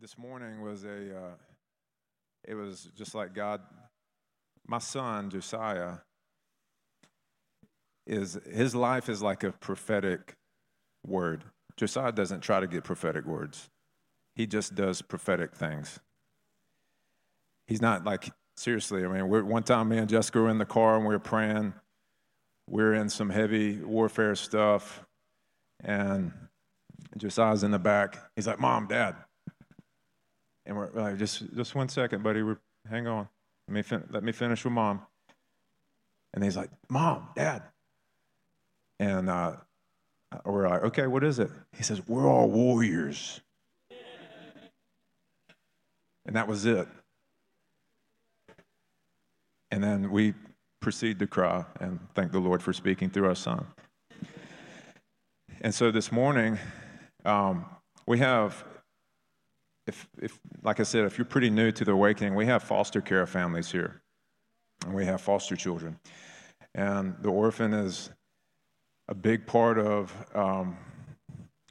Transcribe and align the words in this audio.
this 0.00 0.18
morning 0.18 0.62
was 0.62 0.84
a, 0.84 1.16
uh, 1.16 1.34
it 2.46 2.54
was 2.54 2.88
just 2.96 3.14
like 3.14 3.34
God, 3.34 3.60
my 4.66 4.78
son 4.78 5.30
Josiah, 5.30 5.98
is 8.06 8.38
his 8.50 8.74
life 8.74 9.08
is 9.08 9.22
like 9.22 9.44
a 9.44 9.52
prophetic 9.52 10.36
word. 11.06 11.44
Josiah 11.76 12.12
doesn't 12.12 12.40
try 12.40 12.60
to 12.60 12.66
get 12.66 12.84
prophetic 12.84 13.24
words. 13.24 13.70
He 14.36 14.46
just 14.46 14.74
does 14.74 15.00
prophetic 15.00 15.54
things. 15.54 16.00
He's 17.66 17.80
not 17.80 18.04
like 18.04 18.30
seriously. 18.56 19.04
I 19.04 19.08
mean, 19.08 19.28
one 19.28 19.62
time 19.62 19.88
me 19.88 19.98
and 19.98 20.08
Jessica 20.08 20.40
were 20.40 20.50
in 20.50 20.58
the 20.58 20.66
car 20.66 20.96
and 20.96 21.06
we 21.06 21.14
were 21.14 21.20
praying. 21.20 21.72
We 22.68 22.82
are 22.82 22.94
in 22.94 23.08
some 23.08 23.30
heavy 23.30 23.78
warfare 23.78 24.34
stuff, 24.34 25.04
and 25.82 26.32
Josiah's 27.16 27.62
in 27.62 27.70
the 27.70 27.78
back. 27.78 28.18
He's 28.36 28.46
like, 28.46 28.58
"Mom, 28.58 28.86
Dad," 28.86 29.16
and 30.66 30.76
we're 30.76 30.90
like, 30.92 31.18
"Just, 31.18 31.54
just 31.54 31.74
one 31.74 31.88
second, 31.88 32.22
buddy. 32.22 32.42
We're 32.42 32.58
hang 32.88 33.06
on. 33.06 33.28
Let 33.68 33.74
me 33.74 33.82
fin- 33.82 34.08
let 34.10 34.22
me 34.22 34.32
finish 34.32 34.64
with 34.64 34.72
Mom." 34.72 35.02
And 36.32 36.42
he's 36.42 36.56
like, 36.56 36.70
"Mom, 36.88 37.28
Dad," 37.36 37.62
and 38.98 39.28
uh, 39.30 39.56
we're 40.44 40.68
like, 40.68 40.82
"Okay, 40.84 41.06
what 41.06 41.24
is 41.24 41.38
it?" 41.38 41.50
He 41.76 41.82
says, 41.82 42.06
"We're 42.06 42.26
all 42.26 42.50
warriors," 42.50 43.40
and 46.26 46.36
that 46.36 46.48
was 46.48 46.66
it. 46.66 46.88
And 49.70 49.82
then 49.82 50.10
we 50.10 50.34
proceed 50.80 51.18
to 51.18 51.26
cry 51.26 51.64
and 51.80 51.98
thank 52.14 52.30
the 52.30 52.38
Lord 52.38 52.62
for 52.62 52.72
speaking 52.72 53.10
through 53.10 53.26
our 53.26 53.34
son. 53.34 53.66
And 55.62 55.74
so 55.74 55.90
this 55.90 56.12
morning, 56.12 56.58
um, 57.24 57.64
we 58.06 58.18
have, 58.18 58.64
if, 59.86 60.08
if, 60.20 60.38
like 60.62 60.80
I 60.80 60.82
said, 60.82 61.04
if 61.04 61.18
you're 61.18 61.24
pretty 61.24 61.50
new 61.50 61.70
to 61.72 61.84
the 61.84 61.92
awakening, 61.92 62.34
we 62.34 62.46
have 62.46 62.62
foster 62.62 63.00
care 63.00 63.26
families 63.26 63.70
here, 63.70 64.02
and 64.84 64.94
we 64.94 65.04
have 65.04 65.20
foster 65.20 65.56
children. 65.56 65.98
And 66.74 67.14
the 67.20 67.30
orphan 67.30 67.72
is 67.72 68.10
a 69.08 69.14
big 69.14 69.46
part 69.46 69.78
of 69.78 70.12
um, 70.34 70.76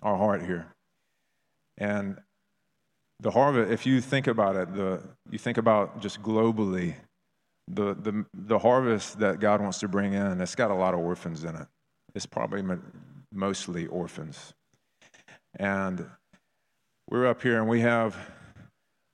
our 0.02 0.18
heart 0.18 0.44
here. 0.44 0.68
And 1.78 2.20
the 3.20 3.32
harvest, 3.32 3.72
if 3.72 3.86
you 3.86 4.02
think 4.02 4.28
about 4.28 4.56
it, 4.56 4.74
the, 4.74 5.02
you 5.32 5.40
think 5.40 5.58
about 5.58 6.02
just 6.02 6.22
globally 6.22 6.96
the, 7.68 7.96
the, 7.96 8.26
the 8.34 8.60
harvest 8.60 9.20
that 9.20 9.40
God 9.40 9.62
wants 9.62 9.80
to 9.80 9.88
bring 9.88 10.14
in, 10.14 10.42
it's 10.42 10.56
got 10.56 10.70
a 10.70 10.76
lot 10.76 10.94
of 10.94 11.00
orphans 11.00 11.44
in 11.44 11.56
it. 11.56 11.68
It's 12.14 12.26
probably 12.26 12.64
mostly 13.34 13.88
orphans. 13.88 14.54
And 15.56 16.06
we're 17.10 17.28
up 17.28 17.42
here 17.42 17.60
and 17.60 17.68
we 17.68 17.82
have 17.82 18.16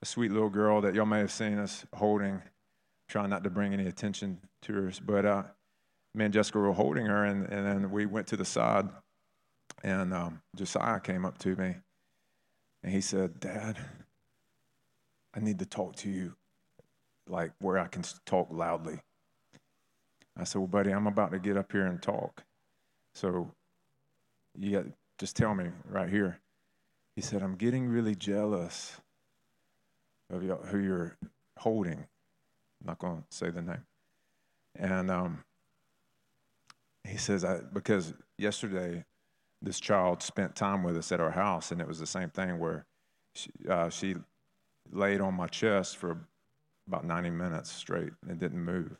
a 0.02 0.06
sweet 0.06 0.30
little 0.30 0.48
girl 0.48 0.80
that 0.80 0.94
y'all 0.94 1.06
may 1.06 1.18
have 1.18 1.32
seen 1.32 1.58
us 1.58 1.84
holding, 1.94 2.40
trying 3.08 3.30
not 3.30 3.44
to 3.44 3.50
bring 3.50 3.72
any 3.72 3.86
attention 3.86 4.38
to 4.62 4.72
her. 4.72 4.92
But 5.04 5.24
uh, 5.26 5.42
me 6.14 6.24
and 6.26 6.34
Jessica 6.34 6.58
were 6.58 6.72
holding 6.72 7.06
her, 7.06 7.24
and, 7.24 7.46
and 7.48 7.66
then 7.66 7.90
we 7.90 8.06
went 8.06 8.26
to 8.28 8.36
the 8.36 8.44
side, 8.44 8.88
and 9.82 10.14
um, 10.14 10.40
Josiah 10.56 11.00
came 11.00 11.24
up 11.24 11.38
to 11.38 11.54
me, 11.56 11.76
and 12.82 12.92
he 12.92 13.00
said, 13.00 13.40
Dad, 13.40 13.76
I 15.34 15.40
need 15.40 15.58
to 15.58 15.66
talk 15.66 15.96
to 15.96 16.10
you 16.10 16.34
like 17.28 17.52
where 17.60 17.78
I 17.78 17.86
can 17.86 18.02
talk 18.24 18.48
loudly. 18.50 19.00
I 20.36 20.44
said, 20.44 20.58
Well, 20.58 20.68
buddy, 20.68 20.90
I'm 20.90 21.06
about 21.06 21.32
to 21.32 21.38
get 21.38 21.56
up 21.56 21.70
here 21.70 21.86
and 21.86 22.00
talk. 22.00 22.42
So 23.14 23.52
you 24.58 24.72
got, 24.72 24.86
just 25.18 25.36
tell 25.36 25.54
me 25.54 25.66
right 25.88 26.08
here. 26.08 26.40
He 27.20 27.26
said, 27.26 27.42
I'm 27.42 27.56
getting 27.56 27.86
really 27.86 28.14
jealous 28.14 28.98
of 30.32 30.40
who 30.40 30.78
you're 30.78 31.18
holding. 31.58 31.98
I'm 31.98 32.86
not 32.86 32.98
going 32.98 33.18
to 33.18 33.36
say 33.36 33.50
the 33.50 33.60
name. 33.60 33.84
And 34.74 35.10
um, 35.10 35.44
he 37.06 37.18
says, 37.18 37.44
I, 37.44 37.58
because 37.74 38.14
yesterday 38.38 39.04
this 39.60 39.80
child 39.80 40.22
spent 40.22 40.56
time 40.56 40.82
with 40.82 40.96
us 40.96 41.12
at 41.12 41.20
our 41.20 41.32
house, 41.32 41.72
and 41.72 41.80
it 41.82 41.86
was 41.86 41.98
the 41.98 42.06
same 42.06 42.30
thing 42.30 42.58
where 42.58 42.86
she, 43.34 43.50
uh, 43.68 43.90
she 43.90 44.14
laid 44.90 45.20
on 45.20 45.34
my 45.34 45.46
chest 45.46 45.98
for 45.98 46.26
about 46.88 47.04
90 47.04 47.28
minutes 47.28 47.70
straight 47.70 48.14
and 48.26 48.38
didn't 48.38 48.64
move. 48.64 48.96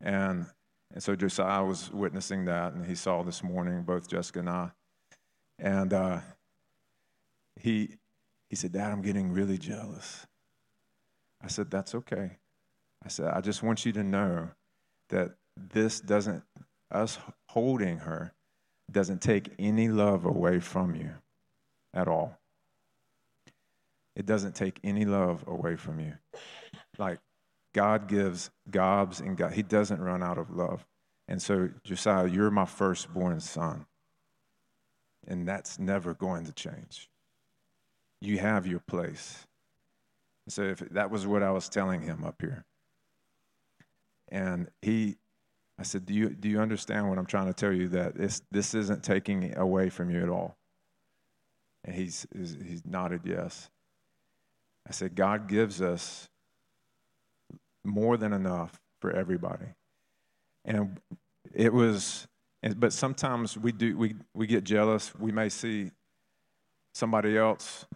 And, 0.00 0.46
and 0.92 1.00
so 1.00 1.14
Josiah 1.14 1.64
was 1.64 1.92
witnessing 1.92 2.46
that, 2.46 2.72
and 2.72 2.84
he 2.84 2.96
saw 2.96 3.22
this 3.22 3.44
morning 3.44 3.82
both 3.82 4.08
Jessica 4.08 4.40
and 4.40 4.50
I. 4.50 4.70
And 5.60 5.92
uh, 5.92 6.20
he, 7.58 7.96
he 8.48 8.56
said, 8.56 8.72
Dad, 8.72 8.90
I'm 8.90 9.02
getting 9.02 9.32
really 9.32 9.58
jealous. 9.58 10.26
I 11.42 11.48
said, 11.48 11.70
That's 11.70 11.94
okay. 11.94 12.38
I 13.04 13.08
said, 13.08 13.28
I 13.28 13.40
just 13.40 13.62
want 13.62 13.86
you 13.86 13.92
to 13.92 14.02
know 14.02 14.50
that 15.10 15.36
this 15.72 16.00
doesn't, 16.00 16.42
us 16.90 17.18
holding 17.48 17.98
her, 17.98 18.32
doesn't 18.90 19.20
take 19.20 19.50
any 19.58 19.88
love 19.88 20.24
away 20.24 20.60
from 20.60 20.94
you 20.94 21.10
at 21.94 22.08
all. 22.08 22.38
It 24.16 24.26
doesn't 24.26 24.54
take 24.54 24.80
any 24.82 25.04
love 25.04 25.44
away 25.46 25.76
from 25.76 26.00
you. 26.00 26.14
Like 26.98 27.20
God 27.74 28.08
gives 28.08 28.50
gobs 28.70 29.20
and 29.20 29.36
God, 29.36 29.52
He 29.52 29.62
doesn't 29.62 30.00
run 30.00 30.22
out 30.22 30.38
of 30.38 30.50
love. 30.50 30.84
And 31.28 31.40
so, 31.40 31.68
Josiah, 31.84 32.26
you're 32.26 32.50
my 32.50 32.64
firstborn 32.64 33.40
son. 33.40 33.86
And 35.26 35.46
that's 35.46 35.78
never 35.78 36.14
going 36.14 36.46
to 36.46 36.52
change. 36.52 37.10
You 38.20 38.38
have 38.38 38.66
your 38.66 38.80
place. 38.80 39.46
So 40.48 40.62
if 40.62 40.78
that 40.90 41.10
was 41.10 41.26
what 41.26 41.42
I 41.42 41.50
was 41.50 41.68
telling 41.68 42.02
him 42.02 42.24
up 42.24 42.36
here. 42.40 42.64
And 44.30 44.68
he 44.82 45.16
I 45.78 45.84
said, 45.84 46.06
Do 46.06 46.14
you 46.14 46.30
do 46.30 46.48
you 46.48 46.60
understand 46.60 47.08
what 47.08 47.18
I'm 47.18 47.26
trying 47.26 47.46
to 47.46 47.54
tell 47.54 47.72
you? 47.72 47.88
That 47.88 48.16
this 48.16 48.42
this 48.50 48.74
isn't 48.74 49.02
taking 49.02 49.56
away 49.56 49.90
from 49.90 50.10
you 50.10 50.22
at 50.22 50.28
all. 50.28 50.56
And 51.84 51.94
he's 51.94 52.26
he's 52.32 52.82
nodded 52.84 53.22
yes. 53.24 53.70
I 54.88 54.92
said, 54.92 55.14
God 55.14 55.48
gives 55.48 55.82
us 55.82 56.28
more 57.84 58.16
than 58.16 58.32
enough 58.32 58.80
for 59.00 59.10
everybody. 59.10 59.66
And 60.64 60.98
it 61.54 61.72
was, 61.72 62.26
but 62.76 62.92
sometimes 62.92 63.56
we 63.56 63.72
do, 63.72 63.96
we, 63.96 64.14
we 64.34 64.46
get 64.46 64.64
jealous. 64.64 65.14
We 65.14 65.30
may 65.30 65.50
see 65.50 65.90
somebody 66.94 67.36
else, 67.36 67.86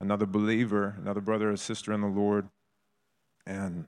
another 0.00 0.26
believer, 0.26 0.96
another 0.98 1.20
brother 1.20 1.50
or 1.50 1.56
sister 1.56 1.92
in 1.92 2.00
the 2.00 2.06
Lord, 2.06 2.48
and 3.46 3.86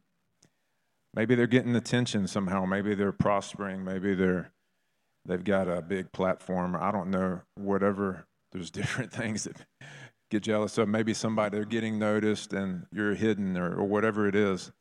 maybe 1.15 1.35
they're 1.35 1.47
getting 1.47 1.77
attention 1.77 2.27
somehow. 2.27 2.65
Maybe 2.65 2.95
they're 2.95 3.13
prospering. 3.13 3.85
Maybe 3.85 4.15
they're, 4.15 4.53
they've 5.25 5.45
got 5.45 5.69
a 5.69 5.83
big 5.83 6.13
platform. 6.13 6.77
I 6.79 6.91
don't 6.91 7.11
know, 7.11 7.43
whatever. 7.55 8.27
There's 8.53 8.71
different 8.73 9.13
things 9.13 9.45
that 9.45 9.57
get 10.31 10.43
jealous 10.43 10.79
of. 10.79 10.89
Maybe 10.89 11.15
somebody 11.15 11.57
they're 11.57 11.65
getting 11.65 11.99
noticed 11.99 12.53
and 12.53 12.87
you're 12.93 13.15
hidden 13.15 13.57
or, 13.57 13.77
or 13.77 13.85
whatever 13.85 14.29
it 14.29 14.35
is. 14.35 14.73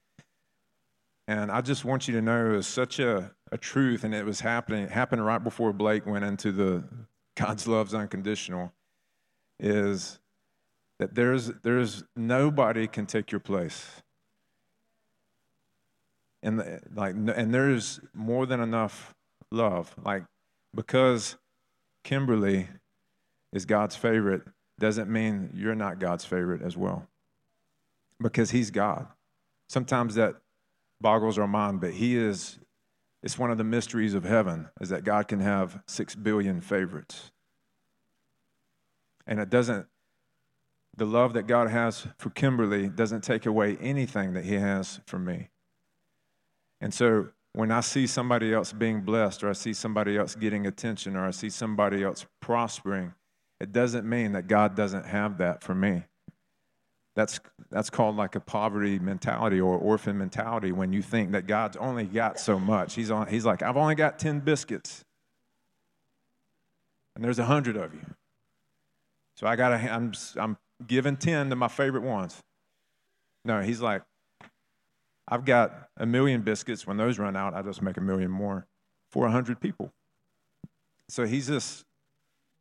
And 1.27 1.51
I 1.51 1.59
just 1.59 1.83
want 1.83 2.07
you 2.07 2.13
to 2.13 2.21
know 2.21 2.53
it's 2.53 2.67
such 2.67 2.99
a, 2.99 3.31
a 3.51 3.57
truth, 3.57 4.05
and 4.05 4.15
it 4.15 4.25
was 4.25 4.39
happening, 4.39 4.83
it 4.83 4.91
happened 4.91 5.25
right 5.25 5.43
before 5.43 5.73
Blake 5.73 6.05
went 6.05 6.23
into 6.23 6.53
the 6.53 6.85
God's 7.35 7.67
love's 7.67 7.93
unconditional, 7.93 8.71
is 9.59 10.19
that 10.99 11.15
there's 11.15 11.47
there's 11.63 12.03
nobody 12.15 12.87
can 12.87 13.05
take 13.05 13.31
your 13.31 13.39
place. 13.39 14.01
And 16.43 16.81
like 16.93 17.15
and 17.15 17.53
there's 17.53 17.99
more 18.13 18.45
than 18.45 18.59
enough 18.59 19.13
love. 19.51 19.93
Like 20.03 20.23
because 20.73 21.37
Kimberly 22.03 22.67
is 23.51 23.65
God's 23.65 23.95
favorite, 23.95 24.43
doesn't 24.79 25.09
mean 25.09 25.51
you're 25.55 25.75
not 25.75 25.99
God's 25.99 26.25
favorite 26.25 26.61
as 26.61 26.77
well. 26.77 27.07
Because 28.21 28.51
he's 28.51 28.71
God. 28.71 29.07
Sometimes 29.69 30.15
that 30.15 30.35
boggles 31.01 31.37
our 31.37 31.47
mind, 31.47 31.81
but 31.81 31.93
he 31.93 32.15
is, 32.15 32.59
it's 33.21 33.37
one 33.37 33.51
of 33.51 33.57
the 33.57 33.63
mysteries 33.63 34.13
of 34.13 34.23
heaven, 34.23 34.69
is 34.79 34.89
that 34.89 35.03
God 35.03 35.27
can 35.27 35.39
have 35.39 35.81
six 35.87 36.15
billion 36.15 36.61
favorites. 36.61 37.31
And 39.25 39.39
it 39.39 39.49
doesn't, 39.49 39.87
the 40.97 41.05
love 41.05 41.33
that 41.33 41.45
God 41.45 41.69
has 41.69 42.07
for 42.17 42.31
Kimberly 42.31 42.89
doesn't 42.89 43.21
take 43.21 43.45
away 43.45 43.77
anything 43.79 44.33
that 44.33 44.45
he 44.45 44.55
has 44.55 44.99
for 45.05 45.19
me. 45.19 45.49
And 46.81 46.93
so 46.93 47.29
when 47.53 47.71
I 47.71 47.81
see 47.81 48.07
somebody 48.07 48.53
else 48.53 48.73
being 48.73 49.01
blessed, 49.01 49.43
or 49.43 49.49
I 49.49 49.53
see 49.53 49.73
somebody 49.73 50.17
else 50.17 50.35
getting 50.35 50.65
attention, 50.65 51.15
or 51.15 51.25
I 51.25 51.31
see 51.31 51.49
somebody 51.49 52.03
else 52.03 52.25
prospering, 52.39 53.13
it 53.59 53.71
doesn't 53.71 54.07
mean 54.07 54.33
that 54.33 54.47
God 54.47 54.75
doesn't 54.75 55.05
have 55.05 55.37
that 55.37 55.63
for 55.63 55.75
me. 55.75 56.03
That's, 57.15 57.39
that's 57.71 57.89
called 57.89 58.15
like 58.15 58.35
a 58.35 58.39
poverty 58.39 58.99
mentality 58.99 59.59
or 59.59 59.77
orphan 59.77 60.17
mentality 60.17 60.71
when 60.71 60.93
you 60.93 61.01
think 61.01 61.31
that 61.31 61.47
God's 61.47 61.77
only 61.77 62.05
got 62.05 62.39
so 62.39 62.59
much. 62.59 62.93
He's, 62.93 63.09
on, 63.09 63.27
he's 63.27 63.45
like, 63.45 63.63
I've 63.63 63.77
only 63.77 63.95
got 63.95 64.19
10 64.19 64.41
biscuits, 64.41 65.03
and 67.15 67.23
there's 67.23 67.39
a 67.39 67.45
hundred 67.45 67.75
of 67.75 67.93
you. 67.93 68.05
So 69.35 69.45
I 69.47 69.55
got 69.55 69.73
I'm, 69.73 70.13
I'm 70.35 70.57
giving 70.85 71.17
10 71.17 71.49
to 71.49 71.55
my 71.55 71.67
favorite 71.67 72.03
ones. 72.03 72.41
No, 73.43 73.61
he's 73.61 73.81
like, 73.81 74.03
I've 75.27 75.45
got 75.45 75.89
a 75.97 76.05
million 76.05 76.41
biscuits. 76.41 76.85
When 76.85 76.97
those 76.97 77.19
run 77.19 77.35
out, 77.35 77.53
I 77.53 77.61
just 77.61 77.81
make 77.81 77.97
a 77.97 78.01
million 78.01 78.31
more 78.31 78.67
for 79.11 79.23
a 79.23 79.29
100 79.29 79.59
people. 79.59 79.91
So 81.09 81.25
he's 81.25 81.47
just, 81.47 81.85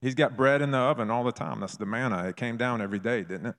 he's 0.01 0.15
got 0.15 0.37
bread 0.37 0.63
in 0.63 0.71
the 0.71 0.79
oven 0.79 1.11
all 1.11 1.25
the 1.25 1.33
time. 1.33 1.61
That's 1.61 1.77
the 1.77 1.87
manna. 1.87 2.29
It 2.29 2.37
came 2.37 2.57
down 2.57 2.81
every 2.81 2.99
day, 2.99 3.23
didn't 3.23 3.47
it? 3.47 3.55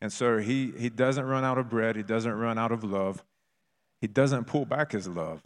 And 0.00 0.12
so 0.12 0.38
he, 0.38 0.72
he 0.76 0.88
doesn't 0.90 1.24
run 1.24 1.44
out 1.44 1.58
of 1.58 1.68
bread. 1.68 1.96
He 1.96 2.02
doesn't 2.02 2.32
run 2.32 2.58
out 2.58 2.72
of 2.72 2.84
love. 2.84 3.24
He 4.00 4.06
doesn't 4.06 4.44
pull 4.44 4.66
back 4.66 4.92
his 4.92 5.08
love. 5.08 5.42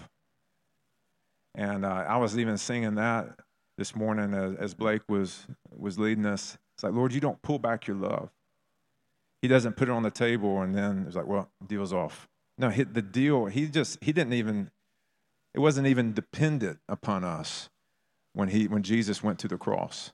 And 1.55 1.85
uh, 1.85 2.05
I 2.09 2.17
was 2.17 2.39
even 2.39 2.59
singing 2.59 2.97
that 2.97 3.39
this 3.79 3.95
morning 3.95 4.35
as, 4.35 4.55
as 4.57 4.75
Blake 4.75 5.03
was, 5.09 5.47
was 5.71 5.99
leading 5.99 6.27
us. 6.27 6.59
It's 6.81 6.85
like, 6.85 6.95
Lord, 6.95 7.13
you 7.13 7.21
don't 7.21 7.43
pull 7.43 7.59
back 7.59 7.87
your 7.87 7.99
love. 7.99 8.31
He 9.43 9.49
doesn't 9.49 9.77
put 9.77 9.91
it 9.91 9.93
on 9.93 10.03
the 10.03 10.11
table 10.11 10.63
and 10.63 10.75
then 10.75 11.05
it's 11.07 11.15
like, 11.15 11.27
well, 11.27 11.51
deal's 11.67 11.93
off. 11.93 12.27
No, 12.57 12.71
he, 12.71 12.85
the 12.85 13.03
deal, 13.03 13.45
he 13.45 13.67
just, 13.67 14.03
he 14.03 14.15
didn't 14.15 14.33
even, 14.33 14.71
it 15.53 15.59
wasn't 15.59 15.89
even 15.89 16.15
dependent 16.15 16.79
upon 16.89 17.23
us 17.23 17.69
when, 18.33 18.49
he, 18.49 18.67
when 18.67 18.83
Jesus 18.83 19.23
went 19.23 19.39
to 19.41 19.47
the 19.49 19.59
cross. 19.59 20.13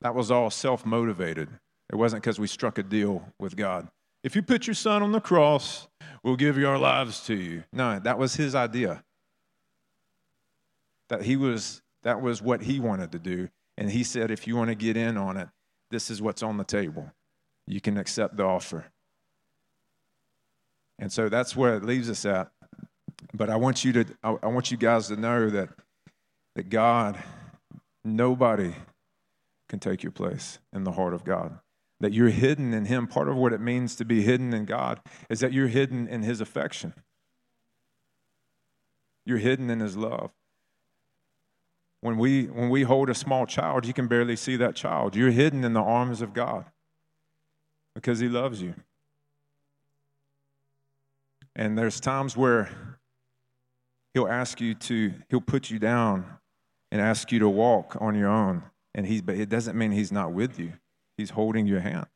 That 0.00 0.14
was 0.14 0.30
all 0.30 0.48
self 0.48 0.86
motivated. 0.86 1.48
It 1.92 1.96
wasn't 1.96 2.22
because 2.22 2.38
we 2.38 2.46
struck 2.46 2.78
a 2.78 2.82
deal 2.84 3.32
with 3.36 3.56
God. 3.56 3.88
If 4.22 4.36
you 4.36 4.42
put 4.42 4.68
your 4.68 4.74
son 4.74 5.02
on 5.02 5.10
the 5.10 5.20
cross, 5.20 5.88
we'll 6.22 6.36
give 6.36 6.56
you 6.56 6.68
our 6.68 6.78
lives 6.78 7.26
to 7.26 7.34
you. 7.34 7.64
No, 7.72 7.98
that 7.98 8.16
was 8.16 8.36
his 8.36 8.54
idea. 8.54 9.02
That 11.08 11.22
he 11.22 11.34
was 11.34 11.82
that 12.04 12.22
was 12.22 12.40
what 12.40 12.62
he 12.62 12.78
wanted 12.78 13.10
to 13.10 13.18
do. 13.18 13.48
And 13.80 13.90
he 13.90 14.04
said, 14.04 14.30
if 14.30 14.46
you 14.46 14.56
want 14.56 14.68
to 14.68 14.74
get 14.74 14.98
in 14.98 15.16
on 15.16 15.38
it, 15.38 15.48
this 15.90 16.10
is 16.10 16.20
what's 16.20 16.42
on 16.42 16.58
the 16.58 16.64
table. 16.64 17.10
You 17.66 17.80
can 17.80 17.96
accept 17.96 18.36
the 18.36 18.44
offer. 18.44 18.84
And 20.98 21.10
so 21.10 21.30
that's 21.30 21.56
where 21.56 21.76
it 21.76 21.82
leaves 21.82 22.10
us 22.10 22.26
at. 22.26 22.50
But 23.32 23.48
I 23.48 23.56
want 23.56 23.82
you 23.82 23.92
to 23.94 24.04
I 24.22 24.48
want 24.48 24.70
you 24.70 24.76
guys 24.76 25.08
to 25.08 25.16
know 25.16 25.48
that 25.48 25.70
that 26.56 26.68
God, 26.68 27.18
nobody 28.04 28.74
can 29.68 29.78
take 29.78 30.02
your 30.02 30.12
place 30.12 30.58
in 30.74 30.84
the 30.84 30.92
heart 30.92 31.14
of 31.14 31.24
God. 31.24 31.58
That 32.00 32.12
you're 32.12 32.28
hidden 32.28 32.74
in 32.74 32.84
Him. 32.84 33.06
Part 33.06 33.28
of 33.28 33.36
what 33.36 33.54
it 33.54 33.60
means 33.60 33.96
to 33.96 34.04
be 34.04 34.22
hidden 34.22 34.52
in 34.52 34.66
God 34.66 35.00
is 35.30 35.40
that 35.40 35.54
you're 35.54 35.68
hidden 35.68 36.06
in 36.06 36.22
His 36.22 36.42
affection. 36.42 36.92
You're 39.24 39.38
hidden 39.38 39.70
in 39.70 39.80
His 39.80 39.96
love. 39.96 40.32
When 42.00 42.16
we, 42.16 42.46
when 42.46 42.70
we 42.70 42.82
hold 42.82 43.10
a 43.10 43.14
small 43.14 43.46
child, 43.46 43.86
you 43.86 43.92
can 43.92 44.06
barely 44.06 44.36
see 44.36 44.56
that 44.56 44.74
child. 44.74 45.14
You're 45.14 45.30
hidden 45.30 45.64
in 45.64 45.74
the 45.74 45.82
arms 45.82 46.22
of 46.22 46.32
God 46.32 46.64
because 47.94 48.20
He 48.20 48.28
loves 48.28 48.62
you. 48.62 48.74
And 51.54 51.76
there's 51.76 52.00
times 52.00 52.36
where 52.36 52.70
He'll 54.14 54.28
ask 54.28 54.60
you 54.60 54.74
to, 54.74 55.12
He'll 55.28 55.40
put 55.40 55.70
you 55.70 55.78
down 55.78 56.24
and 56.90 57.00
ask 57.00 57.30
you 57.30 57.38
to 57.40 57.48
walk 57.48 57.96
on 58.00 58.14
your 58.14 58.28
own. 58.28 58.62
And 58.94 59.06
he's, 59.06 59.22
but 59.22 59.36
it 59.36 59.48
doesn't 59.48 59.76
mean 59.76 59.92
He's 59.92 60.10
not 60.10 60.32
with 60.32 60.58
you, 60.58 60.72
He's 61.18 61.30
holding 61.30 61.66
your 61.66 61.80
hand. 61.80 62.06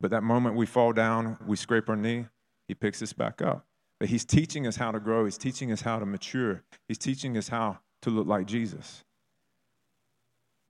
But 0.00 0.10
that 0.10 0.22
moment 0.22 0.54
we 0.54 0.66
fall 0.66 0.92
down, 0.92 1.38
we 1.46 1.56
scrape 1.56 1.88
our 1.88 1.96
knee, 1.96 2.26
He 2.68 2.74
picks 2.74 3.00
us 3.00 3.14
back 3.14 3.40
up. 3.40 3.66
But 3.98 4.10
He's 4.10 4.26
teaching 4.26 4.66
us 4.66 4.76
how 4.76 4.92
to 4.92 5.00
grow, 5.00 5.24
He's 5.24 5.38
teaching 5.38 5.72
us 5.72 5.80
how 5.80 5.98
to 5.98 6.04
mature, 6.04 6.62
He's 6.88 6.98
teaching 6.98 7.38
us 7.38 7.48
how 7.48 7.78
to 8.04 8.10
look 8.10 8.26
like 8.26 8.46
Jesus. 8.46 9.02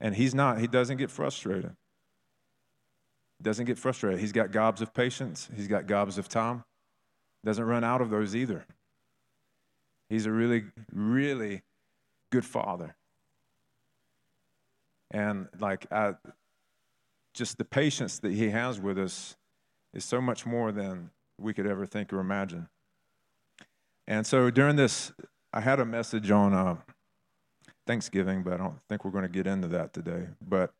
And 0.00 0.14
he's 0.14 0.34
not, 0.34 0.60
he 0.60 0.66
doesn't 0.66 0.96
get 0.96 1.10
frustrated. 1.10 1.76
Doesn't 3.42 3.66
get 3.66 3.78
frustrated. 3.78 4.20
He's 4.20 4.32
got 4.32 4.50
gobs 4.50 4.80
of 4.80 4.94
patience, 4.94 5.48
he's 5.54 5.68
got 5.68 5.86
gobs 5.86 6.18
of 6.18 6.28
time. 6.28 6.64
Doesn't 7.44 7.64
run 7.64 7.84
out 7.84 8.00
of 8.00 8.08
those 8.08 8.34
either. 8.34 8.64
He's 10.08 10.24
a 10.24 10.32
really, 10.32 10.64
really 10.92 11.62
good 12.30 12.44
father. 12.44 12.96
And 15.10 15.48
like, 15.60 15.86
I, 15.92 16.14
just 17.34 17.58
the 17.58 17.64
patience 17.64 18.18
that 18.20 18.32
he 18.32 18.48
has 18.48 18.80
with 18.80 18.98
us 18.98 19.36
is 19.92 20.04
so 20.04 20.22
much 20.22 20.46
more 20.46 20.72
than 20.72 21.10
we 21.38 21.52
could 21.52 21.66
ever 21.66 21.84
think 21.84 22.12
or 22.12 22.18
imagine. 22.18 22.68
And 24.06 24.26
so 24.26 24.50
during 24.50 24.76
this, 24.76 25.12
I 25.52 25.60
had 25.60 25.80
a 25.80 25.84
message 25.84 26.30
on 26.30 26.54
uh, 26.54 26.76
Thanksgiving, 27.86 28.42
but 28.42 28.54
I 28.54 28.56
don't 28.56 28.78
think 28.88 29.04
we're 29.04 29.10
going 29.10 29.24
to 29.24 29.28
get 29.28 29.46
into 29.46 29.68
that 29.68 29.92
today. 29.92 30.26
But 30.46 30.72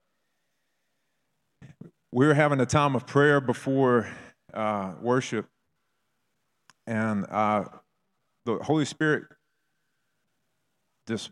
we 2.11 2.27
were 2.27 2.35
having 2.35 2.61
a 2.61 2.67
time 2.67 2.95
of 2.95 3.07
prayer 3.07 3.41
before 3.41 4.09
uh, 4.53 4.93
worship, 5.01 5.47
and 6.87 7.27
uh, 7.31 7.65
the 8.45 8.57
Holy 8.57 8.85
Spirit 8.85 9.25
just 11.07 11.31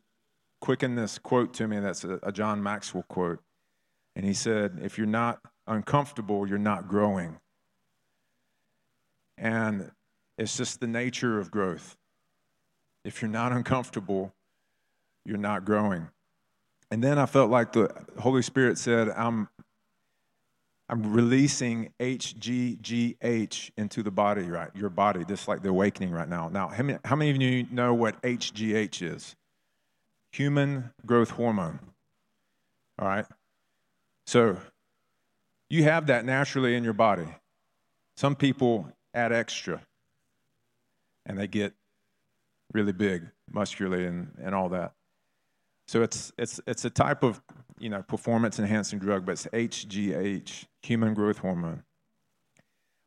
quickened 0.61 0.99
this 0.99 1.19
quote 1.19 1.55
to 1.55 1.69
me. 1.69 1.79
That's 1.81 2.05
a, 2.05 2.19
a 2.23 2.33
John 2.33 2.63
Maxwell 2.63 3.05
quote. 3.09 3.41
And 4.15 4.25
he 4.25 4.35
said, 4.35 4.79
If 4.83 4.99
you're 4.99 5.07
not 5.07 5.41
uncomfortable, 5.67 6.47
you're 6.47 6.59
not 6.59 6.89
growing. 6.89 7.39
And 9.39 9.91
it's 10.39 10.57
just 10.57 10.81
the 10.81 10.87
nature 10.87 11.39
of 11.39 11.51
growth. 11.51 11.97
If 13.05 13.21
you're 13.21 13.31
not 13.31 13.53
uncomfortable, 13.53 14.33
you're 15.25 15.39
not 15.39 15.65
growing. 15.65 16.09
And 16.91 17.03
then 17.03 17.19
I 17.19 17.27
felt 17.27 17.51
like 17.51 17.73
the 17.73 17.91
Holy 18.19 18.43
Spirit 18.43 18.77
said, 18.79 19.09
I'm, 19.11 19.49
I'm 20.89 21.13
releasing 21.13 21.93
HGGH 22.01 23.71
into 23.79 24.03
the 24.03 24.11
body, 24.11 24.43
right? 24.43 24.71
Your 24.75 24.91
body, 24.91 25.25
just 25.25 25.49
like 25.49 25.63
the 25.63 25.71
awakening 25.71 26.11
right 26.11 26.29
now. 26.29 26.49
Now, 26.49 26.69
how 26.69 26.83
many, 26.83 26.99
how 27.05 27.17
many 27.17 27.31
of 27.31 27.41
you 27.41 27.67
know 27.71 27.95
what 27.95 28.21
HGH 28.23 29.01
is? 29.03 29.37
Human 30.33 30.91
growth 31.07 31.31
hormone. 31.31 31.81
All 32.99 33.09
right? 33.09 33.27
So, 34.27 34.59
you 35.71 35.85
have 35.85 36.09
that 36.09 36.27
naturally 36.27 36.77
in 36.77 36.85
your 36.85 36.93
body. 36.93 37.29
Some 38.19 38.37
people 38.37 38.93
add 39.15 39.33
extra 39.33 39.81
and 41.25 41.39
they 41.39 41.47
get 41.47 41.73
really 42.75 42.93
big 42.93 43.27
muscularly 43.51 44.05
and, 44.07 44.33
and 44.43 44.55
all 44.55 44.69
that. 44.71 44.93
So 45.93 46.03
it's, 46.03 46.33
it's, 46.39 46.59
it's 46.67 46.87
a 46.87 46.91
type 46.91 47.23
of 47.23 47.43
you 47.79 47.91
know, 47.91 48.00
performance 48.00 48.59
enhancing 48.59 48.99
drug, 48.99 49.27
but 49.27 49.33
it's 49.33 49.47
HGH, 49.49 50.64
human 50.81 51.12
growth 51.12 51.37
hormone. 51.37 51.83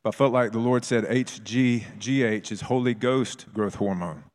But 0.03 0.13
I 0.13 0.17
felt 0.17 0.31
like 0.31 0.51
the 0.51 0.59
Lord 0.59 0.85
said 0.85 1.03
HGGH 1.05 2.51
is 2.51 2.61
Holy 2.61 2.93
Ghost 2.93 3.47
growth 3.51 3.73
hormone. 3.73 4.25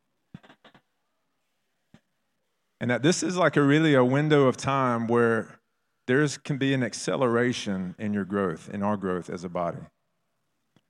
And 2.81 2.91
that 2.91 3.05
this 3.05 3.23
is 3.23 3.37
like 3.37 3.57
a 3.57 3.63
really 3.63 3.95
a 3.95 4.05
window 4.05 4.49
of 4.49 4.57
time 4.57 5.07
where 5.07 5.61
there 6.09 6.27
can 6.43 6.59
be 6.59 6.75
an 6.75 6.83
acceleration 6.83 7.95
in 8.01 8.13
your 8.13 8.25
growth, 8.25 8.69
in 8.69 8.83
our 8.83 8.97
growth 8.97 9.31
as 9.31 9.45
a 9.45 9.49
body. 9.49 9.79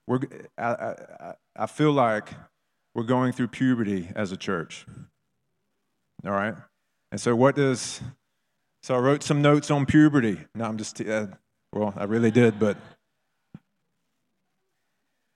We're, 0.07 0.21
I, 0.57 0.65
I, 0.65 1.35
I 1.57 1.67
feel 1.67 1.93
like 1.93 2.31
we're 2.95 3.03
going 3.03 3.33
through 3.33 3.49
puberty 3.49 4.09
as 4.17 4.33
a 4.33 4.39
church. 4.39 4.87
All 6.25 6.33
right? 6.33 6.55
And 7.13 7.21
so, 7.21 7.35
what 7.35 7.57
does, 7.57 8.01
so 8.83 8.95
I 8.95 8.99
wrote 8.99 9.23
some 9.23 9.43
notes 9.43 9.71
on 9.71 9.87
puberty. 9.87 10.39
No, 10.55 10.65
I'm 10.65 10.79
just, 10.79 11.01
uh, 11.01 11.27
well, 11.73 11.93
I 11.97 12.05
really 12.05 12.31
did, 12.31 12.59
but. 12.59 12.77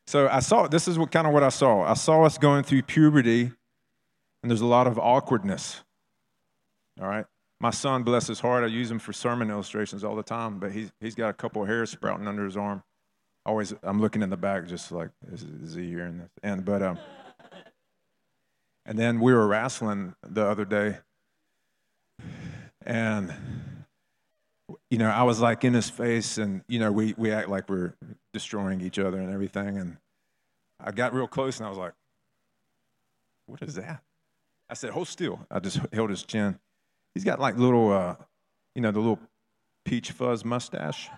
So 0.06 0.28
I 0.28 0.40
saw, 0.40 0.68
this 0.68 0.86
is 0.86 0.98
what 0.98 1.10
kind 1.10 1.26
of 1.26 1.32
what 1.32 1.42
I 1.42 1.48
saw. 1.48 1.82
I 1.82 1.94
saw 1.94 2.24
us 2.24 2.38
going 2.38 2.62
through 2.62 2.82
puberty, 2.82 3.50
and 4.42 4.50
there's 4.50 4.60
a 4.60 4.66
lot 4.66 4.86
of 4.86 4.98
awkwardness. 4.98 5.82
All 7.00 7.08
right? 7.08 7.24
My 7.60 7.70
son, 7.70 8.02
bless 8.02 8.26
his 8.26 8.40
heart, 8.40 8.62
I 8.62 8.66
use 8.66 8.90
him 8.90 8.98
for 8.98 9.12
sermon 9.12 9.50
illustrations 9.50 10.04
all 10.04 10.14
the 10.14 10.22
time, 10.22 10.58
but 10.58 10.72
he's, 10.72 10.92
he's 11.00 11.14
got 11.14 11.30
a 11.30 11.32
couple 11.32 11.62
of 11.62 11.68
hairs 11.68 11.90
sprouting 11.90 12.28
under 12.28 12.44
his 12.44 12.56
arm. 12.56 12.82
Always, 13.46 13.74
I'm 13.82 14.00
looking 14.00 14.22
in 14.22 14.30
the 14.30 14.36
back, 14.36 14.66
just 14.66 14.92
like, 14.92 15.10
is, 15.32 15.42
is 15.42 15.74
he 15.74 15.88
here? 15.88 16.04
And, 16.04 16.28
and 16.42 16.64
but, 16.64 16.82
um, 16.82 16.98
and 18.84 18.98
then 18.98 19.20
we 19.20 19.32
were 19.32 19.46
wrestling 19.46 20.14
the 20.22 20.44
other 20.44 20.64
day, 20.64 20.98
and, 22.84 23.34
you 24.90 24.98
know, 24.98 25.10
I 25.10 25.22
was 25.24 25.40
like 25.40 25.64
in 25.64 25.74
his 25.74 25.90
face, 25.90 26.38
and, 26.38 26.62
you 26.68 26.78
know, 26.78 26.92
we, 26.92 27.14
we 27.16 27.32
act 27.32 27.48
like 27.48 27.68
we're 27.68 27.94
destroying 28.32 28.80
each 28.80 28.98
other 28.98 29.18
and 29.18 29.32
everything. 29.32 29.78
And 29.78 29.96
I 30.80 30.92
got 30.92 31.12
real 31.12 31.26
close, 31.26 31.58
and 31.58 31.66
I 31.66 31.68
was 31.70 31.78
like, 31.78 31.94
what 33.46 33.62
is 33.62 33.74
that? 33.74 34.02
I 34.68 34.74
said, 34.74 34.90
hold 34.90 35.08
still. 35.08 35.40
I 35.50 35.58
just 35.60 35.80
held 35.92 36.10
his 36.10 36.22
chin. 36.22 36.58
He's 37.14 37.24
got 37.24 37.38
like 37.38 37.56
little, 37.56 37.92
uh, 37.92 38.16
you 38.74 38.82
know, 38.82 38.90
the 38.90 39.00
little 39.00 39.20
peach 39.84 40.10
fuzz 40.10 40.44
mustache. 40.44 41.10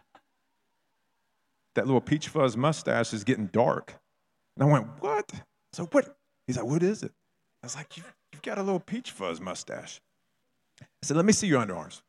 That 1.75 1.87
little 1.87 2.01
peach 2.01 2.29
fuzz 2.29 2.57
mustache 2.57 3.13
is 3.13 3.23
getting 3.23 3.47
dark. 3.47 3.95
And 4.57 4.69
I 4.69 4.73
went, 4.73 4.87
what? 5.01 5.31
So 5.73 5.85
what? 5.87 6.17
He's 6.47 6.57
like, 6.57 6.67
what 6.67 6.83
is 6.83 7.03
it? 7.03 7.13
I 7.63 7.67
was 7.67 7.77
like, 7.77 7.97
you've, 7.97 8.15
you've 8.33 8.43
got 8.43 8.59
a 8.59 8.63
little 8.63 8.81
peach 8.81 9.11
fuzz 9.11 9.41
mustache. 9.41 10.01
I 11.03 11.07
said, 11.07 11.17
Let 11.17 11.27
me 11.27 11.33
see 11.33 11.47
your 11.47 11.65
underarms. 11.65 12.01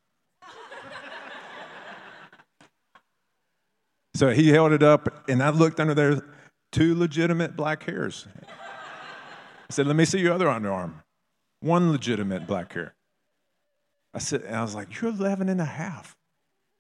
So 4.18 4.32
he 4.32 4.50
held 4.50 4.72
it 4.72 4.82
up, 4.82 5.30
and 5.30 5.44
I 5.44 5.52
looked 5.52 5.80
under 5.80 5.94
there, 5.94 6.20
two 6.72 6.96
legitimate 6.96 7.56
black 7.56 7.84
hairs. 7.84 8.28
I 9.70 9.72
said, 9.72 9.86
Let 9.86 9.96
me 9.96 10.06
see 10.06 10.18
your 10.18 10.34
other 10.34 10.48
underarm. 10.48 11.04
One 11.60 11.92
legitimate 11.92 12.48
black 12.48 12.74
hair. 12.74 12.96
I 14.16 14.18
said, 14.18 14.42
and 14.42 14.56
I 14.56 14.64
was 14.64 14.74
like, 14.74 15.00
You're 15.00 15.12
11 15.12 15.50
and 15.50 15.62
a 15.62 15.66
half. 15.66 16.18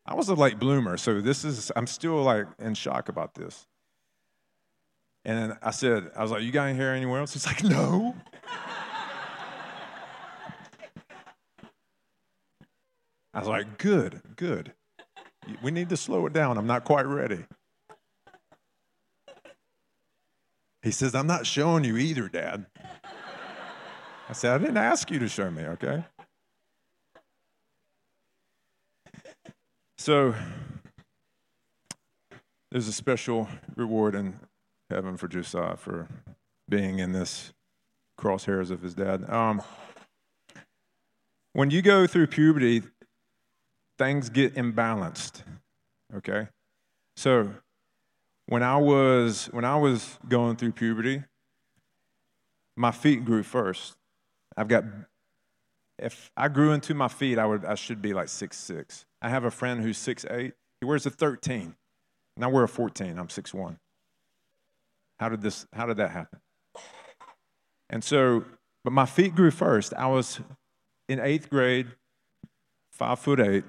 I 0.03 0.15
was 0.15 0.29
a 0.29 0.33
late 0.33 0.57
bloomer, 0.57 0.97
so 0.97 1.21
this 1.21 1.45
is, 1.45 1.71
I'm 1.75 1.85
still 1.85 2.23
like 2.23 2.47
in 2.57 2.73
shock 2.73 3.07
about 3.07 3.35
this. 3.35 3.67
And 5.23 5.57
I 5.61 5.69
said, 5.69 6.09
I 6.15 6.23
was 6.23 6.31
like, 6.31 6.41
You 6.41 6.51
got 6.51 6.69
any 6.69 6.77
hair 6.79 6.95
anywhere 6.95 7.19
else? 7.19 7.33
He's 7.33 7.45
like, 7.45 7.63
No. 7.63 8.15
I 13.37 13.39
was 13.39 13.47
like, 13.47 13.77
Good, 13.77 14.19
good. 14.35 14.73
We 15.61 15.69
need 15.69 15.89
to 15.89 15.97
slow 15.97 16.25
it 16.25 16.33
down. 16.33 16.57
I'm 16.57 16.65
not 16.65 16.85
quite 16.85 17.05
ready. 17.05 17.45
He 20.81 20.89
says, 20.89 21.13
I'm 21.13 21.27
not 21.27 21.45
showing 21.45 21.83
you 21.83 21.97
either, 21.97 22.27
Dad. 22.29 22.65
I 24.27 24.33
said, 24.33 24.53
I 24.53 24.57
didn't 24.57 24.77
ask 24.77 25.11
you 25.11 25.19
to 25.19 25.27
show 25.29 25.51
me, 25.51 25.63
okay? 25.63 26.03
So, 29.99 30.33
there's 32.71 32.87
a 32.87 32.93
special 32.93 33.47
reward 33.75 34.15
in 34.15 34.39
heaven 34.89 35.15
for 35.15 35.27
Josiah 35.27 35.77
for 35.77 36.07
being 36.67 36.97
in 36.97 37.11
this 37.11 37.53
crosshairs 38.19 38.71
of 38.71 38.81
his 38.81 38.95
dad. 38.95 39.29
Um, 39.29 39.61
when 41.53 41.69
you 41.69 41.81
go 41.83 42.07
through 42.07 42.27
puberty, 42.27 42.81
things 43.97 44.29
get 44.29 44.55
imbalanced. 44.55 45.43
Okay? 46.15 46.47
So, 47.15 47.51
when 48.47 48.63
I 48.63 48.77
was 48.77 49.47
when 49.47 49.65
I 49.65 49.75
was 49.75 50.17
going 50.27 50.55
through 50.55 50.71
puberty, 50.71 51.23
my 52.75 52.91
feet 52.91 53.25
grew 53.25 53.43
first. 53.43 53.95
I've 54.55 54.67
got 54.67 54.85
if 55.99 56.31
I 56.37 56.47
grew 56.47 56.71
into 56.71 56.93
my 56.93 57.07
feet, 57.07 57.37
I 57.37 57.45
would 57.45 57.65
I 57.65 57.75
should 57.75 58.01
be 58.01 58.13
like 58.13 58.29
six 58.29 58.57
six. 58.57 59.05
I 59.21 59.29
have 59.29 59.43
a 59.43 59.51
friend 59.51 59.81
who's 59.81 59.97
six 59.97 60.25
eight. 60.29 60.53
He 60.79 60.85
wears 60.85 61.05
a 61.05 61.09
13. 61.09 61.75
Now 62.37 62.49
we're 62.51 62.63
a 62.63 62.69
14. 62.69 63.17
I'm 63.17 63.29
six 63.29 63.53
one. 63.53 63.79
How 65.19 65.29
did 65.29 65.41
this 65.41 65.67
how 65.73 65.85
did 65.85 65.97
that 65.97 66.11
happen? 66.11 66.39
And 67.89 68.03
so, 68.03 68.45
but 68.83 68.91
my 68.91 69.05
feet 69.05 69.35
grew 69.35 69.51
first. 69.51 69.93
I 69.93 70.07
was 70.07 70.39
in 71.09 71.19
eighth 71.19 71.49
grade, 71.49 71.87
five 72.91 73.19
foot 73.19 73.39
eight, 73.39 73.63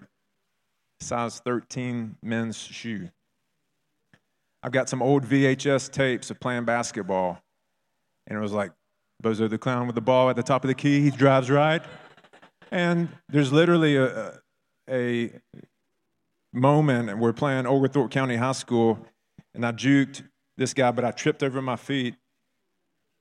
size 1.01 1.41
13 1.41 2.17
men's 2.23 2.57
shoe. 2.57 3.11
I've 4.63 4.73
got 4.73 4.89
some 4.89 5.03
old 5.03 5.25
VHS 5.25 5.91
tapes 5.93 6.31
of 6.31 6.41
playing 6.41 6.65
basketball. 6.65 7.41
And 8.27 8.37
it 8.37 8.41
was 8.41 8.53
like 8.53 8.73
Bozo 9.23 9.49
the 9.49 9.59
Clown 9.59 9.87
with 9.87 9.95
the 9.95 10.01
ball 10.01 10.31
at 10.31 10.37
the 10.37 10.43
top 10.43 10.65
of 10.65 10.69
the 10.69 10.75
key. 10.75 11.01
He 11.01 11.11
drives 11.11 11.51
right. 11.51 11.83
And 12.71 13.09
there's 13.29 13.53
literally 13.53 13.97
a, 13.97 14.35
a 14.91 15.33
moment, 16.53 17.11
and 17.11 17.21
we're 17.21 17.33
playing 17.33 17.67
Oglethorpe 17.67 18.11
County 18.11 18.37
High 18.37 18.53
School, 18.53 18.99
and 19.55 19.65
I 19.65 19.73
juked 19.73 20.23
this 20.57 20.75
guy, 20.75 20.91
but 20.91 21.05
I 21.05 21.11
tripped 21.11 21.43
over 21.43 21.63
my 21.63 21.77
feet. 21.77 22.15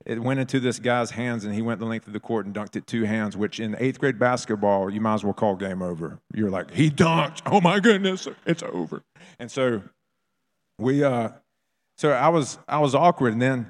It 0.08 0.24
went 0.24 0.40
into 0.40 0.62
this 0.62 0.80
guy's 0.80 1.12
hands, 1.12 1.44
and 1.44 1.54
he 1.54 1.62
went 1.62 1.82
the 1.82 1.86
length 1.86 2.08
of 2.08 2.14
the 2.14 2.20
court 2.22 2.46
and 2.46 2.56
dunked 2.56 2.78
it 2.78 2.88
two 2.88 3.04
hands, 3.04 3.36
which 3.36 3.60
in 3.60 3.76
eighth 3.78 4.00
grade 4.00 4.18
basketball, 4.18 4.90
you 4.90 5.02
might 5.02 5.16
as 5.16 5.24
well 5.26 5.34
call 5.34 5.58
game 5.58 5.82
over. 5.82 6.18
You're 6.34 6.50
like, 6.50 6.72
he 6.72 6.90
dunked. 6.90 7.42
Oh 7.46 7.60
my 7.60 7.82
goodness, 7.82 8.26
it's 8.46 8.64
over. 8.64 9.04
And 9.38 9.52
so 9.52 9.82
we 10.80 11.04
uh, 11.04 11.32
so 11.98 12.12
I 12.12 12.30
was 12.30 12.58
I 12.70 12.80
was 12.80 12.96
awkward, 12.96 13.34
and 13.34 13.42
then 13.42 13.68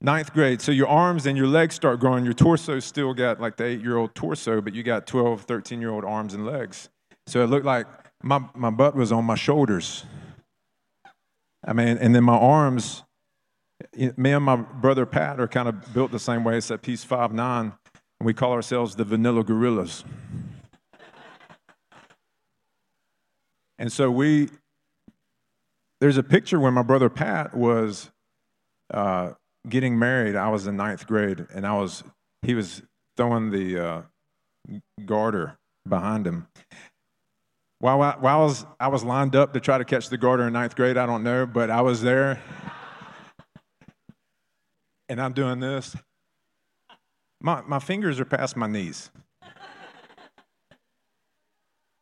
ninth 0.00 0.32
grade. 0.32 0.62
So 0.62 0.70
your 0.70 0.86
arms 0.86 1.26
and 1.26 1.36
your 1.36 1.48
legs 1.48 1.74
start 1.74 1.98
growing. 1.98 2.24
Your 2.24 2.34
torso 2.34 2.78
still 2.78 3.12
got 3.12 3.40
like 3.40 3.56
the 3.56 3.64
eight 3.64 3.80
year 3.80 3.96
old 3.96 4.14
torso, 4.14 4.60
but 4.60 4.74
you 4.74 4.84
got 4.84 5.08
12, 5.08 5.42
13 5.42 5.80
year 5.80 5.90
old 5.90 6.04
arms 6.04 6.34
and 6.34 6.46
legs. 6.46 6.88
So 7.26 7.42
it 7.42 7.48
looked 7.48 7.66
like 7.66 7.88
my 8.22 8.44
my 8.54 8.70
butt 8.70 8.94
was 8.94 9.10
on 9.10 9.24
my 9.24 9.34
shoulders. 9.34 10.04
I 11.64 11.72
mean, 11.72 11.98
and 11.98 12.14
then 12.14 12.22
my 12.22 12.36
arms. 12.36 13.02
Me 14.16 14.32
and 14.32 14.44
my 14.44 14.56
brother 14.56 15.06
Pat 15.06 15.40
are 15.40 15.48
kind 15.48 15.68
of 15.68 15.92
built 15.94 16.10
the 16.10 16.18
same 16.18 16.44
way. 16.44 16.56
It's 16.56 16.70
at 16.70 16.82
piece 16.82 17.04
five 17.04 17.32
nine, 17.32 17.72
and 18.20 18.26
we 18.26 18.34
call 18.34 18.52
ourselves 18.52 18.96
the 18.96 19.04
Vanilla 19.04 19.42
Gorillas. 19.42 20.04
And 23.78 23.92
so 23.92 24.10
we 24.10 24.48
there's 26.00 26.16
a 26.16 26.22
picture 26.22 26.58
when 26.58 26.74
my 26.74 26.82
brother 26.82 27.08
Pat 27.08 27.54
was 27.54 28.10
uh, 28.92 29.32
getting 29.68 29.98
married. 29.98 30.36
I 30.36 30.48
was 30.48 30.66
in 30.66 30.76
ninth 30.76 31.06
grade, 31.06 31.46
and 31.54 31.66
I 31.66 31.74
was 31.74 32.04
he 32.42 32.54
was 32.54 32.82
throwing 33.16 33.50
the 33.50 33.78
uh, 33.78 34.02
garter 35.04 35.58
behind 35.88 36.26
him. 36.26 36.46
While 37.78 38.02
I, 38.02 38.16
while 38.18 38.40
I 38.40 38.44
was 38.44 38.66
I 38.78 38.88
was 38.88 39.02
lined 39.04 39.34
up 39.34 39.52
to 39.54 39.60
try 39.60 39.78
to 39.78 39.84
catch 39.84 40.08
the 40.08 40.18
garter 40.18 40.46
in 40.46 40.52
ninth 40.52 40.76
grade, 40.76 40.96
I 40.96 41.06
don't 41.06 41.24
know, 41.24 41.46
but 41.46 41.70
I 41.70 41.80
was 41.80 42.02
there, 42.02 42.40
and 45.08 45.20
I'm 45.20 45.32
doing 45.32 45.60
this. 45.60 45.96
My 47.40 47.62
my 47.62 47.78
fingers 47.78 48.20
are 48.20 48.24
past 48.24 48.56
my 48.56 48.66
knees. 48.66 49.10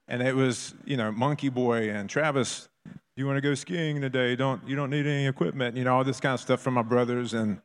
And 0.08 0.22
it 0.22 0.34
was, 0.34 0.74
you 0.84 0.96
know, 0.96 1.12
Monkey 1.12 1.50
Boy 1.50 1.90
and 1.90 2.10
Travis 2.10 2.68
you 3.20 3.26
want 3.26 3.36
to 3.36 3.42
go 3.42 3.54
skiing 3.54 4.00
today? 4.00 4.34
Don't 4.34 4.66
you 4.66 4.74
don't 4.74 4.88
need 4.88 5.06
any 5.06 5.26
equipment? 5.26 5.76
You 5.76 5.84
know 5.84 5.94
all 5.94 6.04
this 6.04 6.20
kind 6.20 6.32
of 6.32 6.40
stuff 6.40 6.60
from 6.60 6.74
my 6.74 6.82
brothers 6.82 7.34
and. 7.34 7.60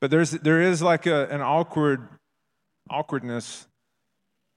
But 0.00 0.10
there's 0.10 0.30
there 0.30 0.62
is 0.62 0.80
like 0.80 1.04
a, 1.06 1.26
an 1.26 1.42
awkward 1.42 2.08
awkwardness 2.88 3.68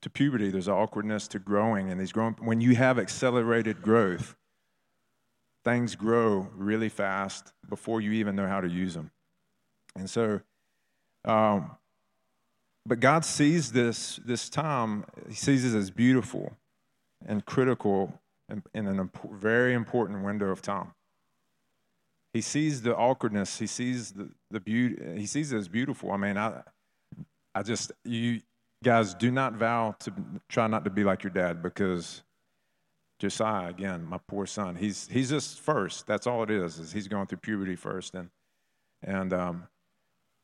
to 0.04 0.10
puberty. 0.10 0.50
There's 0.50 0.70
an 0.70 0.74
awkwardness 0.74 1.28
to 1.30 1.40
growing, 1.40 1.92
and 1.92 2.00
these 2.00 2.14
growing 2.14 2.36
when 2.40 2.62
you 2.62 2.76
have 2.76 2.98
accelerated 2.98 3.82
growth, 3.82 4.38
things 5.64 5.96
grow 5.96 6.48
really 6.56 6.90
fast 6.90 7.54
before 7.70 8.02
you 8.02 8.12
even 8.12 8.36
know 8.36 8.48
how 8.48 8.62
to 8.62 8.70
use 8.70 8.94
them, 8.94 9.12
and 9.96 10.10
so. 10.10 10.42
Um, 11.26 11.72
but 12.86 13.00
God 13.00 13.24
sees 13.24 13.72
this 13.72 14.20
this 14.26 14.50
time. 14.50 15.06
He 15.30 15.36
sees 15.36 15.74
it 15.74 15.78
as 15.78 15.90
beautiful 15.90 16.52
and 17.26 17.46
critical 17.46 18.20
in, 18.74 18.88
a 19.00 19.10
very 19.32 19.74
important 19.74 20.24
window 20.24 20.50
of 20.50 20.62
time. 20.62 20.94
He 22.34 22.42
sees 22.42 22.82
the 22.82 22.96
awkwardness. 22.96 23.60
He 23.60 23.68
sees 23.68 24.12
the, 24.12 24.30
the 24.50 24.60
beauty. 24.60 25.20
He 25.20 25.26
sees 25.26 25.54
it 25.54 25.58
as 25.58 25.68
beautiful. 25.68 26.12
I 26.12 26.18
mean, 26.18 26.38
I, 26.38 26.62
I 27.54 27.62
just, 27.62 27.92
you 28.04 28.42
guys 28.84 29.14
do 29.14 29.32
not 29.32 29.54
vow 29.54 29.96
to 30.00 30.14
try 30.50 30.68
not 30.68 30.84
to 30.84 30.90
be 30.90 31.04
like 31.04 31.24
your 31.24 31.32
dad 31.32 31.62
because 31.62 32.24
Josiah, 33.20 33.70
again, 33.70 34.06
my 34.06 34.20
poor 34.28 34.46
son, 34.46 34.76
he's, 34.76 35.08
he's 35.08 35.30
just 35.30 35.62
first. 35.62 36.08
That's 36.08 36.28
all 36.28 36.44
it 36.44 36.52
is, 36.52 36.80
is 36.80 36.92
he's 36.92 37.08
going 37.08 37.28
through 37.28 37.40
puberty 37.40 37.76
first. 37.76 38.16
And, 38.16 38.30
and 39.02 39.34
um, 39.34 39.68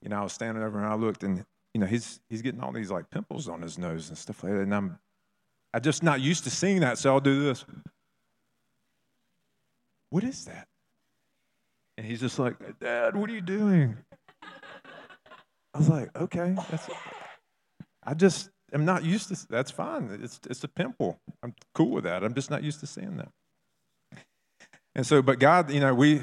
you 0.01 0.09
know, 0.09 0.19
I 0.19 0.23
was 0.23 0.33
standing 0.33 0.63
over 0.63 0.77
and 0.77 0.87
I 0.87 0.95
looked 0.95 1.23
and, 1.23 1.45
you 1.73 1.81
know, 1.81 1.87
he's, 1.87 2.21
he's 2.29 2.41
getting 2.41 2.61
all 2.61 2.71
these 2.71 2.91
like 2.91 3.09
pimples 3.09 3.49
on 3.49 3.61
his 3.61 3.77
nose 3.77 4.09
and 4.09 4.17
stuff 4.17 4.43
like 4.43 4.53
that. 4.53 4.61
And 4.61 4.73
I'm, 4.73 4.99
I'm 5.73 5.81
just 5.81 6.03
not 6.03 6.21
used 6.21 6.45
to 6.45 6.49
seeing 6.49 6.79
that, 6.79 6.97
so 6.97 7.13
I'll 7.13 7.19
do 7.19 7.43
this. 7.43 7.65
What 10.09 10.23
is 10.23 10.45
that? 10.45 10.67
And 11.97 12.07
he's 12.07 12.21
just 12.21 12.39
like, 12.39 12.55
Dad, 12.79 13.15
what 13.15 13.29
are 13.29 13.33
you 13.33 13.41
doing? 13.41 13.97
I 15.73 15.77
was 15.77 15.89
like, 15.89 16.09
okay, 16.17 16.55
that's. 16.69 16.89
I 18.03 18.13
just 18.13 18.49
am 18.73 18.85
not 18.85 19.03
used 19.03 19.29
to. 19.29 19.47
That's 19.49 19.71
fine. 19.71 20.19
It's 20.21 20.39
it's 20.49 20.63
a 20.63 20.67
pimple. 20.67 21.19
I'm 21.43 21.53
cool 21.73 21.91
with 21.91 22.03
that. 22.03 22.23
I'm 22.23 22.33
just 22.33 22.49
not 22.49 22.63
used 22.63 22.79
to 22.81 22.87
seeing 22.87 23.17
that. 23.17 23.29
And 24.95 25.05
so, 25.05 25.21
but 25.21 25.39
God, 25.39 25.71
you 25.71 25.79
know, 25.79 25.93
we 25.93 26.21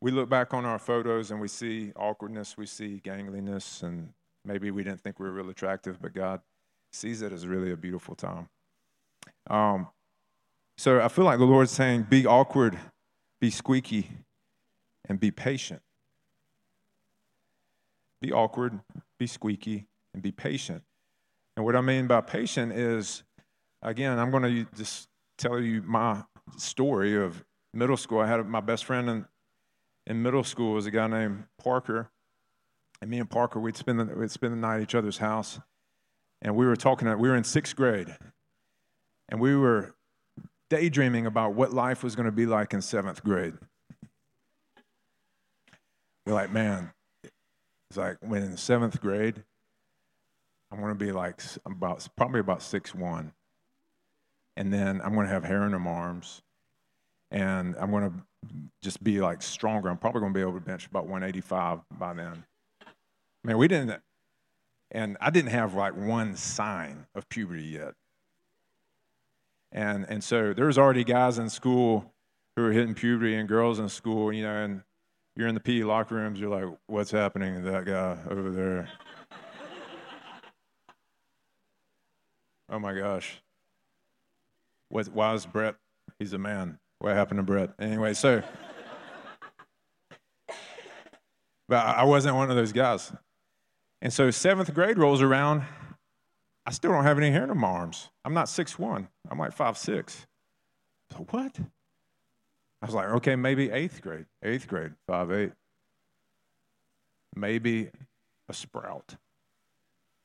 we 0.00 0.10
look 0.10 0.28
back 0.28 0.52
on 0.52 0.64
our 0.64 0.78
photos 0.78 1.30
and 1.30 1.40
we 1.40 1.48
see 1.48 1.92
awkwardness, 1.96 2.56
we 2.56 2.66
see 2.66 3.00
gangliness, 3.04 3.82
and 3.82 4.10
maybe 4.44 4.70
we 4.70 4.82
didn't 4.82 5.00
think 5.00 5.20
we 5.20 5.26
were 5.26 5.32
real 5.32 5.48
attractive, 5.48 6.02
but 6.02 6.12
God 6.12 6.40
sees 6.92 7.22
it 7.22 7.32
as 7.32 7.46
really 7.46 7.70
a 7.70 7.76
beautiful 7.76 8.16
time. 8.16 8.48
Um, 9.48 9.86
so 10.76 11.00
I 11.00 11.06
feel 11.06 11.24
like 11.24 11.38
the 11.38 11.44
Lord's 11.44 11.70
saying, 11.70 12.06
be 12.10 12.26
awkward, 12.26 12.76
be 13.40 13.50
squeaky, 13.50 14.10
and 15.08 15.20
be 15.20 15.30
patient. 15.30 15.82
Be 18.20 18.32
awkward, 18.32 18.80
be 19.18 19.26
squeaky, 19.28 19.86
and 20.14 20.22
be 20.22 20.32
patient. 20.32 20.82
And 21.56 21.64
what 21.64 21.76
I 21.76 21.80
mean 21.80 22.06
by 22.06 22.20
patient 22.20 22.72
is, 22.72 23.22
again, 23.82 24.18
I'm 24.18 24.30
going 24.30 24.42
to 24.42 24.66
just 24.76 25.08
tell 25.38 25.60
you 25.60 25.82
my 25.82 26.22
story 26.56 27.16
of 27.16 27.44
middle 27.74 27.96
school. 27.96 28.20
I 28.20 28.26
had 28.26 28.46
my 28.46 28.60
best 28.60 28.84
friend 28.84 29.08
in, 29.08 29.26
in 30.06 30.22
middle 30.22 30.44
school 30.44 30.72
was 30.72 30.86
a 30.86 30.90
guy 30.90 31.06
named 31.06 31.44
Parker. 31.62 32.10
And 33.00 33.10
me 33.10 33.18
and 33.18 33.28
Parker, 33.28 33.60
we'd 33.60 33.76
spend 33.76 34.00
the, 34.00 34.04
we'd 34.04 34.30
spend 34.30 34.52
the 34.52 34.56
night 34.56 34.76
at 34.76 34.82
each 34.82 34.94
other's 34.94 35.18
house. 35.18 35.60
And 36.40 36.56
we 36.56 36.66
were 36.66 36.76
talking, 36.76 37.06
we 37.18 37.28
were 37.28 37.36
in 37.36 37.44
sixth 37.44 37.76
grade. 37.76 38.16
And 39.28 39.40
we 39.40 39.56
were 39.56 39.94
daydreaming 40.70 41.26
about 41.26 41.54
what 41.54 41.72
life 41.72 42.02
was 42.02 42.16
going 42.16 42.26
to 42.26 42.32
be 42.32 42.46
like 42.46 42.72
in 42.72 42.80
seventh 42.80 43.22
grade. 43.22 43.54
We're 46.24 46.34
like, 46.34 46.52
man, 46.52 46.92
it's 47.22 47.96
like 47.96 48.16
when 48.20 48.42
in 48.42 48.56
seventh 48.56 49.00
grade, 49.00 49.44
I'm 50.72 50.80
going 50.80 50.96
to 50.96 51.04
be 51.04 51.12
like 51.12 51.42
about 51.66 52.08
probably 52.16 52.40
about 52.40 52.62
six 52.62 52.94
one, 52.94 53.32
and 54.56 54.72
then 54.72 55.02
I'm 55.02 55.14
going 55.14 55.26
to 55.26 55.32
have 55.32 55.44
hair 55.44 55.64
in 55.64 55.72
my 55.80 55.90
arms, 55.90 56.42
and 57.30 57.76
I'm 57.78 57.90
going 57.90 58.10
to 58.10 58.12
just 58.82 59.04
be 59.04 59.20
like 59.20 59.42
stronger. 59.42 59.90
I'm 59.90 59.98
probably 59.98 60.20
going 60.20 60.32
to 60.32 60.38
be 60.38 60.40
able 60.40 60.54
to 60.54 60.60
bench 60.60 60.86
about 60.86 61.04
185 61.04 61.80
by 61.98 62.14
then. 62.14 62.44
Man, 63.44 63.58
we 63.58 63.68
didn't, 63.68 64.00
and 64.90 65.18
I 65.20 65.28
didn't 65.30 65.50
have 65.50 65.74
like 65.74 65.94
one 65.94 66.36
sign 66.36 67.06
of 67.14 67.28
puberty 67.28 67.64
yet. 67.64 67.94
And, 69.72 70.06
and 70.08 70.24
so 70.24 70.52
there's 70.52 70.78
already 70.78 71.04
guys 71.04 71.38
in 71.38 71.48
school 71.50 72.12
who 72.56 72.64
are 72.64 72.72
hitting 72.72 72.94
puberty 72.94 73.34
and 73.34 73.48
girls 73.48 73.78
in 73.78 73.88
school, 73.88 74.32
you 74.32 74.42
know, 74.42 74.54
and 74.54 74.82
you're 75.34 75.48
in 75.48 75.54
the 75.54 75.60
PE 75.60 75.82
locker 75.82 76.14
rooms, 76.14 76.38
you're 76.38 76.50
like, 76.50 76.78
what's 76.86 77.10
happening 77.10 77.62
to 77.62 77.70
that 77.70 77.86
guy 77.86 78.18
over 78.30 78.50
there? 78.50 78.88
Oh 82.72 82.78
my 82.78 82.94
gosh. 82.94 83.40
Why 84.88 85.34
is 85.34 85.46
Brett? 85.46 85.76
He's 86.18 86.32
a 86.32 86.38
man. 86.38 86.78
What 86.98 87.14
happened 87.14 87.38
to 87.38 87.42
Brett? 87.44 87.70
Anyway, 87.78 88.14
so, 88.14 88.42
but 91.68 91.86
I 91.86 92.04
wasn't 92.04 92.36
one 92.36 92.50
of 92.50 92.56
those 92.56 92.72
guys. 92.72 93.12
And 94.00 94.12
so 94.12 94.30
seventh 94.30 94.72
grade 94.74 94.98
rolls 94.98 95.22
around. 95.22 95.62
I 96.66 96.70
still 96.70 96.92
don't 96.92 97.04
have 97.04 97.18
any 97.18 97.30
hair 97.30 97.50
in 97.50 97.58
my 97.58 97.68
arms. 97.68 98.10
I'm 98.24 98.34
not 98.34 98.48
six 98.48 98.78
one. 98.78 99.08
I'm 99.30 99.38
like 99.38 99.52
five 99.52 99.76
six. 99.78 100.26
So 101.12 101.26
what? 101.30 101.58
I 102.80 102.86
was 102.86 102.94
like, 102.94 103.08
okay, 103.08 103.36
maybe 103.36 103.70
eighth 103.70 104.00
grade. 104.00 104.26
Eighth 104.42 104.66
grade, 104.66 104.92
five 105.06 105.30
eight. 105.32 105.52
Maybe 107.34 107.90
a 108.48 108.54
sprout 108.54 109.16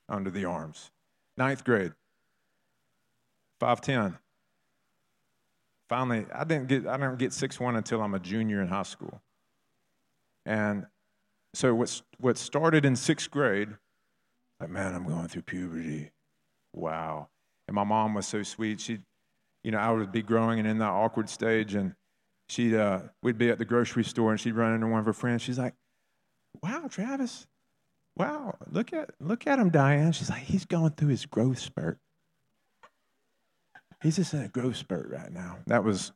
under 0.09 0.29
the 0.29 0.45
arms. 0.45 0.91
Ninth 1.37 1.63
grade, 1.63 1.93
five 3.59 3.81
ten. 3.81 4.17
Finally, 5.89 6.25
I 6.33 6.43
didn't 6.43 6.67
get 6.67 6.85
I 6.85 6.97
didn't 6.97 7.17
get 7.17 7.33
six 7.33 7.59
one 7.59 7.75
until 7.75 8.01
I'm 8.01 8.13
a 8.13 8.19
junior 8.19 8.61
in 8.61 8.67
high 8.67 8.83
school. 8.83 9.21
And 10.45 10.85
so 11.53 11.73
what, 11.75 12.01
what 12.19 12.37
started 12.37 12.85
in 12.85 12.95
sixth 12.95 13.31
grade, 13.31 13.69
like, 14.59 14.69
man, 14.69 14.95
I'm 14.95 15.05
going 15.05 15.27
through 15.27 15.41
puberty. 15.41 16.11
Wow. 16.73 17.29
And 17.67 17.75
my 17.75 17.83
mom 17.83 18.13
was 18.13 18.27
so 18.27 18.43
sweet. 18.43 18.79
She, 18.79 18.99
you 19.63 19.71
know, 19.71 19.77
I 19.77 19.91
would 19.91 20.11
be 20.11 20.21
growing 20.21 20.59
and 20.59 20.67
in 20.67 20.77
that 20.77 20.89
awkward 20.89 21.29
stage, 21.29 21.73
and 21.73 21.95
she'd, 22.47 22.75
uh, 22.75 23.01
we'd 23.21 23.37
be 23.37 23.49
at 23.49 23.57
the 23.57 23.65
grocery 23.65 24.03
store, 24.03 24.31
and 24.31 24.39
she'd 24.39 24.55
run 24.55 24.73
into 24.73 24.87
one 24.87 24.99
of 24.99 25.05
her 25.05 25.13
friends. 25.13 25.41
She's 25.41 25.57
like, 25.59 25.73
wow, 26.63 26.87
Travis, 26.89 27.47
wow, 28.15 28.55
look 28.69 28.93
at, 28.93 29.09
look 29.19 29.47
at 29.47 29.59
him, 29.59 29.69
Diane. 29.69 30.13
She's 30.13 30.29
like, 30.29 30.43
he's 30.43 30.65
going 30.65 30.91
through 30.91 31.09
his 31.09 31.25
growth 31.25 31.59
spurt. 31.59 31.99
He's 34.01 34.17
just 34.17 34.33
in 34.33 34.41
a 34.41 34.47
growth 34.47 34.75
spurt 34.75 35.09
right 35.09 35.31
now. 35.31 35.57
That 35.67 35.83
was 35.83 36.11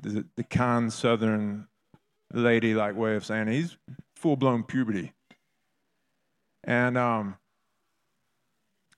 the, 0.00 0.24
the 0.36 0.44
kind 0.44 0.92
Southern 0.92 1.66
lady 2.32 2.74
like 2.74 2.96
way 2.96 3.16
of 3.16 3.24
saying 3.24 3.48
he's 3.48 3.76
full 4.14 4.36
blown 4.36 4.62
puberty. 4.62 5.12
And 6.64 6.98
um, 6.98 7.36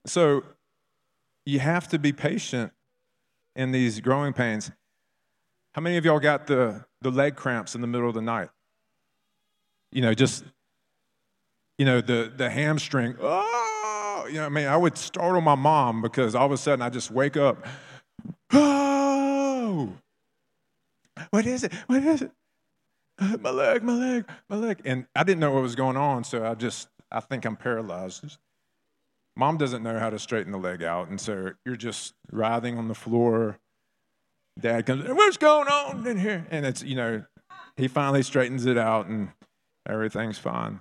so 0.07 0.43
you 1.47 1.61
have 1.61 1.89
to 1.89 1.99
be 1.99 2.13
patient 2.13 2.73
in 3.57 3.73
these 3.73 4.01
growing 4.01 4.33
pains. 4.33 4.71
How 5.73 5.83
many 5.83 5.97
of 5.97 6.05
y'all 6.05 6.19
got 6.19 6.47
the, 6.47 6.85
the 7.01 7.11
leg 7.11 7.37
cramps 7.37 7.75
in 7.75 7.81
the 7.81 7.87
middle 7.87 8.09
of 8.09 8.15
the 8.15 8.23
night? 8.23 8.49
You 9.93 10.03
know, 10.03 10.15
just, 10.15 10.45
you 11.79 11.85
know, 11.85 12.01
the, 12.01 12.33
the 12.35 12.51
hamstring. 12.51 13.17
Oh, 13.21 14.27
you 14.29 14.35
know, 14.35 14.47
I 14.47 14.49
mean, 14.49 14.67
I 14.67 14.77
would 14.77 14.99
startle 14.99 15.41
my 15.41 15.55
mom 15.55 16.03
because 16.03 16.35
all 16.35 16.47
of 16.47 16.53
a 16.53 16.57
sudden 16.57 16.83
I 16.83 16.91
just 16.91 17.11
wake 17.11 17.37
up. 17.37 17.67
Oh, 18.53 19.93
what 21.31 21.47
is 21.47 21.65
it? 21.65 21.73
What 21.87 22.03
is 22.03 22.23
it? 22.23 22.33
Uh, 23.19 23.37
my 23.41 23.51
leg, 23.51 23.83
my 23.83 23.93
leg, 23.93 24.25
my 24.49 24.57
leg. 24.57 24.81
And 24.85 25.07
I 25.15 25.25
didn't 25.25 25.41
know 25.41 25.53
what 25.53 25.63
was 25.63 25.75
going 25.75 25.97
on, 25.97 26.25
so 26.25 26.45
I 26.45 26.55
just, 26.55 26.89
I 27.13 27.21
think 27.21 27.45
I'm 27.45 27.57
paralyzed. 27.57 28.39
Mom 29.37 29.59
doesn't 29.59 29.83
know 29.83 29.99
how 29.99 30.11
to 30.11 30.19
straighten 30.19 30.53
the 30.53 30.59
leg 30.59 30.83
out, 30.83 31.09
and 31.09 31.21
so 31.21 31.53
you're 31.65 31.77
just 31.77 32.15
writhing 32.33 32.79
on 32.79 32.89
the 32.89 32.95
floor. 32.95 33.59
Dad 34.59 34.87
comes, 34.87 35.09
what's 35.09 35.37
going 35.37 35.69
on 35.69 36.07
in 36.07 36.19
here? 36.19 36.47
And 36.51 36.67
it's, 36.67 36.83
you 36.83 36.97
know, 36.97 37.25
he 37.77 37.89
finally 37.89 38.23
straightens 38.23 38.67
it 38.67 38.77
out 38.77 39.07
and 39.07 39.31
everything's 39.89 40.39
fine. 40.39 40.81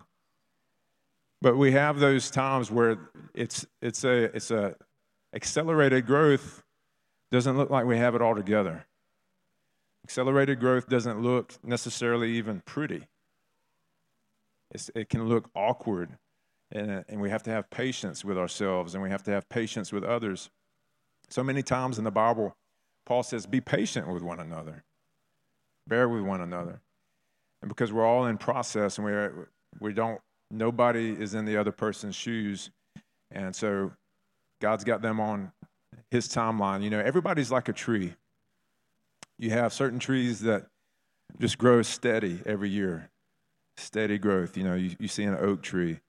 But 1.42 1.58
we 1.58 1.72
have 1.72 2.00
those 2.00 2.30
times 2.30 2.70
where 2.72 2.98
it's, 3.34 3.66
it's 3.82 4.04
a, 4.04 4.36
it's 4.36 4.52
a 4.52 4.76
accelerated 5.34 6.06
growth 6.06 6.64
doesn't 7.32 7.58
look 7.58 7.70
like 7.70 7.86
we 7.86 7.98
have 7.98 8.16
it 8.16 8.22
all 8.22 8.36
together. 8.36 8.86
Accelerated 10.04 10.60
growth 10.60 10.88
doesn't 10.88 11.22
look 11.22 11.54
necessarily 11.64 12.32
even 12.32 12.62
pretty. 12.62 13.08
It's, 14.72 14.90
it 14.96 15.10
can 15.10 15.28
look 15.28 15.50
awkward, 15.56 16.18
and, 16.72 17.04
and 17.08 17.22
we 17.22 17.30
have 17.30 17.44
to 17.44 17.52
have 17.52 17.70
patience 17.70 18.24
with 18.24 18.38
ourselves, 18.38 18.94
and 18.94 19.04
we 19.04 19.10
have 19.10 19.24
to 19.24 19.32
have 19.32 19.50
patience 19.50 19.92
with 19.92 20.04
others. 20.04 20.50
So 21.30 21.44
many 21.44 21.62
times 21.62 21.98
in 21.98 22.04
the 22.04 22.12
Bible, 22.12 22.56
Paul 23.06 23.24
says, 23.24 23.46
Be 23.46 23.62
patient 23.62 24.08
with 24.08 24.24
one 24.24 24.40
another, 24.40 24.84
bear 25.88 26.08
with 26.08 26.24
one 26.24 26.42
another. 26.42 26.82
And 27.62 27.70
because 27.70 27.92
we're 27.92 28.06
all 28.06 28.26
in 28.26 28.38
process 28.38 28.98
and 28.98 29.06
we're, 29.06 29.50
we 29.80 29.94
don't, 29.94 30.22
nobody 30.50 31.12
is 31.12 31.34
in 31.34 31.46
the 31.46 31.58
other 31.58 31.72
person's 31.72 32.16
shoes. 32.16 32.70
And 33.32 33.56
so 33.56 33.92
God's 34.62 34.84
got 34.84 35.02
them 35.02 35.20
on 35.20 35.52
his 36.12 36.28
timeline. 36.28 36.84
You 36.84 36.90
know, 36.90 37.00
everybody's 37.00 37.52
like 37.52 37.70
a 37.70 37.74
tree. 37.74 38.16
You 39.38 39.52
have 39.52 39.72
certain 39.74 40.00
trees 40.00 40.42
that 40.42 40.68
just 41.40 41.58
grow 41.58 41.82
steady 41.82 42.42
every 42.46 42.70
year, 42.70 43.10
steady 43.78 44.18
growth. 44.18 44.58
You 44.58 44.64
know, 44.64 44.76
you, 44.76 44.96
you 45.00 45.08
see 45.08 45.24
an 45.24 45.38
oak 45.40 45.62
tree, 45.62 46.00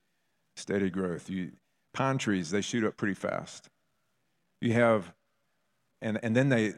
steady 0.57 0.91
growth. 0.91 1.31
You, 1.31 1.53
pine 1.93 2.19
trees, 2.19 2.51
they 2.51 2.61
shoot 2.61 2.85
up 2.85 2.97
pretty 2.97 3.15
fast. 3.15 3.69
You 4.61 4.73
have, 4.73 5.13
and, 6.03 6.19
and 6.23 6.35
then 6.35 6.49
they, 6.49 6.75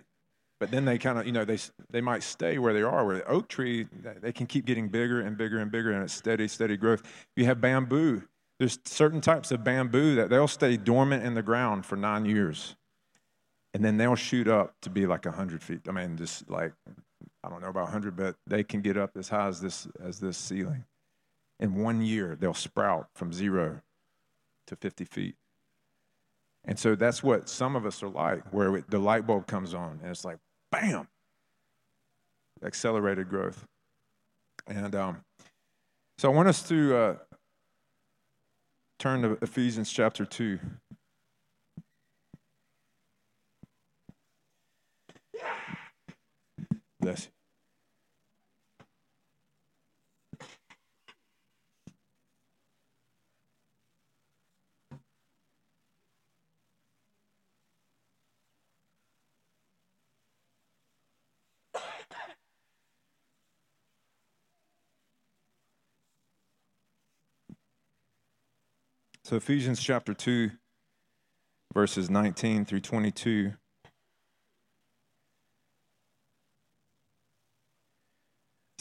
but 0.61 0.71
then 0.71 0.85
they 0.85 0.99
kind 0.99 1.19
of, 1.19 1.27
you 1.27 1.33
know, 1.33 1.45
they, 1.45 1.59
they 1.91 2.01
might 2.01 2.23
stay 2.23 2.59
where 2.59 2.75
they 2.75 2.83
are. 2.83 3.05
Where 3.05 3.17
the 3.17 3.27
oak 3.27 3.49
tree, 3.49 3.89
they 4.21 4.33
can 4.33 4.47
keep 4.47 4.65
getting 4.65 4.89
bigger 4.89 5.21
and 5.21 5.37
bigger 5.37 5.59
and 5.59 5.71
bigger, 5.71 5.93
and 5.93 6.05
it's 6.05 6.13
steady, 6.13 6.47
steady 6.49 6.77
growth. 6.77 7.03
You 7.35 7.47
have 7.47 7.61
bamboo. 7.61 8.25
There's 8.59 8.79
certain 8.85 9.21
types 9.21 9.51
of 9.51 9.65
bamboo 9.65 10.15
that 10.17 10.31
they'll 10.31 10.47
stay 10.47 10.77
dormant 10.77 11.25
in 11.25 11.35
the 11.35 11.43
ground 11.43 11.85
for 11.85 11.97
nine 11.97 12.27
years 12.27 12.77
and 13.75 13.85
then 13.85 13.97
they'll 13.97 14.15
shoot 14.15 14.49
up 14.49 14.75
to 14.83 14.91
be 14.91 15.07
like 15.07 15.25
100 15.25 15.63
feet. 15.63 15.81
I 15.89 15.93
mean, 15.93 16.17
just 16.17 16.49
like, 16.51 16.73
I 17.43 17.49
don't 17.49 17.63
know 17.63 17.69
about 17.69 17.85
100, 17.85 18.17
but 18.17 18.37
they 18.47 18.63
can 18.63 18.83
get 18.83 18.97
up 18.97 19.17
as 19.17 19.29
high 19.29 19.49
as 19.49 19.61
this, 19.61 19.89
as 20.03 20.21
this 20.21 20.37
ceiling. 20.37 20.85
In 21.59 21.83
one 21.83 22.03
year, 22.03 22.37
they'll 22.39 22.55
sprout 22.55 23.09
from 23.15 23.33
zero 23.33 23.81
to 24.67 24.77
50 24.77 25.05
feet. 25.05 25.37
And 26.65 26.79
so 26.79 26.95
that's 26.95 27.23
what 27.23 27.49
some 27.49 27.75
of 27.75 27.87
us 27.87 28.03
are 28.03 28.09
like, 28.09 28.43
where 28.53 28.85
the 28.89 28.99
light 28.99 29.27
bulb 29.27 29.47
comes 29.47 29.75
on 29.75 29.99
and 30.03 30.11
it's 30.11 30.25
like, 30.25 30.39
bam, 30.71 31.09
accelerated 32.65 33.29
growth. 33.29 33.67
And 34.67 34.95
um, 34.95 35.25
so 36.19 36.31
I 36.31 36.35
want 36.35 36.49
us 36.49 36.63
to 36.69 36.97
uh, 36.97 37.17
turn 38.99 39.23
to 39.23 39.39
Ephesians 39.43 39.91
chapter 39.91 40.25
2. 40.25 40.59
Bless 47.01 47.27
you. 47.27 47.33
So, 69.25 69.37
Ephesians 69.37 69.81
chapter 69.81 70.13
2, 70.13 70.51
verses 71.73 72.11
19 72.11 72.65
through 72.67 72.81
22. 72.81 73.55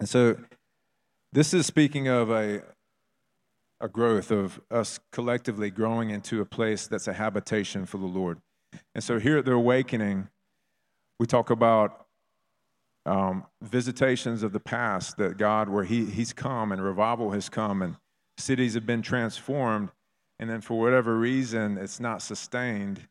And 0.00 0.08
so, 0.08 0.36
this 1.32 1.54
is 1.54 1.66
speaking 1.66 2.08
of 2.08 2.30
a, 2.30 2.62
a 3.80 3.88
growth 3.88 4.32
of 4.32 4.60
us 4.70 4.98
collectively 5.12 5.70
growing 5.70 6.10
into 6.10 6.40
a 6.40 6.44
place 6.44 6.88
that's 6.88 7.06
a 7.06 7.12
habitation 7.12 7.86
for 7.86 7.98
the 7.98 8.06
Lord. 8.06 8.40
And 8.94 9.04
so 9.04 9.18
here 9.20 9.38
at 9.38 9.44
the 9.44 9.52
Awakening, 9.52 10.28
we 11.20 11.26
talk 11.26 11.50
about 11.50 12.06
um, 13.06 13.44
visitations 13.62 14.42
of 14.42 14.52
the 14.52 14.60
past 14.60 15.18
that 15.18 15.36
God, 15.36 15.68
where 15.68 15.84
he, 15.84 16.04
He's 16.06 16.32
come 16.32 16.72
and 16.72 16.82
revival 16.82 17.30
has 17.30 17.48
come 17.48 17.82
and 17.82 17.96
cities 18.38 18.74
have 18.74 18.86
been 18.86 19.02
transformed, 19.02 19.90
and 20.38 20.48
then 20.48 20.62
for 20.62 20.80
whatever 20.80 21.16
reason, 21.16 21.78
it's 21.78 22.00
not 22.00 22.22
sustained 22.22 23.06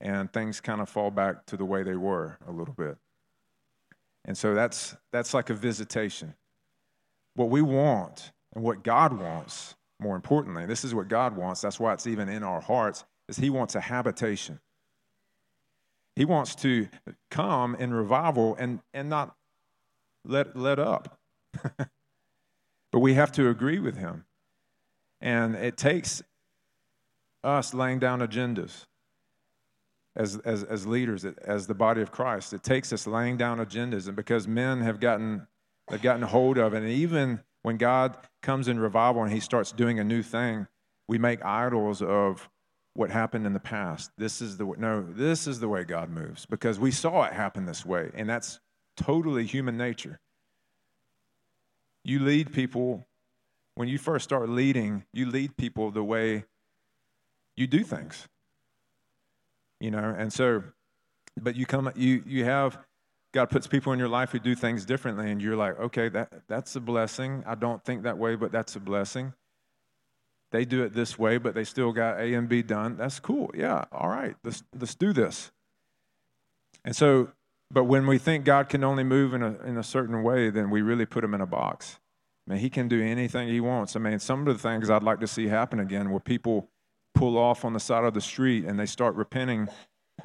and 0.00 0.32
things 0.32 0.60
kind 0.60 0.80
of 0.80 0.88
fall 0.88 1.10
back 1.10 1.46
to 1.46 1.56
the 1.56 1.64
way 1.64 1.82
they 1.82 1.94
were 1.94 2.38
a 2.46 2.50
little 2.50 2.74
bit. 2.74 2.98
And 4.24 4.36
so 4.36 4.54
that's, 4.54 4.96
that's 5.12 5.34
like 5.34 5.50
a 5.50 5.54
visitation. 5.54 6.34
What 7.34 7.50
we 7.50 7.62
want 7.62 8.32
and 8.54 8.64
what 8.64 8.82
God 8.82 9.18
wants, 9.18 9.74
more 10.00 10.16
importantly, 10.16 10.66
this 10.66 10.84
is 10.84 10.94
what 10.94 11.08
God 11.08 11.36
wants, 11.36 11.60
that's 11.60 11.78
why 11.78 11.92
it's 11.92 12.06
even 12.06 12.28
in 12.28 12.42
our 12.42 12.60
hearts, 12.60 13.04
is 13.28 13.36
He 13.36 13.50
wants 13.50 13.74
a 13.74 13.80
habitation. 13.80 14.60
He 16.16 16.24
wants 16.24 16.54
to 16.56 16.88
come 17.30 17.74
in 17.74 17.92
revival 17.92 18.54
and, 18.58 18.80
and 18.92 19.08
not 19.08 19.34
let, 20.24 20.56
let 20.56 20.78
up. 20.78 21.18
but 22.94 23.00
we 23.00 23.14
have 23.14 23.32
to 23.32 23.48
agree 23.48 23.80
with 23.80 23.96
him. 23.96 24.24
And 25.20 25.56
it 25.56 25.76
takes 25.76 26.22
us 27.42 27.74
laying 27.74 27.98
down 27.98 28.20
agendas 28.20 28.86
as, 30.16 30.38
as, 30.44 30.62
as 30.64 30.86
leaders, 30.86 31.24
as 31.24 31.66
the 31.66 31.74
body 31.74 32.00
of 32.00 32.12
Christ. 32.12 32.52
It 32.52 32.62
takes 32.62 32.92
us 32.92 33.06
laying 33.06 33.36
down 33.36 33.58
agendas. 33.58 34.06
And 34.06 34.16
because 34.16 34.46
men 34.46 34.80
have 34.80 35.00
gotten, 35.00 35.46
have 35.88 36.02
gotten 36.02 36.22
hold 36.22 36.58
of 36.58 36.74
it, 36.74 36.78
and 36.78 36.88
even 36.88 37.40
when 37.62 37.76
God 37.76 38.16
comes 38.42 38.68
in 38.68 38.78
revival 38.78 39.22
and 39.22 39.32
he 39.32 39.40
starts 39.40 39.72
doing 39.72 39.98
a 39.98 40.04
new 40.04 40.22
thing, 40.22 40.66
we 41.08 41.18
make 41.18 41.44
idols 41.44 42.02
of 42.02 42.48
what 42.94 43.10
happened 43.10 43.46
in 43.46 43.52
the 43.52 43.60
past. 43.60 44.10
This 44.16 44.40
is 44.40 44.56
the 44.56 44.66
no, 44.78 45.02
this 45.02 45.46
is 45.46 45.60
the 45.60 45.68
way 45.68 45.84
God 45.84 46.10
moves 46.10 46.46
because 46.46 46.78
we 46.78 46.90
saw 46.90 47.24
it 47.24 47.32
happen 47.32 47.66
this 47.66 47.84
way, 47.84 48.10
and 48.14 48.28
that's 48.28 48.60
totally 48.96 49.46
human 49.46 49.76
nature. 49.76 50.20
You 52.04 52.20
lead 52.20 52.52
people 52.52 53.06
when 53.74 53.88
you 53.88 53.98
first 53.98 54.24
start 54.24 54.48
leading, 54.48 55.04
you 55.12 55.26
lead 55.26 55.56
people 55.56 55.90
the 55.90 56.04
way 56.04 56.44
you 57.56 57.66
do 57.66 57.82
things. 57.82 58.28
You 59.80 59.90
know, 59.90 60.14
and 60.16 60.32
so 60.32 60.62
but 61.40 61.56
you 61.56 61.66
come 61.66 61.90
you 61.96 62.22
you 62.26 62.44
have 62.44 62.78
God 63.32 63.50
puts 63.50 63.66
people 63.66 63.92
in 63.92 63.98
your 63.98 64.08
life 64.08 64.30
who 64.30 64.38
do 64.38 64.54
things 64.54 64.84
differently 64.84 65.30
and 65.30 65.42
you're 65.42 65.56
like, 65.56 65.78
"Okay, 65.78 66.08
that 66.10 66.42
that's 66.48 66.76
a 66.76 66.80
blessing. 66.80 67.42
I 67.46 67.54
don't 67.54 67.84
think 67.84 68.04
that 68.04 68.18
way, 68.18 68.36
but 68.36 68.52
that's 68.52 68.76
a 68.76 68.80
blessing." 68.80 69.34
they 70.54 70.64
do 70.64 70.84
it 70.84 70.94
this 70.94 71.18
way, 71.18 71.36
but 71.36 71.56
they 71.56 71.64
still 71.64 71.90
got 71.90 72.20
A 72.20 72.32
and 72.34 72.48
B 72.48 72.62
done. 72.62 72.96
That's 72.96 73.18
cool. 73.18 73.50
Yeah, 73.56 73.86
all 73.90 74.08
right, 74.08 74.36
let's, 74.44 74.62
let's 74.78 74.94
do 74.94 75.12
this. 75.12 75.50
And 76.84 76.94
so, 76.94 77.32
but 77.72 77.84
when 77.84 78.06
we 78.06 78.18
think 78.18 78.44
God 78.44 78.68
can 78.68 78.84
only 78.84 79.02
move 79.02 79.34
in 79.34 79.42
a, 79.42 79.58
in 79.64 79.76
a 79.76 79.82
certain 79.82 80.22
way, 80.22 80.50
then 80.50 80.70
we 80.70 80.80
really 80.80 81.06
put 81.06 81.24
him 81.24 81.34
in 81.34 81.40
a 81.40 81.46
box. 81.46 81.98
I 82.46 82.52
mean, 82.52 82.60
he 82.60 82.70
can 82.70 82.86
do 82.86 83.02
anything 83.02 83.48
he 83.48 83.58
wants. 83.58 83.96
I 83.96 83.98
mean, 83.98 84.20
some 84.20 84.46
of 84.46 84.54
the 84.54 84.62
things 84.62 84.90
I'd 84.90 85.02
like 85.02 85.18
to 85.20 85.26
see 85.26 85.48
happen 85.48 85.80
again 85.80 86.10
where 86.10 86.20
people 86.20 86.68
pull 87.14 87.38
off 87.38 87.64
on 87.64 87.72
the 87.72 87.80
side 87.80 88.04
of 88.04 88.14
the 88.14 88.20
street 88.20 88.64
and 88.64 88.78
they 88.78 88.86
start 88.86 89.14
repenting 89.14 89.68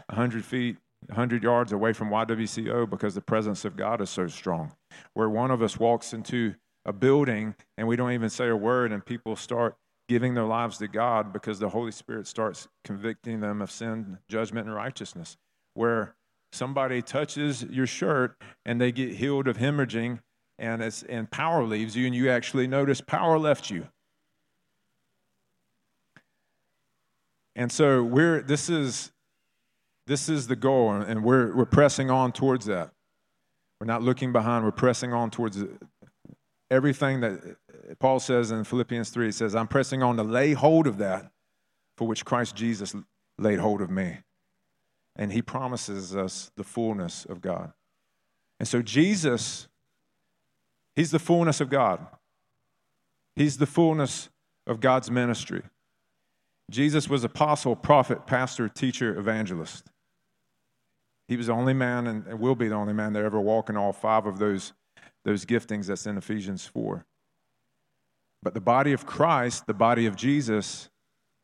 100 0.08 0.44
feet, 0.44 0.78
100 1.08 1.44
yards 1.44 1.72
away 1.72 1.94
from 1.94 2.10
YWCO 2.10 2.90
because 2.90 3.16
the 3.16 3.22
presence 3.22 3.66
of 3.66 3.76
God 3.76 4.02
is 4.02 4.10
so 4.10 4.28
strong. 4.28 4.72
Where 5.14 5.30
one 5.30 5.52
of 5.52 5.62
us 5.62 5.80
walks 5.80 6.14
into 6.14 6.56
a 6.86 6.94
building 6.94 7.56
and 7.78 7.88
we 7.88 7.96
don't 7.96 8.12
even 8.12 8.30
say 8.30 8.48
a 8.48 8.56
word 8.56 8.92
and 8.92 9.06
people 9.06 9.36
start 9.36 9.76
giving 10.08 10.34
their 10.34 10.46
lives 10.46 10.80
to 10.80 10.88
God 10.88 11.32
because 11.32 11.60
the 11.60 11.70
Holy 11.70 11.92
Spirit 11.92 12.26
starts 12.26 12.68
convicting 12.84 13.40
them 13.42 13.62
of 13.62 13.70
sin, 13.70 14.18
judgment, 14.28 14.68
and 14.68 14.76
righteousness. 14.76 15.38
Where 15.76 16.16
somebody 16.52 17.02
touches 17.02 17.64
your 17.64 17.86
shirt 17.86 18.36
and 18.66 18.82
they 18.82 18.92
get 18.92 19.16
healed 19.16 19.48
of 19.48 19.58
hemorrhaging 19.58 20.20
and, 20.58 20.82
it's, 20.82 21.04
and 21.04 21.30
power 21.32 21.64
leaves 21.64 21.96
you, 21.96 22.06
and 22.06 22.14
you 22.14 22.30
actually 22.30 22.68
notice 22.68 23.00
power 23.00 23.40
left 23.40 23.70
you. 23.70 23.88
And 27.60 27.70
so 27.74 28.02
we're 28.02 28.42
this 28.42 28.70
is 28.70 29.12
this 30.08 30.30
is 30.30 30.48
the 30.48 30.56
goal, 30.56 30.94
and 30.94 31.26
we're 31.26 31.54
we're 31.54 31.66
pressing 31.66 32.10
on 32.10 32.32
towards 32.32 32.68
that. 32.68 32.92
We're 33.82 33.86
not 33.86 34.02
looking 34.02 34.32
behind, 34.32 34.64
we're 34.64 34.72
pressing 34.72 35.12
on 35.12 35.30
towards 35.30 35.62
everything 36.72 37.20
that 37.20 37.34
uh, 37.34 37.96
Paul 38.00 38.22
says 38.22 38.52
in 38.52 38.64
Philippians 38.64 39.10
3, 39.10 39.26
he 39.26 39.32
says, 39.34 39.56
I'm 39.56 39.68
pressing 39.68 40.02
on 40.02 40.16
to 40.16 40.24
lay 40.24 40.54
hold 40.54 40.88
of 40.88 41.00
that 41.00 41.32
for 41.98 42.08
which 42.08 42.24
Christ 42.24 42.56
Jesus 42.56 42.96
laid 43.38 43.60
hold 43.60 43.82
of 43.82 43.90
me. 43.90 44.20
And 45.18 45.34
he 45.34 45.42
promises 45.42 46.16
us 46.16 46.52
the 46.56 46.64
fullness 46.64 47.26
of 47.26 47.42
God. 47.42 47.74
And 48.58 48.68
so 48.68 48.82
Jesus, 48.82 49.68
he's 50.96 51.12
the 51.12 51.20
fullness 51.20 51.60
of 51.60 51.70
God. 51.70 52.06
He's 53.36 53.58
the 53.58 53.66
fullness 53.66 54.30
of 54.66 54.80
God's 54.80 55.12
ministry. 55.12 55.64
Jesus 56.70 57.10
was 57.10 57.24
apostle, 57.24 57.76
prophet, 57.76 58.26
pastor, 58.26 58.70
teacher, 58.70 59.18
evangelist. 59.18 59.88
He 61.28 61.38
was 61.38 61.48
the 61.48 61.54
only 61.54 61.74
man 61.74 62.08
and 62.08 62.40
will 62.40 62.56
be 62.56 62.68
the 62.68 62.76
only 62.76 62.94
man 62.94 63.14
that 63.14 63.24
ever 63.24 63.40
walk 63.40 63.70
in 63.70 63.78
all 63.78 63.94
five 63.94 64.26
of 64.26 64.40
those, 64.40 64.74
those 65.26 65.46
giftings 65.46 65.86
that's 65.86 66.06
in 66.06 66.18
Ephesians 66.18 66.66
4. 66.66 67.06
But 68.42 68.54
the 68.54 68.62
body 68.62 68.94
of 68.94 69.06
Christ, 69.06 69.68
the 69.68 69.74
body 69.74 70.06
of 70.06 70.16
Jesus, 70.16 70.90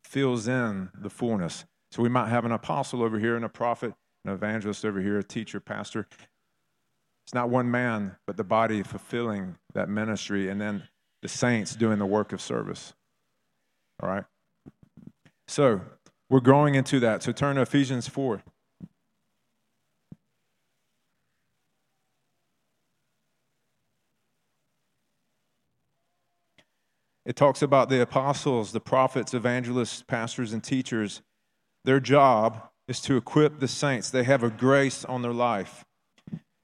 fills 0.04 0.48
in 0.48 0.90
the 0.98 1.10
fullness. 1.10 1.66
So 1.92 2.02
we 2.02 2.10
might 2.10 2.30
have 2.30 2.46
an 2.46 2.52
apostle 2.52 3.04
over 3.04 3.20
here 3.20 3.36
and 3.36 3.46
a 3.46 3.50
prophet, 3.50 3.94
an 4.24 4.32
evangelist 4.32 4.86
over 4.86 5.02
here, 5.02 5.20
a 5.20 5.24
teacher, 5.24 5.60
pastor. 5.60 6.08
It's 7.26 7.34
not 7.34 7.50
one 7.50 7.70
man, 7.70 8.16
but 8.28 8.38
the 8.38 8.44
body 8.44 8.84
fulfilling 8.84 9.58
that 9.74 9.90
ministry, 9.90 10.50
and 10.50 10.60
then 10.60 10.84
the 11.22 11.28
saints 11.28 11.76
doing 11.76 12.00
the 12.00 12.06
work 12.06 12.34
of 12.34 12.42
service. 12.42 12.94
All 14.02 14.10
right? 14.10 14.26
So 15.48 15.82
we're 16.30 16.40
growing 16.40 16.76
into 16.76 17.00
that. 17.02 17.24
So 17.24 17.32
turn 17.32 17.56
to 17.56 17.62
Ephesians 17.62 18.08
4. 18.08 18.42
It 27.26 27.36
talks 27.36 27.62
about 27.64 27.90
the 27.90 28.02
apostles, 28.02 28.72
the 28.72 28.80
prophets, 28.80 29.34
evangelists, 29.34 30.04
pastors, 30.04 30.54
and 30.54 30.64
teachers. 30.64 31.22
Their 31.84 32.00
job 32.00 32.70
is 32.88 33.02
to 33.02 33.18
equip 33.18 33.60
the 33.60 33.68
saints. 33.68 34.12
They 34.12 34.24
have 34.24 34.44
a 34.44 34.52
grace 34.52 35.04
on 35.06 35.24
their 35.24 35.34
life 35.34 35.86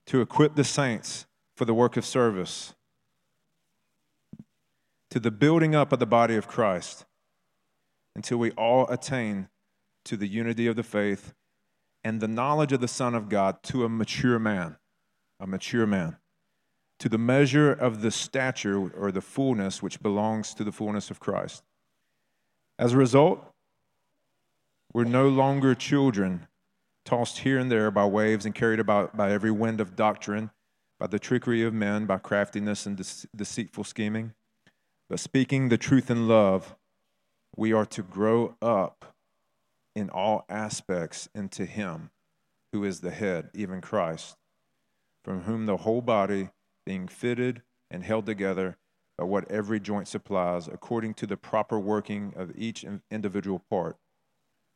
to 0.07 0.21
equip 0.21 0.55
the 0.55 0.63
saints 0.63 1.25
for 1.55 1.65
the 1.65 1.73
work 1.73 1.97
of 1.97 2.05
service, 2.05 2.75
to 5.09 5.19
the 5.19 5.31
building 5.31 5.73
up 5.73 5.91
of 5.91 5.99
the 5.99 6.05
body 6.05 6.35
of 6.35 6.47
Christ 6.47 7.05
until 8.15 8.37
we 8.37 8.51
all 8.51 8.87
attain 8.89 9.49
to 10.05 10.17
the 10.17 10.27
unity 10.27 10.67
of 10.67 10.75
the 10.75 10.83
faith 10.83 11.33
and 12.03 12.19
the 12.19 12.27
knowledge 12.27 12.71
of 12.71 12.81
the 12.81 12.87
Son 12.87 13.15
of 13.15 13.29
God 13.29 13.61
to 13.63 13.85
a 13.85 13.89
mature 13.89 14.39
man. 14.39 14.77
A 15.39 15.47
mature 15.47 15.87
man 15.87 16.17
to 17.01 17.09
the 17.09 17.17
measure 17.17 17.71
of 17.71 18.03
the 18.03 18.11
stature 18.11 18.87
or 18.95 19.11
the 19.11 19.21
fullness 19.21 19.81
which 19.81 20.03
belongs 20.03 20.53
to 20.53 20.63
the 20.63 20.71
fullness 20.71 21.09
of 21.09 21.19
Christ. 21.19 21.63
As 22.77 22.93
a 22.93 22.97
result, 22.97 23.43
we're 24.93 25.05
no 25.05 25.27
longer 25.27 25.73
children 25.73 26.45
tossed 27.03 27.39
here 27.39 27.57
and 27.57 27.71
there 27.71 27.89
by 27.89 28.05
waves 28.05 28.45
and 28.45 28.53
carried 28.53 28.79
about 28.79 29.17
by 29.17 29.31
every 29.31 29.49
wind 29.49 29.81
of 29.81 29.95
doctrine, 29.95 30.51
by 30.99 31.07
the 31.07 31.17
trickery 31.17 31.63
of 31.63 31.73
men, 31.73 32.05
by 32.05 32.19
craftiness 32.19 32.85
and 32.85 33.03
deceitful 33.35 33.83
scheming. 33.83 34.33
But 35.09 35.19
speaking 35.19 35.69
the 35.69 35.79
truth 35.79 36.11
in 36.11 36.27
love, 36.27 36.75
we 37.55 37.73
are 37.73 37.85
to 37.85 38.01
grow 38.01 38.55
up 38.61 39.13
in 39.95 40.09
all 40.09 40.45
aspects 40.49 41.27
into 41.35 41.65
Him 41.65 42.11
who 42.71 42.83
is 42.83 43.01
the 43.01 43.11
head, 43.11 43.49
even 43.53 43.81
Christ, 43.81 44.37
from 45.23 45.41
whom 45.41 45.65
the 45.65 45.77
whole 45.77 46.01
body 46.01 46.49
being 46.85 47.07
fitted 47.07 47.61
and 47.89 48.03
held 48.03 48.25
together 48.25 48.77
by 49.17 49.25
what 49.25 49.49
every 49.51 49.79
joint 49.79 50.07
supplies, 50.07 50.67
according 50.67 51.13
to 51.15 51.27
the 51.27 51.37
proper 51.37 51.79
working 51.79 52.33
of 52.35 52.51
each 52.57 52.85
individual 53.11 53.59
part, 53.69 53.97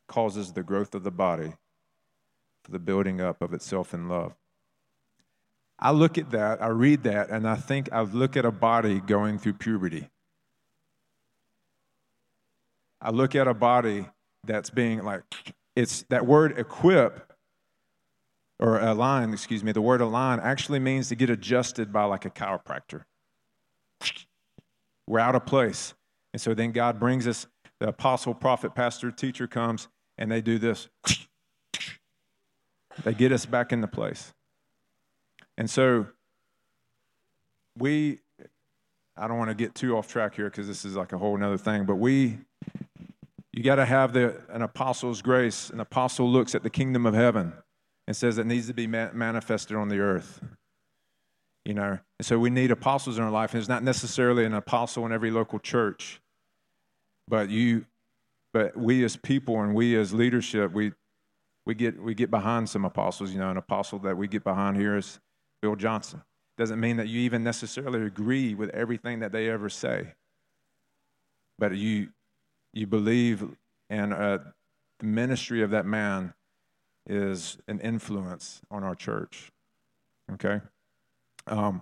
causes 0.08 0.54
the 0.54 0.64
growth 0.64 0.94
of 0.94 1.04
the 1.04 1.12
body 1.12 1.54
for 2.64 2.72
the 2.72 2.80
building 2.80 3.22
up 3.22 3.42
of 3.42 3.54
itself 3.54 3.94
in 3.94 4.10
love. 4.10 4.34
I 5.80 5.92
look 5.92 6.18
at 6.18 6.32
that, 6.32 6.62
I 6.62 6.68
read 6.68 7.04
that, 7.04 7.30
and 7.30 7.48
I 7.48 7.56
think 7.56 7.90
I 7.92 8.02
look 8.02 8.38
at 8.38 8.46
a 8.46 8.52
body 8.52 9.00
going 9.00 9.40
through 9.40 9.54
puberty. 9.54 10.10
I 13.01 13.12
look 13.12 13.36
at 13.36 13.47
a 13.47 13.53
body 13.53 14.08
that's 14.45 14.69
being 14.69 15.03
like, 15.03 15.23
it's 15.75 16.03
that 16.10 16.25
word 16.25 16.58
equip 16.58 17.34
or 18.60 18.79
align, 18.79 19.34
excuse 19.34 19.63
me, 19.63 19.71
the 19.71 19.81
word 19.81 20.01
align 20.01 20.39
actually 20.39 20.79
means 20.79 21.10
to 21.10 21.15
get 21.15 21.29
adjusted 21.29 21.91
by 21.91 22.05
like 22.05 22.25
a 22.25 22.29
chiropractor. 22.29 23.03
We're 25.08 25.19
out 25.19 25.36
of 25.36 25.45
place. 25.45 25.93
And 26.34 26.41
so 26.41 26.53
then 26.53 26.71
God 26.71 26.99
brings 26.99 27.27
us, 27.27 27.47
the 27.79 27.89
apostle, 27.89 28.34
prophet, 28.34 28.73
pastor, 28.73 29.12
teacher 29.12 29.47
comes, 29.47 29.89
and 30.17 30.31
they 30.31 30.41
do 30.41 30.58
this. 30.58 30.88
They 33.03 33.13
get 33.13 33.34
us 33.34 33.45
back 33.45 33.73
into 33.73 33.88
place. 33.88 34.34
And 35.58 35.69
so 35.69 36.08
we, 37.77 38.19
I 39.17 39.27
don't 39.27 39.38
want 39.38 39.49
to 39.49 39.55
get 39.55 39.75
too 39.75 39.97
off 39.97 40.08
track 40.08 40.36
here 40.36 40.49
because 40.49 40.67
this 40.67 40.86
is 40.86 40.95
like 40.95 41.12
a 41.12 41.17
whole 41.17 41.41
other 41.43 41.58
thing, 41.58 41.84
but 41.86 41.95
we, 41.95 42.38
you 43.56 43.63
got 43.63 43.76
to 43.76 43.86
have 43.86 44.12
the, 44.12 44.41
an 44.50 44.62
apostle's 44.62 45.22
grace. 45.22 45.70
An 45.70 45.80
apostle 45.80 46.30
looks 46.30 46.56
at 46.56 46.63
the 46.63 46.70
kingdom 46.70 47.06
of 47.06 47.13
heaven 47.13 47.54
and 48.06 48.15
says 48.15 48.38
it 48.38 48.46
needs 48.46 48.68
to 48.68 48.74
be 48.74 48.86
manifested 48.86 49.78
on 49.78 49.88
the 49.88 50.00
earth. 50.00 50.41
You 51.63 51.74
know, 51.74 51.98
and 52.20 52.26
so 52.26 52.38
we 52.38 52.50
need 52.50 52.70
apostles 52.70 53.18
in 53.18 53.24
our 53.24 53.32
life. 53.32 53.54
And 53.54 53.60
it's 53.60 53.70
not 53.70 53.82
necessarily 53.82 54.44
an 54.44 54.54
apostle 54.54 55.06
in 55.06 55.13
every 55.13 55.32
local 55.32 55.58
church, 55.58 56.22
but 57.30 57.50
you, 57.50 57.86
but 58.54 58.76
we 58.76 59.06
as 59.06 59.15
people 59.15 59.62
and 59.62 59.74
we 59.74 59.96
as 59.96 60.13
leadership, 60.13 60.74
we 60.74 60.91
we 61.65 61.74
get 61.74 62.00
we 62.00 62.13
get 62.13 62.30
behind 62.30 62.70
some 62.70 62.84
apostles. 62.84 63.32
You 63.32 63.39
know, 63.39 63.50
an 63.50 63.58
apostle 63.58 64.00
that 64.00 64.18
we 64.18 64.28
get 64.28 64.44
behind 64.44 64.76
here 64.76 64.98
is 64.98 65.20
Bill 65.62 65.78
Johnson. 65.78 66.22
Doesn't 66.58 66.80
mean 66.80 66.98
that 66.98 67.08
you 67.08 67.22
even 67.22 67.41
necessarily 67.41 68.06
agree 68.06 68.54
with 68.54 68.70
everything 68.72 69.22
that 69.22 69.32
they 69.32 69.50
ever 69.50 69.70
say, 69.70 70.13
but 71.58 71.76
you 71.76 72.10
you 72.76 72.86
believe 72.86 73.44
and 73.90 74.14
uh, 74.14 74.40
the 75.00 75.06
ministry 75.06 75.64
of 75.64 75.72
that 75.72 75.86
man 75.86 76.34
is 77.08 77.58
an 77.68 77.80
influence 77.80 78.62
on 78.70 78.84
our 78.84 78.96
church. 78.96 79.52
Okay, 80.34 80.62
um, 81.48 81.82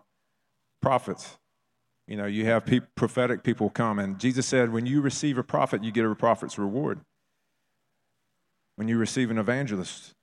prophets. 0.81 1.37
You 2.07 2.17
know, 2.17 2.25
you 2.25 2.45
have 2.45 2.65
pe- 2.65 2.81
prophetic 2.95 3.43
people 3.43 3.69
come, 3.69 3.97
and 3.97 4.19
Jesus 4.19 4.45
said, 4.45 4.73
when 4.73 4.85
you 4.85 4.99
receive 4.99 5.37
a 5.37 5.43
prophet, 5.43 5.83
you 5.83 5.91
get 5.91 6.05
a 6.05 6.13
prophet's 6.13 6.57
reward. 6.59 6.99
When 8.75 8.89
you 8.89 8.97
receive 8.97 9.31
an 9.31 9.37
evangelist, 9.37 10.13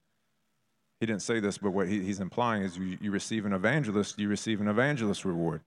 he 1.01 1.07
didn't 1.07 1.23
say 1.23 1.41
this, 1.41 1.57
but 1.57 1.71
what 1.71 1.89
he, 1.89 2.01
he's 2.03 2.21
implying 2.21 2.63
is 2.63 2.77
you, 2.77 2.99
you 3.01 3.11
receive 3.11 3.47
an 3.47 3.55
evangelist, 3.55 4.19
you 4.19 4.29
receive 4.29 4.61
an 4.61 4.69
evangelist 4.69 5.25
reward. 5.25 5.63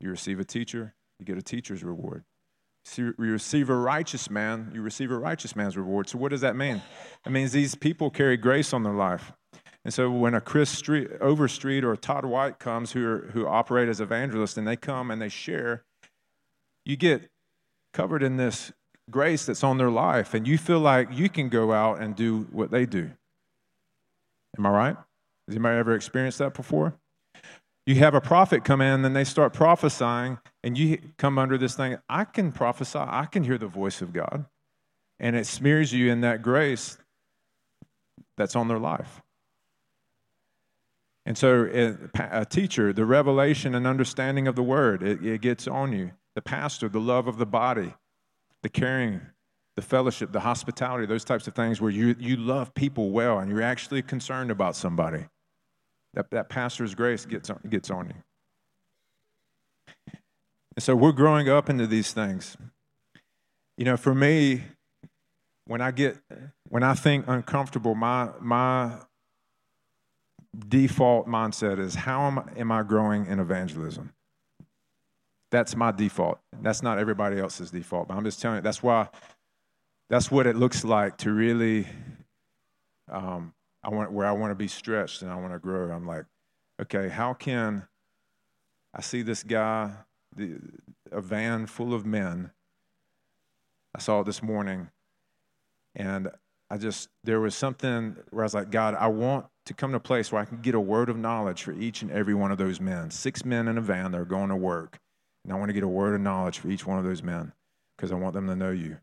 You 0.00 0.08
receive 0.08 0.40
a 0.40 0.44
teacher, 0.44 0.94
you 1.18 1.26
get 1.26 1.36
a 1.36 1.42
teacher's 1.42 1.84
reward. 1.84 2.24
You 2.98 3.14
receive 3.16 3.70
a 3.70 3.74
righteous 3.74 4.30
man, 4.30 4.70
you 4.74 4.82
receive 4.82 5.10
a 5.10 5.18
righteous 5.18 5.54
man's 5.54 5.76
reward. 5.76 6.08
So, 6.08 6.18
what 6.18 6.30
does 6.30 6.40
that 6.40 6.56
mean? 6.56 6.82
It 7.24 7.30
means 7.30 7.52
these 7.52 7.74
people 7.74 8.10
carry 8.10 8.36
grace 8.36 8.72
on 8.72 8.82
their 8.82 8.94
life. 8.94 9.32
And 9.84 9.94
so, 9.94 10.10
when 10.10 10.34
a 10.34 10.40
Chris 10.40 10.70
Street, 10.70 11.08
Overstreet 11.20 11.84
or 11.84 11.96
Todd 11.96 12.24
White 12.24 12.58
comes 12.58 12.92
who, 12.92 13.06
are, 13.06 13.30
who 13.32 13.46
operate 13.46 13.88
as 13.88 14.00
evangelists 14.00 14.56
and 14.56 14.66
they 14.66 14.76
come 14.76 15.10
and 15.10 15.20
they 15.20 15.28
share, 15.28 15.84
you 16.84 16.96
get 16.96 17.30
covered 17.92 18.22
in 18.22 18.36
this 18.36 18.72
grace 19.10 19.46
that's 19.46 19.64
on 19.64 19.78
their 19.78 19.90
life, 19.90 20.34
and 20.34 20.46
you 20.46 20.56
feel 20.58 20.80
like 20.80 21.08
you 21.10 21.28
can 21.28 21.48
go 21.48 21.72
out 21.72 22.00
and 22.00 22.14
do 22.14 22.46
what 22.50 22.70
they 22.70 22.86
do. 22.86 23.10
Am 24.58 24.66
I 24.66 24.70
right? 24.70 24.96
Has 25.46 25.56
anybody 25.56 25.78
ever 25.78 25.94
experienced 25.94 26.38
that 26.38 26.54
before? 26.54 26.99
You 27.86 27.96
have 27.96 28.14
a 28.14 28.20
prophet 28.20 28.64
come 28.64 28.80
in, 28.80 29.04
and 29.04 29.16
they 29.16 29.24
start 29.24 29.52
prophesying, 29.52 30.38
and 30.62 30.76
you 30.76 30.98
come 31.16 31.38
under 31.38 31.58
this 31.58 31.74
thing. 31.74 31.96
I 32.08 32.24
can 32.24 32.52
prophesy, 32.52 32.98
I 32.98 33.26
can 33.26 33.44
hear 33.44 33.58
the 33.58 33.66
voice 33.66 34.02
of 34.02 34.12
God. 34.12 34.44
And 35.18 35.36
it 35.36 35.46
smears 35.46 35.92
you 35.92 36.10
in 36.10 36.20
that 36.22 36.42
grace 36.42 36.98
that's 38.36 38.56
on 38.56 38.68
their 38.68 38.78
life. 38.78 39.20
And 41.26 41.36
so, 41.36 41.68
a 42.14 42.46
teacher, 42.46 42.92
the 42.92 43.04
revelation 43.04 43.74
and 43.74 43.86
understanding 43.86 44.48
of 44.48 44.56
the 44.56 44.62
word, 44.62 45.02
it, 45.02 45.24
it 45.24 45.40
gets 45.42 45.68
on 45.68 45.92
you. 45.92 46.12
The 46.34 46.42
pastor, 46.42 46.88
the 46.88 47.00
love 47.00 47.28
of 47.28 47.36
the 47.36 47.46
body, 47.46 47.94
the 48.62 48.68
caring, 48.68 49.20
the 49.76 49.82
fellowship, 49.82 50.32
the 50.32 50.40
hospitality, 50.40 51.06
those 51.06 51.24
types 51.24 51.46
of 51.46 51.54
things 51.54 51.80
where 51.80 51.90
you, 51.90 52.14
you 52.18 52.36
love 52.36 52.74
people 52.74 53.10
well 53.10 53.38
and 53.38 53.50
you're 53.50 53.62
actually 53.62 54.02
concerned 54.02 54.50
about 54.50 54.76
somebody. 54.76 55.26
That, 56.14 56.30
that 56.30 56.48
pastor's 56.48 56.94
grace 56.94 57.24
gets 57.24 57.50
on, 57.50 57.60
gets 57.68 57.90
on 57.90 58.08
you. 58.08 60.14
And 60.76 60.82
so 60.82 60.96
we're 60.96 61.12
growing 61.12 61.48
up 61.48 61.68
into 61.68 61.86
these 61.86 62.12
things. 62.12 62.56
You 63.76 63.84
know, 63.84 63.96
for 63.96 64.14
me, 64.14 64.62
when 65.66 65.80
I 65.80 65.90
get 65.90 66.18
when 66.68 66.82
I 66.82 66.94
think 66.94 67.26
uncomfortable, 67.28 67.94
my 67.94 68.30
my 68.40 68.98
default 70.68 71.28
mindset 71.28 71.78
is 71.78 71.94
how 71.94 72.26
am, 72.26 72.50
am 72.56 72.72
I 72.72 72.82
growing 72.82 73.26
in 73.26 73.38
evangelism? 73.38 74.12
That's 75.50 75.74
my 75.74 75.90
default. 75.90 76.38
That's 76.60 76.82
not 76.82 76.98
everybody 76.98 77.38
else's 77.38 77.70
default, 77.70 78.08
but 78.08 78.16
I'm 78.16 78.24
just 78.24 78.40
telling 78.40 78.56
you, 78.56 78.62
that's 78.62 78.82
why, 78.82 79.08
that's 80.08 80.30
what 80.30 80.46
it 80.46 80.56
looks 80.56 80.84
like 80.84 81.16
to 81.18 81.32
really, 81.32 81.86
um, 83.10 83.52
I 83.82 83.88
want, 83.90 84.12
where 84.12 84.26
I 84.26 84.32
want 84.32 84.50
to 84.50 84.54
be 84.56 84.68
stretched 84.68 85.22
and 85.22 85.30
I 85.30 85.36
want 85.36 85.52
to 85.52 85.58
grow. 85.58 85.90
I'm 85.90 86.06
like, 86.06 86.24
okay, 86.82 87.08
how 87.08 87.34
can 87.34 87.86
I 88.94 89.00
see 89.00 89.22
this 89.22 89.42
guy, 89.42 89.92
the, 90.36 90.58
a 91.10 91.20
van 91.20 91.66
full 91.66 91.94
of 91.94 92.04
men? 92.04 92.50
I 93.94 94.00
saw 94.00 94.20
it 94.20 94.24
this 94.24 94.42
morning, 94.42 94.88
and 95.96 96.30
I 96.70 96.78
just, 96.78 97.08
there 97.24 97.40
was 97.40 97.56
something 97.56 98.16
where 98.30 98.44
I 98.44 98.46
was 98.46 98.54
like, 98.54 98.70
God, 98.70 98.94
I 98.94 99.08
want 99.08 99.46
to 99.66 99.74
come 99.74 99.90
to 99.90 99.96
a 99.96 100.00
place 100.00 100.30
where 100.30 100.40
I 100.40 100.44
can 100.44 100.60
get 100.60 100.76
a 100.76 100.80
word 100.80 101.08
of 101.08 101.16
knowledge 101.16 101.64
for 101.64 101.72
each 101.72 102.02
and 102.02 102.10
every 102.10 102.34
one 102.34 102.52
of 102.52 102.58
those 102.58 102.80
men. 102.80 103.10
Six 103.10 103.44
men 103.44 103.66
in 103.66 103.78
a 103.78 103.80
van, 103.80 104.12
they're 104.12 104.24
going 104.24 104.50
to 104.50 104.56
work. 104.56 104.98
And 105.44 105.52
I 105.52 105.56
want 105.56 105.70
to 105.70 105.72
get 105.72 105.82
a 105.82 105.88
word 105.88 106.14
of 106.14 106.20
knowledge 106.20 106.58
for 106.58 106.68
each 106.68 106.86
one 106.86 106.98
of 106.98 107.04
those 107.04 107.22
men 107.22 107.52
because 107.96 108.12
I 108.12 108.14
want 108.14 108.34
them 108.34 108.46
to 108.46 108.54
know 108.54 108.70
you. 108.70 108.98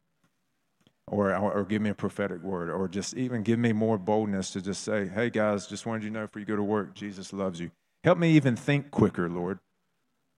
Or, 1.10 1.34
or 1.34 1.64
give 1.64 1.82
me 1.82 1.90
a 1.90 1.96
prophetic 1.96 2.44
word, 2.44 2.70
or 2.70 2.90
just 2.90 3.16
even 3.16 3.42
give 3.42 3.60
me 3.60 3.72
more 3.72 3.98
boldness 3.98 4.52
to 4.52 4.62
just 4.62 4.84
say, 4.84 5.08
hey 5.08 5.30
guys, 5.30 5.66
just 5.66 5.86
wanted 5.86 6.04
you 6.04 6.10
to 6.10 6.14
know 6.14 6.22
before 6.26 6.42
you 6.42 6.46
go 6.46 6.58
to 6.58 6.64
work, 6.64 6.94
Jesus 6.94 7.32
loves 7.32 7.62
you. 7.62 7.72
Help 8.04 8.18
me 8.18 8.32
even 8.32 8.58
think 8.58 8.92
quicker, 8.92 9.30
Lord. 9.30 9.60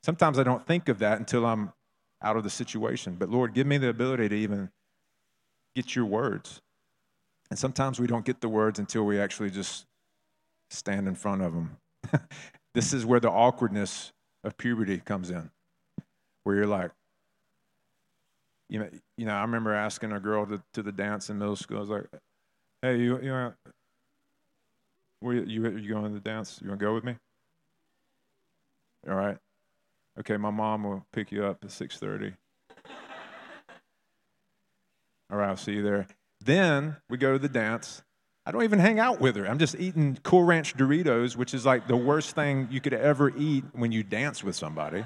Sometimes 0.04 0.38
I 0.38 0.44
don't 0.44 0.66
think 0.68 0.88
of 0.88 1.00
that 1.00 1.18
until 1.18 1.46
I'm 1.46 1.74
out 2.22 2.38
of 2.38 2.44
the 2.44 2.52
situation. 2.52 3.16
But 3.18 3.30
Lord, 3.30 3.54
give 3.54 3.66
me 3.66 3.80
the 3.80 3.90
ability 3.90 4.30
to 4.30 4.36
even 4.36 4.70
get 5.76 5.96
your 5.96 6.06
words. 6.06 6.62
And 7.50 7.58
sometimes 7.58 8.00
we 8.00 8.08
don't 8.08 8.26
get 8.26 8.42
the 8.42 8.50
words 8.50 8.78
until 8.78 9.06
we 9.06 9.20
actually 9.20 9.50
just 9.50 9.86
stand 10.70 11.08
in 11.08 11.16
front 11.16 11.42
of 11.42 11.54
them. 11.54 11.78
this 12.76 12.94
is 12.94 13.06
where 13.06 13.20
the 13.20 13.32
awkwardness 13.32 14.12
of 14.44 14.56
puberty 14.58 15.00
comes 15.00 15.32
in 15.32 15.50
where 16.44 16.56
you're 16.56 16.68
like, 16.68 16.92
you 18.70 18.80
know, 18.80 18.90
you 19.18 19.26
know, 19.26 19.34
I 19.34 19.42
remember 19.42 19.74
asking 19.74 20.12
a 20.12 20.20
girl 20.20 20.46
to, 20.46 20.62
to 20.74 20.84
the 20.84 20.92
dance 20.92 21.30
in 21.30 21.40
middle 21.40 21.56
school. 21.56 21.78
I 21.78 21.82
was 21.82 21.90
like, 21.90 22.06
"Hey, 22.82 22.98
you, 22.98 23.20
you, 23.20 23.30
know, 23.30 23.54
where 25.20 25.36
you, 25.36 25.44
you, 25.44 25.78
you 25.78 25.90
going 25.90 26.06
to 26.06 26.10
the 26.10 26.20
dance? 26.20 26.60
You 26.62 26.70
want 26.70 26.80
to 26.80 26.86
go 26.86 26.94
with 26.94 27.04
me?" 27.04 27.16
All 29.10 29.16
right. 29.16 29.38
Okay, 30.20 30.38
my 30.38 30.52
mom 30.52 30.84
will 30.84 31.06
pick 31.12 31.32
you 31.32 31.46
up 31.46 31.64
at 31.64 31.72
six 31.72 31.98
thirty. 31.98 32.34
All 35.32 35.38
right, 35.38 35.50
I'll 35.50 35.58
see 35.58 35.74
you 35.74 35.84
there. 35.84 36.08
Then 36.44 36.98
we 37.10 37.18
go 37.18 37.34
to 37.34 37.40
the 37.40 37.50
dance. 37.50 38.04
I 38.46 38.52
don't 38.52 38.64
even 38.64 38.80
hang 38.80 39.00
out 39.00 39.20
with 39.20 39.36
her. 39.36 39.46
I'm 39.46 39.60
just 39.60 39.76
eating 39.80 40.18
Cool 40.24 40.44
Ranch 40.44 40.76
Doritos, 40.76 41.36
which 41.36 41.54
is 41.54 41.66
like 41.66 41.88
the 41.88 41.96
worst 41.96 42.34
thing 42.34 42.68
you 42.72 42.82
could 42.82 42.94
ever 42.94 43.32
eat 43.38 43.64
when 43.74 43.92
you 43.92 44.02
dance 44.02 44.44
with 44.44 44.56
somebody. 44.56 45.06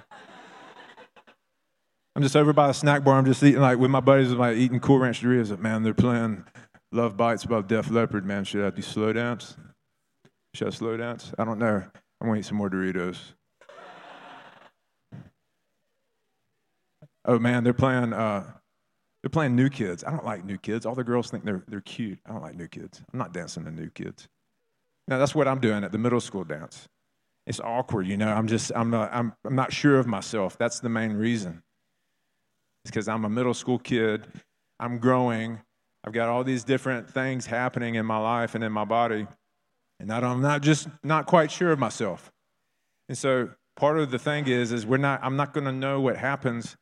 I'm 2.16 2.22
just 2.22 2.36
over 2.36 2.54
by 2.54 2.70
a 2.70 2.74
snack 2.74 3.04
bar. 3.04 3.18
I'm 3.18 3.26
just 3.26 3.42
eating 3.42 3.62
like 3.62 3.80
with 3.80 3.90
my 3.90 4.00
buddies, 4.00 4.32
like 4.32 4.56
eating 4.56 4.80
Cool 4.80 5.00
Ranch 5.00 5.22
Doritos. 5.22 5.58
Man, 5.58 5.82
they're 5.82 5.96
playing 5.96 6.46
Love 6.92 7.18
Bites 7.18 7.44
about 7.44 7.68
Def 7.68 7.90
Leppard. 7.90 8.26
Man, 8.26 8.44
should 8.44 8.64
I 8.64 8.70
do 8.70 8.84
slow 8.84 9.12
dance? 9.14 9.58
Should 10.54 10.68
I 10.68 10.72
slow 10.72 10.96
dance? 10.96 11.34
I 11.40 11.46
don't 11.46 11.58
know. 11.58 11.84
I'm 12.22 12.28
gonna 12.28 12.40
eat 12.40 12.46
some 12.46 12.58
more 12.58 12.70
Doritos. 12.70 13.18
Oh 17.26 17.40
man, 17.40 17.64
they're 17.64 17.74
playing. 17.74 18.14
Uh, 18.14 18.44
they're 19.24 19.30
playing 19.30 19.56
New 19.56 19.70
Kids. 19.70 20.04
I 20.04 20.12
don't 20.12 20.26
like 20.26 20.46
New 20.46 20.58
Kids. 20.58 20.86
All 20.86 20.96
the 20.96 21.04
girls 21.04 21.32
think 21.32 21.46
they're 21.46 21.64
they're 21.68 21.82
cute. 21.82 22.20
I 22.28 22.34
don't 22.34 22.44
like 22.44 22.56
New 22.56 22.68
Kids. 22.68 23.02
I'm 23.12 23.18
not 23.18 23.34
dancing 23.34 23.66
to 23.66 23.72
New 23.72 23.90
Kids. 23.90 24.28
Now 25.08 25.18
that's 25.18 25.34
what 25.34 25.48
I'm 25.48 25.60
doing 25.60 25.84
at 25.84 25.92
the 25.92 25.98
middle 25.98 26.22
school 26.22 26.44
dance. 26.44 26.88
It's 27.48 27.60
awkward, 27.60 28.06
you 28.06 28.18
know. 28.18 28.32
I'm 28.32 28.48
just 28.48 28.72
I'm 28.76 28.92
not 28.92 29.10
I'm 29.12 29.34
I'm 29.44 29.56
not 29.56 29.74
sure 29.74 29.98
of 29.98 30.06
myself. 30.06 30.60
That's 30.60 30.80
the 30.80 30.90
main 30.90 31.14
reason 31.14 31.64
because 32.84 33.08
I'm 33.08 33.26
a 33.26 33.30
middle 33.30 33.54
school 33.54 33.80
kid. 33.80 34.28
I'm 34.80 34.98
growing. 34.98 35.60
I've 36.04 36.14
got 36.14 36.30
all 36.30 36.44
these 36.44 36.64
different 36.64 37.10
things 37.10 37.46
happening 37.46 37.96
in 37.96 38.06
my 38.06 38.18
life 38.18 38.56
and 38.56 38.64
in 38.64 38.72
my 38.72 38.86
body. 38.86 39.28
And 40.00 40.12
I'm 40.12 40.42
not 40.42 40.62
just 40.62 40.88
not 41.04 41.26
quite 41.26 41.50
sure 41.52 41.72
of 41.72 41.80
myself. 41.80 42.32
And 43.08 43.18
so 43.18 43.50
part 43.76 44.00
of 44.00 44.12
the 44.12 44.20
thing 44.20 44.48
is, 44.48 44.72
is 44.72 44.86
we're 44.86 44.98
not, 44.98 45.22
I'm 45.24 45.38
not 45.38 45.54
going 45.54 45.66
to 45.66 45.72
know 45.72 46.02
what 46.02 46.18
happens 46.18 46.76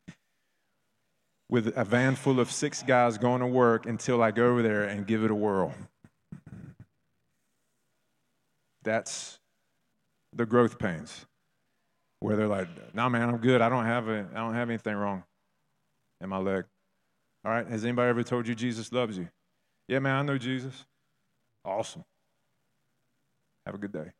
with 1.50 1.74
a 1.76 1.84
van 1.84 2.16
full 2.16 2.40
of 2.40 2.50
six 2.50 2.82
guys 2.82 3.18
going 3.18 3.42
to 3.42 3.48
work 3.48 3.86
until 3.86 4.24
I 4.24 4.32
go 4.32 4.48
over 4.48 4.64
there 4.64 4.84
and 4.84 5.06
give 5.06 5.24
it 5.24 5.30
a 5.30 5.36
whirl. 5.36 5.74
That's 8.84 9.40
the 10.34 10.46
growth 10.46 10.80
pains, 10.80 11.26
where 12.22 12.36
they're 12.36 12.48
like, 12.48 12.96
"Nah, 12.96 13.10
man, 13.10 13.30
I'm 13.30 13.38
good. 13.38 13.62
I 13.62 13.70
don't 13.70 13.86
have 13.86 14.08
a, 14.08 14.26
I 14.34 14.38
don't 14.38 14.56
have 14.56 14.70
anything 14.70 14.96
wrong 14.96 15.24
in 16.22 16.30
my 16.30 16.38
leg." 16.38 16.66
All 17.44 17.52
right. 17.52 17.68
Has 17.68 17.84
anybody 17.84 18.10
ever 18.10 18.24
told 18.24 18.48
you 18.48 18.56
Jesus 18.56 18.92
loves 18.92 19.18
you? 19.18 19.28
Yeah, 19.88 20.00
man, 20.00 20.16
I 20.16 20.22
know 20.22 20.38
Jesus. 20.38 20.86
Awesome. 21.66 22.04
Have 23.66 23.76
a 23.76 23.78
good 23.78 23.92
day. 23.92 24.12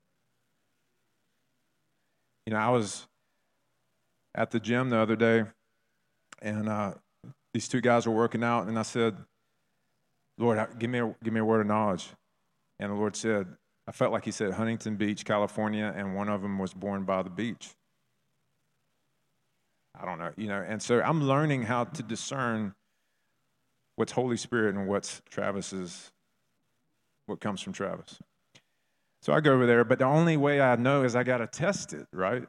You 2.46 2.54
know, 2.54 2.60
I 2.60 2.70
was 2.70 3.08
at 4.34 4.52
the 4.52 4.60
gym 4.60 4.90
the 4.90 4.98
other 4.98 5.16
day, 5.16 5.44
and 6.42 6.68
uh, 6.68 6.94
these 7.54 7.68
two 7.68 7.82
guys 7.82 8.08
were 8.08 8.14
working 8.14 8.44
out, 8.44 8.68
and 8.68 8.78
I 8.78 8.84
said, 8.84 9.16
Lord, 10.38 10.60
give 10.80 10.90
me 10.90 11.00
a, 11.00 11.16
give 11.24 11.34
me 11.34 11.40
a 11.40 11.46
word 11.46 11.62
of 11.62 11.68
knowledge. 11.68 12.10
And 12.80 12.92
the 12.92 12.96
Lord 12.96 13.16
said, 13.16 13.48
I 13.88 13.92
felt 13.92 14.12
like 14.12 14.26
He 14.26 14.32
said 14.32 14.54
Huntington 14.54 14.96
Beach, 14.96 15.24
California, 15.24 15.94
and 15.96 16.16
one 16.16 16.30
of 16.30 16.42
them 16.42 16.58
was 16.58 16.74
born 16.74 17.04
by 17.04 17.22
the 17.22 17.30
beach. 17.30 17.76
I 20.02 20.06
don't 20.06 20.18
know, 20.18 20.32
you 20.36 20.48
know, 20.48 20.64
and 20.68 20.82
so 20.82 21.00
I'm 21.02 21.24
learning 21.24 21.64
how 21.64 21.84
to 21.84 22.02
discern 22.02 22.74
what's 23.98 24.12
Holy 24.12 24.38
Spirit 24.38 24.74
and 24.76 24.88
what's 24.88 25.22
Travis's, 25.30 26.12
what 27.28 27.40
comes 27.40 27.62
from 27.62 27.74
Travis. 27.74 28.20
So 29.22 29.32
I 29.32 29.42
go 29.42 29.54
over 29.54 29.68
there, 29.68 29.84
but 29.84 30.00
the 30.00 30.06
only 30.06 30.38
way 30.38 30.60
I 30.60 30.76
know 30.76 31.04
is 31.04 31.16
I 31.16 31.24
got 31.24 31.38
to 31.38 31.48
test 31.48 31.94
it, 31.94 32.08
right? 32.12 32.48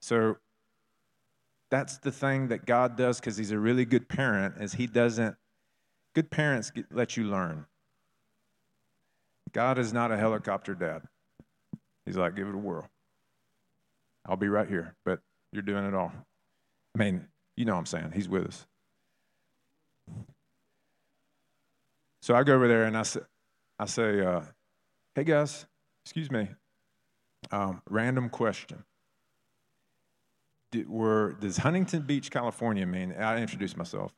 So 0.00 0.36
that's 1.70 1.98
the 1.98 2.10
thing 2.10 2.48
that 2.48 2.64
God 2.64 2.96
does 2.96 3.20
because 3.20 3.36
He's 3.36 3.50
a 3.50 3.58
really 3.58 3.84
good 3.84 4.08
parent. 4.08 4.54
Is 4.60 4.72
He 4.72 4.86
doesn't. 4.86 5.36
Good 6.14 6.30
parents 6.30 6.70
get, 6.70 6.86
let 6.90 7.18
you 7.18 7.24
learn. 7.24 7.66
God 9.52 9.78
is 9.78 9.92
not 9.92 10.10
a 10.10 10.16
helicopter 10.16 10.74
dad. 10.74 11.02
He's 12.06 12.16
like, 12.16 12.34
give 12.34 12.48
it 12.48 12.54
a 12.54 12.58
whirl. 12.58 12.88
I'll 14.24 14.36
be 14.36 14.48
right 14.48 14.68
here, 14.68 14.94
but 15.04 15.20
you're 15.52 15.62
doing 15.62 15.84
it 15.86 15.94
all. 15.94 16.12
I 16.94 16.98
mean, 16.98 17.26
you 17.56 17.64
know 17.64 17.72
what 17.72 17.80
I'm 17.80 17.86
saying. 17.86 18.12
He's 18.14 18.28
with 18.28 18.46
us. 18.46 18.66
So 22.22 22.34
I 22.34 22.42
go 22.44 22.54
over 22.54 22.68
there 22.68 22.84
and 22.84 22.96
I 22.96 23.02
say, 23.02 23.20
I 23.78 23.86
say, 23.86 24.20
uh, 24.20 24.42
hey 25.14 25.24
guys, 25.24 25.66
excuse 26.04 26.30
me, 26.30 26.48
um, 27.50 27.82
random 27.88 28.28
question 28.28 28.84
did, 30.72 30.88
were 30.88 31.36
does 31.40 31.58
Huntington 31.58 32.02
Beach, 32.02 32.30
California 32.30 32.86
mean? 32.86 33.12
I 33.12 33.40
introduced 33.40 33.76
myself, 33.76 34.12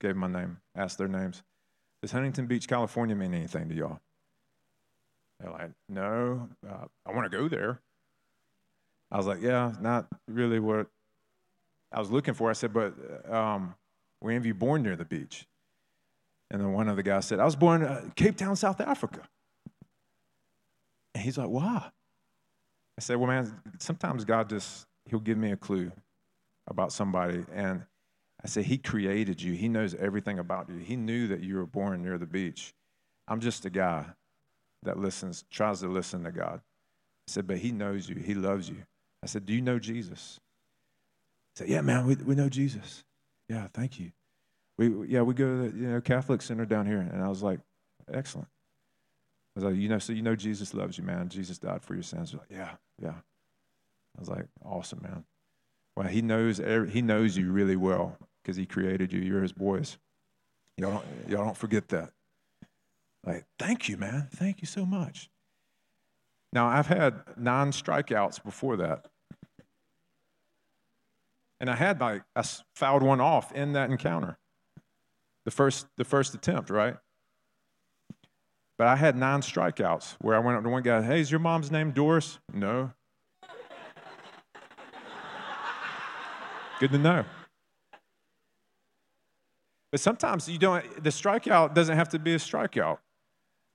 gave 0.00 0.14
my 0.14 0.28
name, 0.28 0.58
asked 0.76 0.98
their 0.98 1.08
names. 1.08 1.42
Does 2.02 2.12
Huntington 2.12 2.46
Beach, 2.46 2.68
California 2.68 3.16
mean 3.16 3.34
anything 3.34 3.68
to 3.68 3.74
y'all? 3.74 3.98
They're 5.40 5.50
like, 5.50 5.70
no, 5.88 6.48
uh, 6.68 6.84
I 7.04 7.12
want 7.12 7.30
to 7.30 7.36
go 7.36 7.48
there. 7.48 7.80
I 9.10 9.16
was 9.16 9.26
like, 9.26 9.40
yeah, 9.40 9.72
not 9.80 10.06
really 10.28 10.58
what 10.58 10.88
I 11.92 12.00
was 12.00 12.10
looking 12.10 12.34
for. 12.34 12.50
I 12.50 12.54
said, 12.54 12.72
but 12.72 12.94
um, 13.32 13.74
were 14.20 14.30
any 14.30 14.38
of 14.38 14.46
you 14.46 14.54
born 14.54 14.82
near 14.82 14.96
the 14.96 15.04
beach? 15.04 15.46
And 16.50 16.60
then 16.60 16.72
one 16.72 16.88
of 16.88 16.96
the 16.96 17.02
guys 17.02 17.26
said, 17.26 17.40
I 17.40 17.44
was 17.44 17.56
born 17.56 17.82
in 17.82 17.88
uh, 17.88 18.08
Cape 18.14 18.36
Town, 18.36 18.56
South 18.56 18.80
Africa. 18.80 19.22
And 21.14 21.24
he's 21.24 21.38
like, 21.38 21.48
why? 21.48 21.90
I 22.98 23.00
said, 23.00 23.16
well, 23.16 23.28
man, 23.28 23.60
sometimes 23.78 24.24
God 24.24 24.48
just 24.48 24.86
he'll 25.06 25.20
give 25.20 25.38
me 25.38 25.52
a 25.52 25.56
clue 25.56 25.90
about 26.68 26.92
somebody. 26.92 27.44
And 27.52 27.84
I 28.42 28.48
said, 28.48 28.64
He 28.64 28.78
created 28.78 29.40
you. 29.40 29.54
He 29.54 29.68
knows 29.68 29.94
everything 29.94 30.38
about 30.38 30.68
you. 30.68 30.78
He 30.78 30.96
knew 30.96 31.28
that 31.28 31.42
you 31.42 31.56
were 31.56 31.66
born 31.66 32.02
near 32.02 32.18
the 32.18 32.26
beach. 32.26 32.74
I'm 33.28 33.40
just 33.40 33.64
a 33.64 33.70
guy 33.70 34.04
that 34.82 34.98
listens, 34.98 35.44
tries 35.50 35.80
to 35.80 35.88
listen 35.88 36.24
to 36.24 36.32
God. 36.32 36.60
I 36.60 37.30
said, 37.30 37.46
But 37.46 37.58
He 37.58 37.72
knows 37.72 38.08
you. 38.08 38.16
He 38.16 38.34
loves 38.34 38.68
you. 38.68 38.84
I 39.26 39.28
said, 39.28 39.44
Do 39.44 39.52
you 39.52 39.60
know 39.60 39.80
Jesus? 39.80 40.38
He 41.54 41.58
said, 41.58 41.68
Yeah, 41.68 41.80
man, 41.80 42.06
we, 42.06 42.14
we 42.14 42.36
know 42.36 42.48
Jesus. 42.48 43.02
Yeah, 43.48 43.66
thank 43.74 43.98
you. 43.98 44.12
We, 44.78 45.08
yeah, 45.08 45.22
we 45.22 45.34
go 45.34 45.46
to 45.46 45.68
the 45.68 45.76
you 45.76 45.88
know, 45.88 46.00
Catholic 46.00 46.42
Center 46.42 46.64
down 46.64 46.86
here. 46.86 47.00
And 47.00 47.20
I 47.20 47.28
was 47.28 47.42
like, 47.42 47.58
Excellent. 48.12 48.46
I 49.56 49.60
was 49.60 49.64
like, 49.64 49.74
You 49.74 49.88
know, 49.88 49.98
so 49.98 50.12
you 50.12 50.22
know 50.22 50.36
Jesus 50.36 50.74
loves 50.74 50.96
you, 50.96 51.02
man. 51.02 51.28
Jesus 51.28 51.58
died 51.58 51.82
for 51.82 51.94
your 51.94 52.04
sins. 52.04 52.34
Like, 52.34 52.46
yeah, 52.50 52.76
yeah. 53.02 53.14
I 54.16 54.20
was 54.20 54.28
like, 54.28 54.46
awesome, 54.64 55.00
man. 55.02 55.24
Well, 55.96 56.06
he 56.06 56.22
knows 56.22 56.58
he 56.58 57.02
knows 57.02 57.36
you 57.36 57.50
really 57.50 57.76
well 57.76 58.16
because 58.42 58.56
he 58.56 58.64
created 58.64 59.12
you. 59.12 59.20
You're 59.20 59.42
his 59.42 59.52
boys. 59.52 59.98
Y'all 60.76 60.92
don't, 60.92 61.04
y'all 61.28 61.44
don't 61.44 61.56
forget 61.56 61.88
that. 61.88 62.12
Like, 63.24 63.44
thank 63.58 63.88
you, 63.88 63.96
man. 63.96 64.28
Thank 64.32 64.60
you 64.60 64.66
so 64.66 64.86
much. 64.86 65.30
Now, 66.52 66.68
I've 66.68 66.86
had 66.86 67.22
nine 67.36 67.72
strikeouts 67.72 68.42
before 68.42 68.76
that. 68.76 69.08
And 71.60 71.70
I 71.70 71.74
had 71.74 72.00
like, 72.00 72.22
I 72.34 72.42
fouled 72.74 73.02
one 73.02 73.20
off 73.20 73.52
in 73.52 73.72
that 73.72 73.90
encounter. 73.90 74.38
The 75.44 75.50
first, 75.50 75.86
the 75.96 76.04
first 76.04 76.34
attempt, 76.34 76.70
right? 76.70 76.96
But 78.78 78.88
I 78.88 78.96
had 78.96 79.16
nine 79.16 79.40
strikeouts 79.40 80.16
where 80.20 80.36
I 80.36 80.38
went 80.38 80.58
up 80.58 80.64
to 80.64 80.68
one 80.68 80.82
guy, 80.82 81.02
hey, 81.02 81.20
is 81.20 81.30
your 81.30 81.40
mom's 81.40 81.70
name 81.70 81.92
Doris? 81.92 82.38
No. 82.52 82.92
Good 86.78 86.92
to 86.92 86.98
know. 86.98 87.24
But 89.90 90.00
sometimes 90.00 90.46
you 90.46 90.58
don't, 90.58 91.02
the 91.02 91.08
strikeout 91.08 91.72
doesn't 91.72 91.96
have 91.96 92.10
to 92.10 92.18
be 92.18 92.34
a 92.34 92.38
strikeout. 92.38 92.98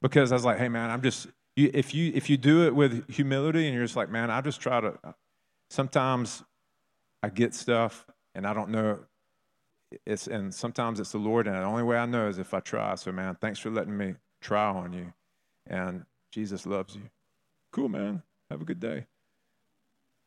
Because 0.03 0.31
I 0.31 0.35
was 0.35 0.45
like, 0.45 0.57
hey, 0.57 0.69
man, 0.69 0.89
I'm 0.89 1.01
just, 1.01 1.27
you, 1.55 1.71
if, 1.73 1.93
you, 1.93 2.11
if 2.13 2.29
you 2.29 2.37
do 2.37 2.65
it 2.65 2.75
with 2.75 3.09
humility 3.09 3.65
and 3.65 3.75
you're 3.75 3.85
just 3.85 3.95
like, 3.95 4.09
man, 4.09 4.29
I 4.29 4.41
just 4.41 4.59
try 4.61 4.81
to, 4.81 4.97
sometimes 5.69 6.43
I 7.23 7.29
get 7.29 7.53
stuff 7.53 8.05
and 8.35 8.45
I 8.45 8.53
don't 8.53 8.69
know. 8.69 8.99
It's, 10.05 10.27
and 10.27 10.53
sometimes 10.53 10.99
it's 11.01 11.11
the 11.11 11.17
Lord, 11.17 11.47
and 11.47 11.55
the 11.57 11.63
only 11.63 11.83
way 11.83 11.97
I 11.97 12.05
know 12.05 12.29
is 12.29 12.39
if 12.39 12.53
I 12.53 12.61
try. 12.61 12.95
So, 12.95 13.11
man, 13.11 13.35
thanks 13.41 13.59
for 13.59 13.69
letting 13.69 13.97
me 13.97 14.15
try 14.41 14.69
on 14.69 14.93
you. 14.93 15.13
And 15.67 16.05
Jesus 16.31 16.65
loves 16.65 16.95
you. 16.95 17.09
Cool, 17.73 17.89
man. 17.89 18.23
Have 18.49 18.61
a 18.61 18.65
good 18.65 18.79
day. 18.79 19.07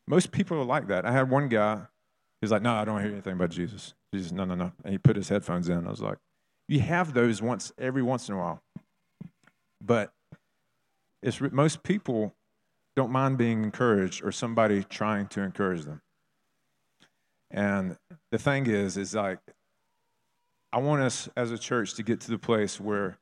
Most 0.07 0.33
people 0.33 0.59
are 0.59 0.65
like 0.65 0.89
that. 0.89 1.07
I 1.07 1.13
had 1.13 1.31
one 1.31 1.49
guy 1.49 1.87
He's 2.45 2.51
like, 2.51 2.61
no, 2.61 2.75
I 2.75 2.85
don't 2.85 3.01
hear 3.01 3.11
anything 3.11 3.33
about 3.33 3.49
Jesus. 3.49 3.95
Jesus, 4.13 4.31
no, 4.31 4.45
no, 4.45 4.55
no. 4.55 4.71
And 4.85 4.93
he 4.93 4.99
put 4.99 5.17
his 5.17 5.31
headphones 5.31 5.71
in. 5.71 5.87
I 5.87 5.89
was 5.89 6.03
like, 6.03 6.19
you 6.69 6.81
have 6.81 7.15
those 7.15 7.41
once 7.41 7.73
every 7.79 8.03
once 8.03 8.29
in 8.29 8.35
a 8.35 8.39
while, 8.39 8.63
but 9.81 10.13
it's 11.23 11.41
most 11.41 11.83
people 11.83 12.35
don't 12.97 13.11
mind 13.11 13.39
being 13.39 13.65
encouraged 13.65 14.23
or 14.23 14.31
somebody 14.31 14.85
trying 14.85 15.27
to 15.29 15.41
encourage 15.41 15.85
them. 15.85 16.03
And 17.51 17.97
the 18.31 18.39
thing 18.39 18.67
is, 18.67 18.97
is 18.97 19.15
like, 19.15 19.39
I 20.73 20.79
want 20.79 21.03
us 21.03 21.29
as 21.37 21.53
a 21.53 21.59
church 21.59 21.95
to 21.95 22.03
get 22.03 22.21
to 22.23 22.31
the 22.31 22.39
place 22.39 22.81
where 22.81 23.19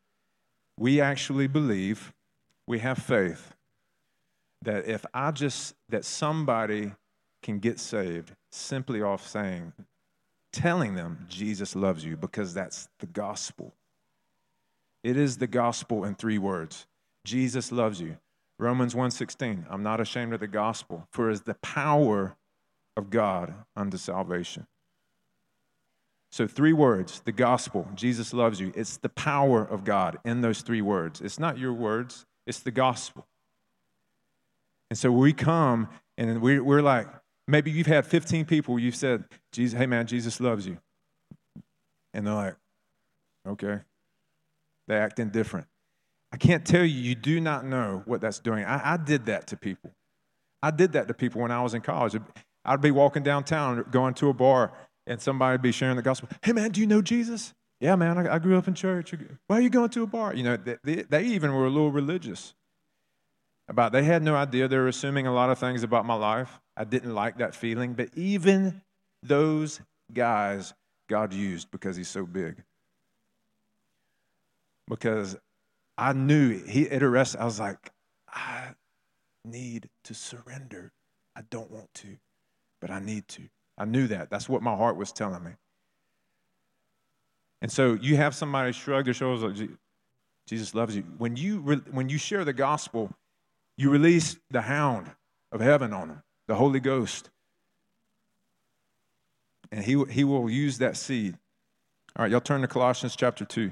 we 0.78 1.00
actually 1.00 1.46
believe, 1.46 2.12
we 2.66 2.78
have 2.78 2.98
faith 2.98 3.54
that 4.62 4.86
if 4.86 5.04
I 5.12 5.32
just, 5.32 5.74
that 5.88 6.04
somebody 6.04 6.92
can 7.42 7.58
get 7.58 7.78
saved 7.78 8.32
simply 8.50 9.02
off 9.02 9.26
saying, 9.26 9.72
telling 10.52 10.94
them 10.94 11.26
Jesus 11.28 11.74
loves 11.74 12.04
you 12.04 12.16
because 12.16 12.54
that's 12.54 12.88
the 13.00 13.06
gospel. 13.06 13.74
It 15.02 15.16
is 15.16 15.38
the 15.38 15.46
gospel 15.46 16.04
in 16.04 16.14
three 16.14 16.38
words. 16.38 16.86
Jesus 17.24 17.72
loves 17.72 18.00
you. 18.00 18.18
Romans 18.58 18.94
1:16. 18.94 19.66
I'm 19.68 19.82
not 19.82 20.00
ashamed 20.00 20.32
of 20.34 20.40
the 20.40 20.46
gospel, 20.46 21.08
for 21.10 21.28
it 21.28 21.32
is 21.32 21.40
the 21.42 21.54
power 21.54 22.36
of 22.96 23.10
God 23.10 23.54
unto 23.76 23.96
salvation. 23.96 24.66
So 26.30 26.46
three 26.46 26.72
words, 26.72 27.20
the 27.24 27.32
gospel, 27.32 27.88
Jesus 27.94 28.32
loves 28.32 28.60
you. 28.60 28.72
It's 28.74 28.96
the 28.96 29.10
power 29.10 29.62
of 29.62 29.84
God 29.84 30.18
in 30.24 30.40
those 30.40 30.62
three 30.62 30.80
words. 30.80 31.20
It's 31.20 31.38
not 31.38 31.58
your 31.58 31.74
words, 31.74 32.24
it's 32.46 32.60
the 32.60 32.70
gospel. 32.70 33.26
And 34.90 34.98
so 34.98 35.12
we 35.12 35.32
come 35.32 35.88
and 36.16 36.40
we're 36.40 36.82
like, 36.82 37.08
Maybe 37.48 37.70
you've 37.70 37.86
had 37.86 38.06
15 38.06 38.44
people 38.44 38.78
you've 38.78 38.96
said, 38.96 39.24
Jesus, 39.52 39.78
hey 39.78 39.86
man, 39.86 40.06
Jesus 40.06 40.40
loves 40.40 40.66
you. 40.66 40.78
And 42.14 42.26
they're 42.26 42.34
like, 42.34 42.56
okay. 43.46 43.80
They're 44.86 45.02
acting 45.02 45.30
different. 45.30 45.66
I 46.32 46.36
can't 46.36 46.64
tell 46.64 46.84
you, 46.84 46.98
you 46.98 47.14
do 47.14 47.40
not 47.40 47.64
know 47.64 48.02
what 48.06 48.20
that's 48.20 48.38
doing. 48.38 48.64
I, 48.64 48.94
I 48.94 48.96
did 48.96 49.26
that 49.26 49.48
to 49.48 49.56
people. 49.56 49.90
I 50.62 50.70
did 50.70 50.92
that 50.92 51.08
to 51.08 51.14
people 51.14 51.42
when 51.42 51.50
I 51.50 51.62
was 51.62 51.74
in 51.74 51.82
college. 51.82 52.16
I'd 52.64 52.80
be 52.80 52.90
walking 52.90 53.22
downtown, 53.22 53.84
going 53.90 54.14
to 54.14 54.28
a 54.28 54.32
bar, 54.32 54.72
and 55.06 55.20
somebody 55.20 55.54
would 55.54 55.62
be 55.62 55.72
sharing 55.72 55.96
the 55.96 56.02
gospel. 56.02 56.28
Hey 56.42 56.52
man, 56.52 56.70
do 56.70 56.80
you 56.80 56.86
know 56.86 57.02
Jesus? 57.02 57.54
Yeah, 57.80 57.96
man, 57.96 58.16
I, 58.16 58.34
I 58.34 58.38
grew 58.38 58.56
up 58.56 58.68
in 58.68 58.74
church. 58.74 59.12
Why 59.48 59.58
are 59.58 59.60
you 59.60 59.70
going 59.70 59.90
to 59.90 60.04
a 60.04 60.06
bar? 60.06 60.34
You 60.34 60.44
know, 60.44 60.56
they, 60.56 61.02
they, 61.02 61.22
even 61.24 61.52
were 61.52 61.66
a 61.66 61.70
little 61.70 61.90
religious. 61.90 62.54
about 63.66 63.90
they 63.90 64.04
had 64.04 64.22
no 64.22 64.36
idea 64.36 64.68
they 64.68 64.76
were 64.76 64.86
assuming 64.86 65.26
a 65.26 65.34
lot 65.34 65.50
of 65.50 65.58
things 65.58 65.82
about 65.82 66.06
my 66.06 66.14
life. 66.14 66.60
I 66.76 66.84
didn't 66.84 67.12
like 67.12 67.38
that 67.38 67.56
feeling, 67.56 67.94
but 67.94 68.10
even 68.14 68.82
those 69.24 69.80
guys 70.12 70.74
God 71.08 71.32
used 71.32 71.70
because 71.70 71.96
he's 71.96 72.08
so 72.08 72.24
big. 72.24 72.62
Because 74.88 75.36
I 75.98 76.12
knew 76.12 76.64
he 76.64 76.82
it 76.82 77.02
arrested. 77.02 77.40
I 77.40 77.44
was 77.44 77.60
like, 77.60 77.90
I 78.28 78.68
need 79.44 79.88
to 80.04 80.14
surrender. 80.14 80.92
I 81.36 81.42
don't 81.50 81.70
want 81.70 81.92
to, 81.94 82.16
but 82.82 82.90
I 82.90 82.98
need 82.98 83.26
to. 83.28 83.44
I 83.78 83.86
knew 83.86 84.08
that. 84.08 84.28
That's 84.28 84.48
what 84.48 84.60
my 84.60 84.76
heart 84.76 84.96
was 84.96 85.12
telling 85.12 85.42
me. 85.42 85.52
And 87.62 87.70
so 87.70 87.94
you 87.94 88.16
have 88.16 88.34
somebody 88.34 88.72
shrug 88.72 89.04
their 89.04 89.14
shoulders 89.14 89.60
like, 89.60 89.70
Jesus 90.48 90.74
loves 90.74 90.96
you. 90.96 91.02
When 91.16 91.36
you, 91.36 91.60
re- 91.60 91.80
when 91.92 92.08
you 92.08 92.18
share 92.18 92.44
the 92.44 92.52
gospel, 92.52 93.14
you 93.78 93.88
release 93.88 94.36
the 94.50 94.62
hound 94.62 95.12
of 95.52 95.60
heaven 95.60 95.92
on 95.92 96.08
them, 96.08 96.22
the 96.48 96.56
Holy 96.56 96.80
Ghost. 96.80 97.30
And 99.70 99.84
he, 99.84 100.02
he 100.10 100.24
will 100.24 100.50
use 100.50 100.78
that 100.78 100.96
seed. 100.96 101.38
All 102.16 102.24
right, 102.24 102.32
y'all 102.32 102.40
turn 102.40 102.62
to 102.62 102.68
Colossians 102.68 103.14
chapter 103.14 103.44
2. 103.44 103.70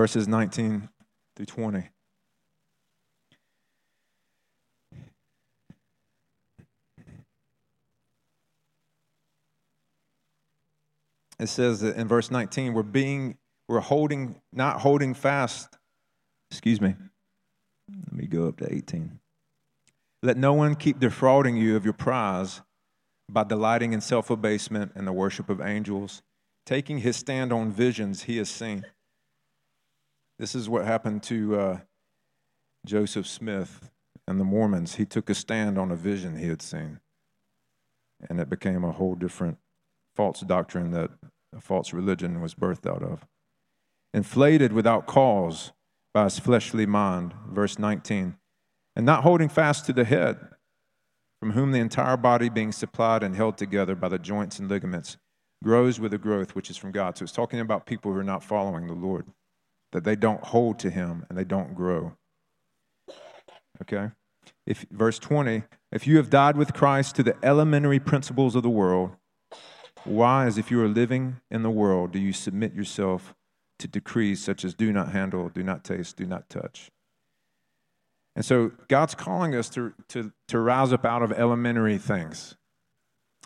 Verses 0.00 0.26
19 0.26 0.88
through 1.36 1.44
20. 1.44 1.90
it 11.38 11.48
says 11.48 11.80
that 11.80 11.96
in 11.96 12.08
verse 12.08 12.30
19, 12.30 12.72
we're 12.72 12.82
being, 12.82 13.36
we're 13.68 13.80
holding, 13.80 14.36
not 14.54 14.80
holding 14.80 15.12
fast. 15.12 15.76
Excuse 16.50 16.80
me. 16.80 16.94
Let 17.90 18.12
me 18.14 18.26
go 18.26 18.48
up 18.48 18.56
to 18.60 18.72
18. 18.72 19.20
Let 20.22 20.38
no 20.38 20.54
one 20.54 20.76
keep 20.76 20.98
defrauding 20.98 21.58
you 21.58 21.76
of 21.76 21.84
your 21.84 21.92
prize 21.92 22.62
by 23.28 23.44
delighting 23.44 23.92
in 23.92 24.00
self 24.00 24.30
abasement 24.30 24.92
and 24.94 25.06
the 25.06 25.12
worship 25.12 25.50
of 25.50 25.60
angels, 25.60 26.22
taking 26.64 27.00
his 27.00 27.18
stand 27.18 27.52
on 27.52 27.70
visions 27.70 28.22
he 28.22 28.38
has 28.38 28.48
seen. 28.48 28.86
This 30.40 30.54
is 30.54 30.70
what 30.70 30.86
happened 30.86 31.22
to 31.24 31.60
uh, 31.60 31.78
Joseph 32.86 33.26
Smith 33.26 33.90
and 34.26 34.40
the 34.40 34.44
Mormons. 34.44 34.94
He 34.94 35.04
took 35.04 35.28
a 35.28 35.34
stand 35.34 35.76
on 35.76 35.90
a 35.90 35.96
vision 35.96 36.38
he 36.38 36.48
had 36.48 36.62
seen, 36.62 37.00
and 38.26 38.40
it 38.40 38.48
became 38.48 38.82
a 38.82 38.92
whole 38.92 39.14
different 39.14 39.58
false 40.16 40.40
doctrine 40.40 40.92
that 40.92 41.10
a 41.54 41.60
false 41.60 41.92
religion 41.92 42.40
was 42.40 42.54
birthed 42.54 42.86
out 42.86 43.02
of. 43.02 43.26
Inflated 44.14 44.72
without 44.72 45.06
cause 45.06 45.72
by 46.14 46.24
his 46.24 46.38
fleshly 46.38 46.86
mind, 46.86 47.34
verse 47.46 47.78
19, 47.78 48.36
and 48.96 49.04
not 49.04 49.24
holding 49.24 49.50
fast 49.50 49.84
to 49.84 49.92
the 49.92 50.04
head, 50.04 50.38
from 51.38 51.50
whom 51.50 51.72
the 51.72 51.80
entire 51.80 52.16
body 52.16 52.48
being 52.48 52.72
supplied 52.72 53.22
and 53.22 53.36
held 53.36 53.58
together 53.58 53.94
by 53.94 54.08
the 54.08 54.18
joints 54.18 54.58
and 54.58 54.70
ligaments 54.70 55.18
grows 55.62 56.00
with 56.00 56.14
a 56.14 56.18
growth 56.18 56.54
which 56.54 56.70
is 56.70 56.78
from 56.78 56.92
God. 56.92 57.18
So 57.18 57.24
it's 57.24 57.32
talking 57.32 57.60
about 57.60 57.84
people 57.84 58.10
who 58.10 58.18
are 58.18 58.24
not 58.24 58.42
following 58.42 58.86
the 58.86 58.94
Lord, 58.94 59.26
that 59.92 60.04
they 60.04 60.16
don't 60.16 60.42
hold 60.44 60.78
to 60.80 60.90
him 60.90 61.26
and 61.28 61.38
they 61.38 61.44
don't 61.44 61.74
grow. 61.74 62.16
Okay? 63.82 64.10
If 64.66 64.86
verse 64.90 65.18
20, 65.18 65.64
if 65.92 66.06
you 66.06 66.16
have 66.16 66.30
died 66.30 66.56
with 66.56 66.74
Christ 66.74 67.16
to 67.16 67.22
the 67.22 67.36
elementary 67.42 67.98
principles 67.98 68.54
of 68.54 68.62
the 68.62 68.70
world, 68.70 69.12
why, 70.04 70.46
as 70.46 70.58
if 70.58 70.70
you 70.70 70.82
are 70.82 70.88
living 70.88 71.40
in 71.50 71.62
the 71.62 71.70
world, 71.70 72.12
do 72.12 72.18
you 72.18 72.32
submit 72.32 72.74
yourself 72.74 73.34
to 73.78 73.88
decrees 73.88 74.42
such 74.42 74.64
as 74.64 74.74
do 74.74 74.92
not 74.92 75.12
handle, 75.12 75.48
do 75.48 75.62
not 75.62 75.84
taste, 75.84 76.16
do 76.16 76.26
not 76.26 76.48
touch? 76.48 76.90
And 78.36 78.44
so 78.44 78.72
God's 78.88 79.14
calling 79.14 79.54
us 79.54 79.68
to, 79.70 79.92
to, 80.08 80.32
to 80.48 80.58
rouse 80.58 80.92
up 80.92 81.04
out 81.04 81.22
of 81.22 81.32
elementary 81.32 81.98
things. 81.98 82.56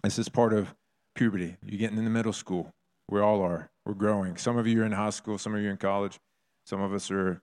This 0.03 0.19
is 0.19 0.29
part 0.29 0.53
of 0.53 0.75
puberty. 1.15 1.57
You're 1.65 1.79
getting 1.79 1.99
into 1.99 2.11
middle 2.11 2.33
school. 2.33 2.71
We 3.09 3.21
all 3.21 3.43
are. 3.43 3.71
We're 3.87 3.95
growing. 3.95 4.37
Some 4.37 4.57
of 4.57 4.67
you 4.67 4.83
are 4.83 4.85
in 4.85 4.93
high 4.93 5.11
school, 5.11 5.39
some 5.39 5.55
of 5.55 5.61
you 5.61 5.69
are 5.69 5.73
in 5.73 5.77
college, 5.77 6.19
some 6.65 6.81
of 6.81 6.93
us 6.93 7.11
are 7.11 7.43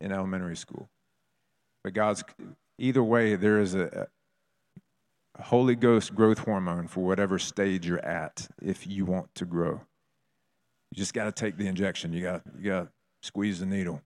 in 0.00 0.12
elementary 0.12 0.56
school. 0.56 0.88
But 1.84 1.94
God's, 1.94 2.24
either 2.78 3.02
way, 3.02 3.36
there 3.36 3.60
is 3.60 3.74
a, 3.74 4.08
Holy 5.40 5.76
Ghost 5.76 6.14
growth 6.14 6.38
hormone 6.38 6.88
for 6.88 7.04
whatever 7.04 7.38
stage 7.38 7.86
you're 7.86 8.04
at 8.04 8.48
if 8.60 8.86
you 8.86 9.04
want 9.04 9.32
to 9.36 9.44
grow. 9.44 9.80
You 10.90 10.96
just 10.96 11.14
got 11.14 11.24
to 11.24 11.32
take 11.32 11.56
the 11.56 11.66
injection. 11.66 12.12
You 12.12 12.22
got 12.22 12.42
you 12.58 12.70
got 12.70 12.80
to 12.82 12.88
squeeze 13.22 13.60
the 13.60 13.66
needle. 13.66 14.02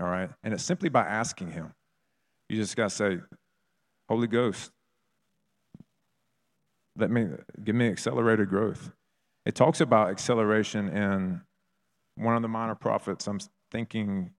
All 0.00 0.06
right? 0.06 0.30
And 0.42 0.52
it's 0.54 0.64
simply 0.64 0.88
by 0.88 1.02
asking 1.02 1.52
him. 1.52 1.72
You 2.48 2.56
just 2.56 2.76
got 2.76 2.90
to 2.90 2.94
say, 2.96 3.18
"Holy 4.08 4.26
Ghost, 4.26 4.72
let 6.96 7.10
me 7.10 7.28
give 7.62 7.76
me 7.76 7.88
accelerated 7.88 8.48
growth." 8.48 8.90
It 9.46 9.54
talks 9.54 9.80
about 9.80 10.10
acceleration 10.10 10.88
in 10.88 11.42
one 12.18 12.36
of 12.36 12.42
the 12.42 12.48
minor 12.48 12.74
prophets. 12.74 13.26
I'm 13.26 13.40
thinking 13.70 14.32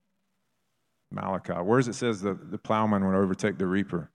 Malachi. 1.12 1.54
Where 1.54 1.80
does 1.80 1.88
it 1.88 1.96
says 1.96 2.22
the, 2.22 2.34
the 2.34 2.58
plowman 2.58 3.06
would 3.06 3.16
overtake 3.16 3.58
the 3.58 3.68
reaper? 3.68 4.12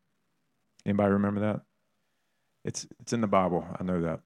Anybody 0.86 1.12
remember 1.12 1.40
that? 1.40 1.62
It's, 2.64 2.86
it's 3.00 3.12
in 3.12 3.20
the 3.20 3.26
Bible. 3.26 3.66
I 3.78 3.82
know 3.82 4.00
that. 4.02 4.20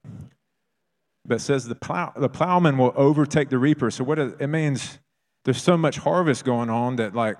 But 1.25 1.35
it 1.35 1.41
says 1.41 1.65
the, 1.67 1.75
plow, 1.75 2.13
the 2.15 2.29
plowman 2.29 2.77
will 2.77 2.93
overtake 2.95 3.49
the 3.49 3.57
reaper. 3.57 3.91
So 3.91 4.03
what 4.03 4.19
it, 4.19 4.35
it 4.39 4.47
means 4.47 4.99
there's 5.45 5.61
so 5.61 5.77
much 5.77 5.97
harvest 5.97 6.45
going 6.45 6.69
on 6.69 6.97
that 6.97 7.15
like 7.15 7.37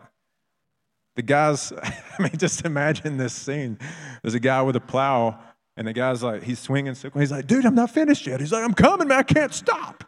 the 1.15 1.21
guys, 1.21 1.71
I 1.83 1.93
mean, 2.19 2.37
just 2.37 2.65
imagine 2.65 3.17
this 3.17 3.33
scene. 3.33 3.77
There's 4.21 4.35
a 4.35 4.39
guy 4.39 4.61
with 4.61 4.75
a 4.75 4.81
plow 4.81 5.39
and 5.77 5.87
the 5.87 5.93
guy's 5.93 6.21
like, 6.21 6.43
he's 6.43 6.59
swinging. 6.59 6.95
He's 7.13 7.31
like, 7.31 7.47
dude, 7.47 7.65
I'm 7.65 7.75
not 7.75 7.91
finished 7.91 8.27
yet. 8.27 8.41
He's 8.41 8.51
like, 8.51 8.63
I'm 8.63 8.73
coming, 8.73 9.07
man. 9.07 9.19
I 9.19 9.23
can't 9.23 9.53
stop. 9.53 10.03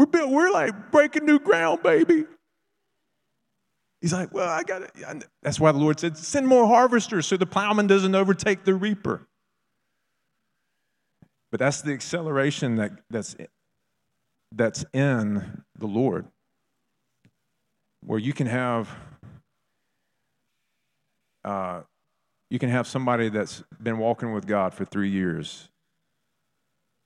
We're, 0.00 0.06
built, 0.06 0.30
we're 0.30 0.50
like 0.50 0.90
breaking 0.90 1.26
new 1.26 1.38
ground, 1.38 1.82
baby. 1.82 2.24
He's 4.00 4.14
like, 4.14 4.32
Well, 4.32 4.48
I 4.48 4.62
got 4.62 4.80
it. 4.80 5.26
That's 5.42 5.60
why 5.60 5.72
the 5.72 5.78
Lord 5.78 6.00
said, 6.00 6.16
Send 6.16 6.48
more 6.48 6.66
harvesters 6.66 7.26
so 7.26 7.36
the 7.36 7.44
plowman 7.44 7.86
doesn't 7.86 8.14
overtake 8.14 8.64
the 8.64 8.72
reaper. 8.74 9.26
But 11.50 11.60
that's 11.60 11.82
the 11.82 11.92
acceleration 11.92 12.76
that, 12.76 12.92
that's, 13.10 13.36
that's 14.50 14.86
in 14.94 15.64
the 15.78 15.86
Lord, 15.86 16.24
where 18.02 18.18
you 18.18 18.32
can 18.32 18.46
have. 18.46 18.88
Uh, 21.44 21.82
you 22.48 22.58
can 22.58 22.70
have 22.70 22.86
somebody 22.86 23.28
that's 23.28 23.62
been 23.82 23.98
walking 23.98 24.32
with 24.32 24.46
God 24.46 24.72
for 24.72 24.86
three 24.86 25.10
years, 25.10 25.68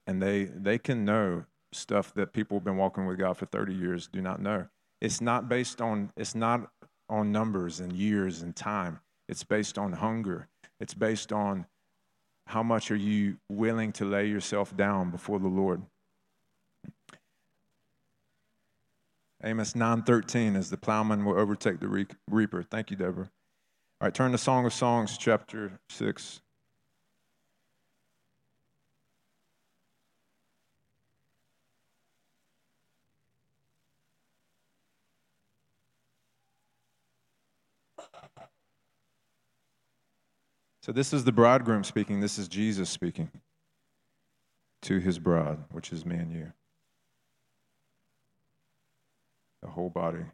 and 0.06 0.22
they 0.22 0.44
they 0.44 0.78
can 0.78 1.04
know 1.04 1.44
stuff 1.74 2.14
that 2.14 2.32
people 2.32 2.56
have 2.58 2.64
been 2.64 2.76
walking 2.76 3.06
with 3.06 3.18
God 3.18 3.36
for 3.36 3.46
30 3.46 3.74
years 3.74 4.06
do 4.06 4.20
not 4.20 4.40
know. 4.40 4.68
It's 5.00 5.20
not 5.20 5.48
based 5.48 5.80
on 5.80 6.10
it's 6.16 6.34
not 6.34 6.70
on 7.08 7.32
numbers 7.32 7.80
and 7.80 7.92
years 7.92 8.42
and 8.42 8.54
time. 8.56 9.00
It's 9.28 9.44
based 9.44 9.76
on 9.76 9.92
hunger. 9.92 10.48
It's 10.80 10.94
based 10.94 11.32
on 11.32 11.66
how 12.46 12.62
much 12.62 12.90
are 12.90 12.96
you 12.96 13.38
willing 13.48 13.92
to 13.92 14.04
lay 14.04 14.26
yourself 14.26 14.76
down 14.76 15.10
before 15.10 15.38
the 15.38 15.48
Lord. 15.48 15.82
Amos 19.42 19.74
9:13 19.74 20.56
is 20.56 20.70
the 20.70 20.76
plowman 20.76 21.24
will 21.24 21.38
overtake 21.38 21.80
the 21.80 22.06
reaper. 22.30 22.62
Thank 22.62 22.90
you, 22.90 22.96
Deborah. 22.96 23.30
All 24.00 24.06
right, 24.06 24.14
turn 24.14 24.32
to 24.32 24.38
Song 24.38 24.64
of 24.64 24.72
Songs 24.72 25.18
chapter 25.18 25.78
6. 25.90 26.40
So, 40.84 40.92
this 40.92 41.14
is 41.14 41.24
the 41.24 41.32
bridegroom 41.32 41.82
speaking. 41.82 42.20
This 42.20 42.38
is 42.38 42.46
Jesus 42.46 42.90
speaking 42.90 43.30
to 44.82 44.98
his 44.98 45.18
bride, 45.18 45.56
which 45.72 45.90
is 45.94 46.04
me 46.04 46.16
and 46.16 46.30
you. 46.30 46.52
The 49.62 49.68
whole 49.68 49.88
body. 49.88 50.26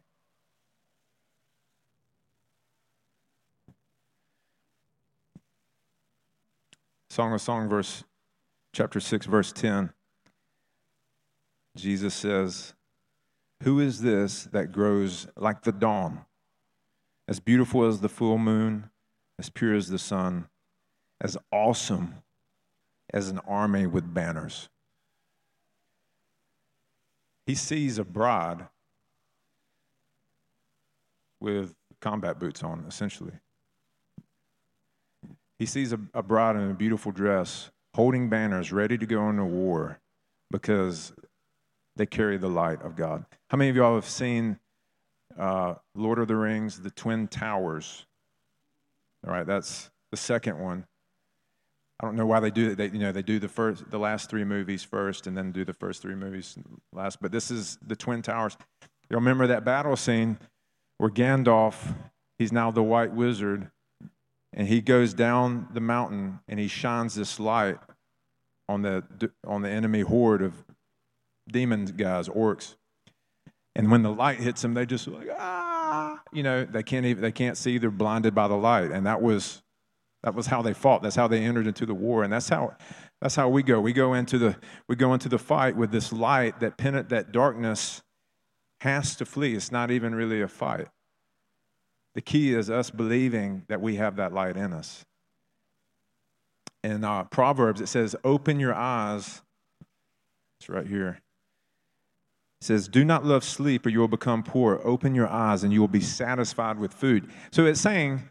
Song 7.09 7.31
of 7.31 7.39
Song, 7.39 7.69
verse 7.69 8.03
chapter 8.73 8.99
6, 8.99 9.27
verse 9.27 9.53
10. 9.53 9.93
Jesus 11.77 12.13
says, 12.13 12.73
Who 13.63 13.79
is 13.79 14.01
this 14.01 14.49
that 14.51 14.73
grows 14.73 15.27
like 15.37 15.61
the 15.61 15.71
dawn, 15.71 16.25
as 17.25 17.39
beautiful 17.39 17.85
as 17.85 18.01
the 18.01 18.09
full 18.09 18.37
moon? 18.37 18.90
As 19.41 19.49
pure 19.49 19.73
as 19.73 19.87
the 19.87 19.97
sun, 19.97 20.47
as 21.19 21.35
awesome 21.51 22.13
as 23.11 23.27
an 23.27 23.39
army 23.39 23.87
with 23.87 24.13
banners. 24.13 24.69
He 27.47 27.55
sees 27.55 27.97
a 27.97 28.03
bride 28.03 28.67
with 31.39 31.73
combat 32.01 32.37
boots 32.37 32.61
on, 32.61 32.85
essentially. 32.87 33.33
He 35.57 35.65
sees 35.65 35.91
a, 35.91 35.99
a 36.13 36.21
bride 36.21 36.55
in 36.55 36.69
a 36.69 36.75
beautiful 36.75 37.11
dress 37.11 37.71
holding 37.95 38.29
banners 38.29 38.71
ready 38.71 38.95
to 38.95 39.07
go 39.07 39.27
into 39.27 39.43
war 39.43 39.99
because 40.51 41.13
they 41.95 42.05
carry 42.05 42.37
the 42.37 42.47
light 42.47 42.83
of 42.83 42.95
God. 42.95 43.25
How 43.49 43.57
many 43.57 43.71
of 43.71 43.75
y'all 43.75 43.95
have 43.95 44.05
seen 44.05 44.59
uh, 45.35 45.73
Lord 45.95 46.19
of 46.19 46.27
the 46.27 46.35
Rings, 46.35 46.81
the 46.81 46.91
Twin 46.91 47.27
Towers? 47.27 48.05
All 49.25 49.33
right, 49.33 49.45
that's 49.45 49.89
the 50.11 50.17
second 50.17 50.59
one. 50.59 50.85
I 51.99 52.05
don't 52.05 52.15
know 52.15 52.25
why 52.25 52.39
they 52.39 52.49
do 52.49 52.71
it. 52.71 52.77
They, 52.77 52.87
you 52.87 52.97
know, 52.97 53.11
they 53.11 53.21
do 53.21 53.37
the 53.37 53.47
first, 53.47 53.89
the 53.91 53.99
last 53.99 54.29
three 54.29 54.43
movies 54.43 54.83
first, 54.83 55.27
and 55.27 55.37
then 55.37 55.51
do 55.51 55.63
the 55.63 55.73
first 55.73 56.01
three 56.01 56.15
movies 56.15 56.57
last. 56.91 57.21
But 57.21 57.31
this 57.31 57.51
is 57.51 57.77
the 57.85 57.95
Twin 57.95 58.23
Towers. 58.23 58.57
You'll 59.09 59.19
remember 59.19 59.45
that 59.47 59.63
battle 59.63 59.95
scene 59.95 60.39
where 60.97 61.11
Gandalf, 61.11 61.95
he's 62.39 62.51
now 62.51 62.71
the 62.71 62.81
White 62.81 63.13
Wizard, 63.13 63.69
and 64.53 64.67
he 64.67 64.81
goes 64.81 65.13
down 65.13 65.67
the 65.73 65.79
mountain 65.79 66.39
and 66.47 66.59
he 66.59 66.67
shines 66.67 67.15
this 67.15 67.39
light 67.39 67.77
on 68.67 68.81
the 68.81 69.03
on 69.45 69.61
the 69.61 69.69
enemy 69.69 70.01
horde 70.01 70.41
of 70.41 70.53
demon 71.51 71.85
guys, 71.85 72.27
orcs. 72.27 72.75
And 73.75 73.91
when 73.91 74.03
the 74.03 74.11
light 74.11 74.39
hits 74.39 74.61
them, 74.61 74.73
they 74.73 74.85
just 74.85 75.07
like 75.07 75.27
ah, 75.37 75.70
you 76.31 76.43
know, 76.43 76.65
they 76.65 76.83
can't 76.83 77.05
even 77.05 77.21
they 77.21 77.31
can't 77.31 77.57
see. 77.57 77.77
They're 77.77 77.91
blinded 77.91 78.33
by 78.33 78.47
the 78.47 78.55
light, 78.55 78.91
and 78.91 79.05
that 79.05 79.21
was 79.21 79.61
that 80.23 80.35
was 80.35 80.47
how 80.47 80.61
they 80.61 80.73
fought. 80.73 81.01
That's 81.03 81.15
how 81.15 81.27
they 81.27 81.43
entered 81.43 81.67
into 81.67 81.85
the 81.85 81.93
war, 81.93 82.23
and 82.23 82.31
that's 82.31 82.49
how 82.49 82.75
that's 83.21 83.35
how 83.35 83.49
we 83.49 83.63
go. 83.63 83.79
We 83.79 83.93
go 83.93 84.13
into 84.13 84.37
the 84.37 84.55
we 84.87 84.95
go 84.95 85.13
into 85.13 85.29
the 85.29 85.39
fight 85.39 85.75
with 85.75 85.91
this 85.91 86.11
light 86.11 86.59
that 86.59 86.77
pen, 86.77 87.05
that 87.09 87.31
darkness 87.31 88.01
has 88.81 89.15
to 89.15 89.25
flee. 89.25 89.55
It's 89.55 89.71
not 89.71 89.91
even 89.91 90.15
really 90.15 90.41
a 90.41 90.47
fight. 90.47 90.87
The 92.13 92.21
key 92.21 92.53
is 92.53 92.69
us 92.69 92.89
believing 92.89 93.63
that 93.67 93.79
we 93.79 93.95
have 93.95 94.17
that 94.17 94.33
light 94.33 94.57
in 94.57 94.73
us. 94.73 95.05
In 96.83 97.03
uh, 97.03 97.25
Proverbs, 97.25 97.79
it 97.79 97.87
says, 97.87 98.15
Open 98.23 98.59
your 98.59 98.73
eyes. 98.73 99.41
It's 100.59 100.67
right 100.67 100.87
here. 100.87 101.21
It 102.61 102.65
says, 102.65 102.87
Do 102.87 103.03
not 103.03 103.25
love 103.25 103.43
sleep 103.43 103.85
or 103.85 103.89
you 103.89 103.99
will 103.99 104.07
become 104.07 104.43
poor. 104.43 104.79
Open 104.83 105.15
your 105.15 105.27
eyes 105.27 105.63
and 105.63 105.73
you 105.73 105.81
will 105.81 105.87
be 105.87 105.99
satisfied 105.99 106.77
with 106.77 106.93
food. 106.93 107.29
So 107.51 107.65
it's 107.65 107.81
saying 107.81 108.21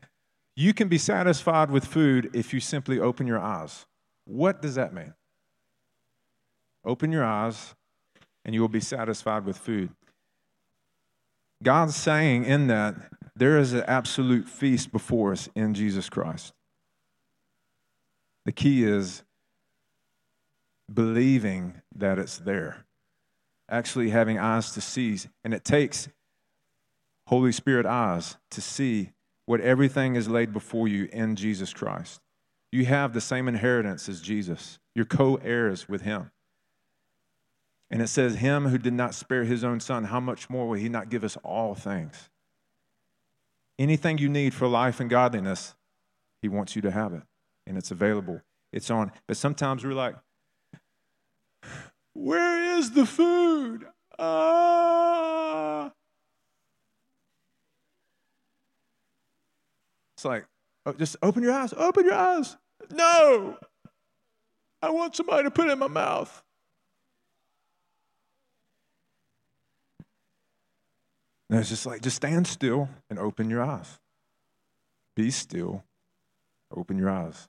you 0.56 0.72
can 0.72 0.88
be 0.88 0.98
satisfied 0.98 1.70
with 1.70 1.84
food 1.84 2.30
if 2.32 2.54
you 2.54 2.60
simply 2.60 3.00
open 3.00 3.26
your 3.26 3.40
eyes. 3.40 3.86
What 4.24 4.62
does 4.62 4.76
that 4.76 4.94
mean? 4.94 5.14
Open 6.84 7.10
your 7.10 7.24
eyes 7.24 7.74
and 8.44 8.54
you 8.54 8.60
will 8.60 8.68
be 8.68 8.80
satisfied 8.80 9.44
with 9.44 9.58
food. 9.58 9.90
God's 11.62 11.96
saying 11.96 12.44
in 12.44 12.68
that 12.68 12.94
there 13.36 13.58
is 13.58 13.72
an 13.72 13.84
absolute 13.86 14.48
feast 14.48 14.92
before 14.92 15.32
us 15.32 15.48
in 15.54 15.74
Jesus 15.74 16.08
Christ. 16.08 16.52
The 18.44 18.52
key 18.52 18.84
is 18.84 19.22
believing 20.92 21.82
that 21.94 22.18
it's 22.18 22.38
there, 22.38 22.86
actually 23.70 24.10
having 24.10 24.38
eyes 24.38 24.72
to 24.72 24.80
see. 24.80 25.18
And 25.44 25.54
it 25.54 25.64
takes 25.64 26.08
Holy 27.26 27.52
Spirit 27.52 27.86
eyes 27.86 28.36
to 28.50 28.60
see 28.60 29.12
what 29.46 29.60
everything 29.60 30.16
is 30.16 30.28
laid 30.28 30.52
before 30.52 30.88
you 30.88 31.08
in 31.12 31.36
Jesus 31.36 31.72
Christ. 31.72 32.20
You 32.72 32.84
have 32.86 33.12
the 33.12 33.20
same 33.20 33.48
inheritance 33.48 34.08
as 34.08 34.20
Jesus, 34.20 34.78
you're 34.94 35.04
co 35.04 35.36
heirs 35.36 35.88
with 35.88 36.02
Him. 36.02 36.30
And 37.90 38.00
it 38.00 38.08
says, 38.08 38.36
Him 38.36 38.68
who 38.68 38.78
did 38.78 38.92
not 38.92 39.14
spare 39.14 39.44
his 39.44 39.64
own 39.64 39.80
son, 39.80 40.04
how 40.04 40.20
much 40.20 40.48
more 40.48 40.68
will 40.68 40.78
he 40.78 40.88
not 40.88 41.08
give 41.08 41.24
us 41.24 41.36
all 41.42 41.74
things? 41.74 42.28
Anything 43.78 44.18
you 44.18 44.28
need 44.28 44.54
for 44.54 44.68
life 44.68 45.00
and 45.00 45.10
godliness, 45.10 45.74
he 46.40 46.48
wants 46.48 46.76
you 46.76 46.82
to 46.82 46.90
have 46.90 47.12
it. 47.12 47.22
And 47.66 47.76
it's 47.76 47.90
available. 47.90 48.40
It's 48.72 48.90
on. 48.90 49.10
But 49.26 49.36
sometimes 49.36 49.84
we're 49.84 49.94
like, 49.94 50.14
where 52.14 52.78
is 52.78 52.92
the 52.92 53.06
food? 53.06 53.86
Ah. 54.18 55.92
It's 60.16 60.24
like, 60.24 60.44
oh, 60.84 60.92
just 60.92 61.16
open 61.22 61.42
your 61.42 61.52
eyes, 61.52 61.72
open 61.76 62.04
your 62.04 62.14
eyes. 62.14 62.56
No, 62.90 63.56
I 64.82 64.90
want 64.90 65.16
somebody 65.16 65.44
to 65.44 65.50
put 65.50 65.68
it 65.68 65.72
in 65.72 65.78
my 65.78 65.88
mouth. 65.88 66.42
And 71.48 71.58
it's 71.58 71.68
just 71.68 71.86
like, 71.86 72.02
just 72.02 72.16
stand 72.16 72.46
still 72.46 72.88
and 73.08 73.18
open 73.18 73.50
your 73.50 73.62
eyes. 73.62 73.98
Be 75.16 75.30
still, 75.30 75.84
open 76.74 76.96
your 76.98 77.10
eyes. 77.10 77.48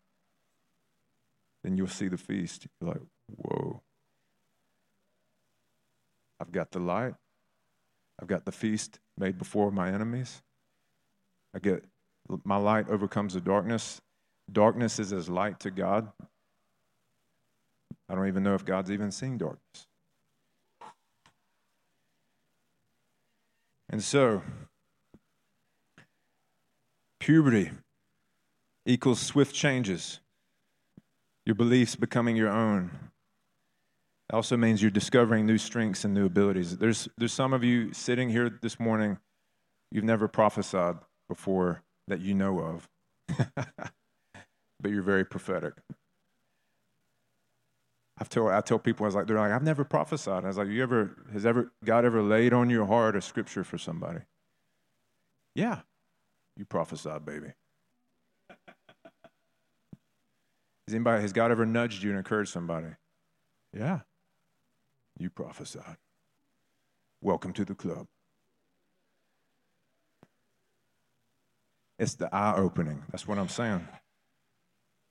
Then 1.64 1.78
you'll 1.78 1.88
see 1.88 2.08
the 2.08 2.18
feast. 2.18 2.68
You're 2.80 2.92
like, 2.92 3.02
whoa. 3.36 3.82
I've 6.42 6.52
got 6.52 6.72
the 6.72 6.80
light. 6.80 7.14
I've 8.20 8.28
got 8.28 8.46
the 8.46 8.52
feast 8.52 9.00
made 9.16 9.38
before 9.38 9.72
my 9.72 9.90
enemies. 9.90 10.42
I 11.54 11.60
get 11.60 11.86
my 12.44 12.58
light 12.58 12.90
overcomes 12.90 13.36
the 13.36 13.42
darkness. 13.42 14.02
Darkness 14.52 14.98
is 14.98 15.14
as 15.14 15.30
light 15.30 15.60
to 15.60 15.70
God. 15.70 16.12
I 18.10 18.16
don't 18.16 18.28
even 18.28 18.42
know 18.42 18.56
if 18.56 18.66
God's 18.66 18.90
even 18.90 19.12
seen 19.12 19.38
darkness. 19.38 19.88
And 23.90 24.04
so, 24.04 24.42
puberty 27.20 27.72
equals 28.86 29.20
swift 29.20 29.54
changes, 29.54 30.20
your 31.46 31.56
beliefs 31.56 31.96
becoming 31.96 32.36
your 32.36 32.50
own. 32.50 33.11
It 34.32 34.36
also 34.36 34.56
means 34.56 34.82
you're 34.82 34.90
discovering 34.90 35.46
new 35.46 35.58
strengths 35.58 36.06
and 36.06 36.14
new 36.14 36.26
abilities. 36.26 36.78
There's, 36.78 37.10
there's 37.18 37.34
some 37.34 37.52
of 37.52 37.66
you 37.66 37.92
sitting 37.92 38.30
here 38.30 38.50
this 38.62 38.80
morning, 38.80 39.18
you've 39.92 40.06
never 40.06 40.30
prophesied 40.30 40.96
before 41.28 41.84
that 42.08 42.22
you 42.22 42.34
know 42.34 42.60
of, 42.62 42.90
but 44.80 44.90
you're 44.90 45.02
very 45.02 45.26
prophetic. 45.26 45.74
I've 48.20 48.30
told, 48.30 48.52
I 48.52 48.62
tell 48.62 48.80
people, 48.80 49.04
I 49.04 49.08
was 49.08 49.16
like, 49.16 49.28
they're 49.28 49.36
like, 49.36 49.52
I've 49.52 49.64
never 49.64 49.84
prophesied. 49.84 50.46
I 50.46 50.48
was 50.48 50.58
like, 50.58 50.70
you 50.70 50.82
ever, 50.82 51.26
has 51.34 51.46
ever, 51.46 51.74
God 51.84 52.06
ever 52.06 52.22
laid 52.22 52.54
on 52.54 52.70
your 52.70 52.86
heart 52.86 53.18
a 53.18 53.22
scripture 53.22 53.66
for 53.66 53.78
somebody? 53.78 54.20
Yeah, 55.56 55.82
you 56.56 56.64
prophesied, 56.64 57.26
baby. 57.26 57.48
Has 60.88 60.96
anybody, 60.96 61.22
has 61.22 61.32
God 61.32 61.52
ever 61.52 61.66
nudged 61.66 62.02
you 62.02 62.10
and 62.10 62.18
encouraged 62.18 62.52
somebody? 62.52 62.88
Yeah, 63.72 64.00
you 65.18 65.30
prophesied. 65.30 65.98
Welcome 67.22 67.54
to 67.54 67.66
the 67.66 67.76
club. 67.76 68.08
It's 72.00 72.16
the 72.16 72.34
eye 72.34 72.56
opening. 72.56 73.04
That's 73.12 73.28
what 73.28 73.38
I'm 73.38 73.50
saying. 73.50 73.88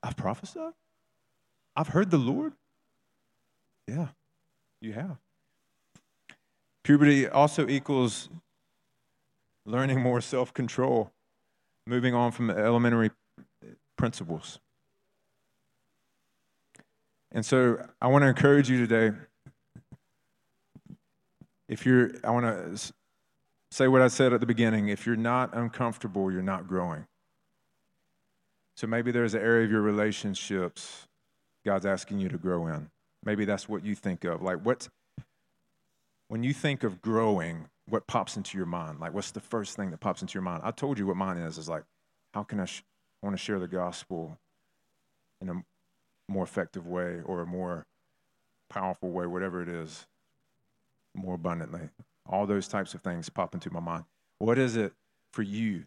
I've 0.03 0.17
prophesied. 0.17 0.73
I've 1.75 1.87
heard 1.87 2.11
the 2.11 2.17
Lord. 2.17 2.53
Yeah, 3.87 4.07
you 4.81 4.93
have. 4.93 5.17
Puberty 6.83 7.27
also 7.27 7.67
equals 7.67 8.29
learning 9.65 10.01
more 10.01 10.19
self 10.19 10.53
control, 10.53 11.11
moving 11.87 12.13
on 12.13 12.31
from 12.31 12.49
elementary 12.49 13.11
principles. 13.95 14.59
And 17.31 17.45
so 17.45 17.85
I 18.01 18.07
want 18.07 18.23
to 18.23 18.27
encourage 18.27 18.69
you 18.69 18.85
today. 18.85 19.15
If 21.71 21.85
you're, 21.85 22.11
I 22.25 22.31
want 22.31 22.45
to 22.45 22.93
say 23.71 23.87
what 23.87 24.01
I 24.01 24.09
said 24.09 24.33
at 24.33 24.41
the 24.41 24.45
beginning. 24.45 24.89
If 24.89 25.05
you're 25.05 25.15
not 25.15 25.55
uncomfortable, 25.55 26.29
you're 26.29 26.43
not 26.43 26.67
growing. 26.67 27.05
So 28.75 28.87
maybe 28.87 29.11
there's 29.11 29.33
an 29.33 29.41
area 29.41 29.63
of 29.63 29.71
your 29.71 29.81
relationships 29.81 31.07
God's 31.65 31.85
asking 31.85 32.19
you 32.19 32.27
to 32.27 32.37
grow 32.37 32.67
in. 32.67 32.89
Maybe 33.23 33.45
that's 33.45 33.69
what 33.69 33.85
you 33.85 33.95
think 33.95 34.25
of. 34.25 34.41
Like, 34.41 34.65
what, 34.65 34.89
when 36.27 36.43
you 36.43 36.53
think 36.53 36.83
of 36.83 37.01
growing, 37.01 37.69
what 37.87 38.05
pops 38.05 38.35
into 38.35 38.57
your 38.57 38.65
mind? 38.65 38.99
Like, 38.99 39.13
what's 39.13 39.31
the 39.31 39.39
first 39.39 39.77
thing 39.77 39.91
that 39.91 40.01
pops 40.01 40.21
into 40.21 40.33
your 40.33 40.43
mind? 40.43 40.63
I 40.65 40.71
told 40.71 40.99
you 40.99 41.07
what 41.07 41.15
mine 41.15 41.37
is, 41.37 41.57
is 41.57 41.69
like, 41.69 41.83
how 42.33 42.43
can 42.43 42.59
I, 42.59 42.65
sh- 42.65 42.83
I 43.23 43.27
want 43.27 43.37
to 43.37 43.41
share 43.41 43.59
the 43.59 43.67
gospel 43.67 44.37
in 45.39 45.47
a 45.47 45.63
more 46.27 46.43
effective 46.43 46.85
way 46.85 47.21
or 47.23 47.41
a 47.41 47.45
more 47.45 47.85
powerful 48.69 49.11
way, 49.11 49.25
whatever 49.25 49.61
it 49.61 49.69
is, 49.69 50.07
more 51.13 51.35
abundantly. 51.35 51.89
All 52.27 52.45
those 52.45 52.67
types 52.67 52.93
of 52.93 53.01
things 53.01 53.29
pop 53.29 53.53
into 53.53 53.71
my 53.71 53.79
mind. 53.79 54.05
What 54.39 54.57
is 54.57 54.75
it 54.75 54.93
for 55.33 55.41
you? 55.41 55.85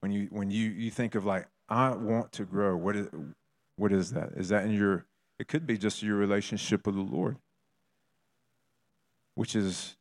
When 0.00 0.12
you 0.12 0.28
when 0.30 0.50
you, 0.50 0.70
you 0.70 0.90
think 0.90 1.14
of 1.14 1.24
like, 1.24 1.46
I 1.68 1.90
want 1.90 2.32
to 2.32 2.44
grow, 2.44 2.76
what 2.76 2.96
is 2.96 3.08
What 3.76 3.92
is 3.92 4.10
that? 4.12 4.32
Is 4.36 4.48
that 4.50 4.64
in 4.64 4.72
your, 4.72 5.06
it 5.38 5.48
could 5.48 5.66
be 5.66 5.78
just 5.78 6.02
your 6.02 6.16
relationship 6.16 6.86
with 6.86 6.94
the 6.94 7.00
Lord, 7.00 7.36
which 9.34 9.56
is 9.56 9.96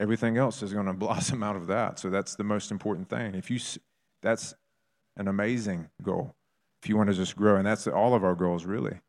everything 0.00 0.36
else 0.36 0.62
is 0.62 0.72
going 0.72 0.86
to 0.92 0.92
blossom 0.92 1.42
out 1.42 1.56
of 1.56 1.66
that. 1.68 1.98
So 1.98 2.10
that's 2.10 2.34
the 2.34 2.44
most 2.44 2.70
important 2.70 3.08
thing. 3.08 3.34
If 3.34 3.50
you, 3.50 3.58
that's 4.22 4.54
an 5.16 5.28
amazing 5.28 5.90
goal. 6.02 6.34
If 6.82 6.88
you 6.88 6.96
want 6.96 7.10
to 7.10 7.14
just 7.14 7.36
grow, 7.36 7.56
and 7.56 7.66
that's 7.66 7.86
all 7.86 8.14
of 8.14 8.22
our 8.24 8.34
goals, 8.34 8.64
really. 8.64 9.00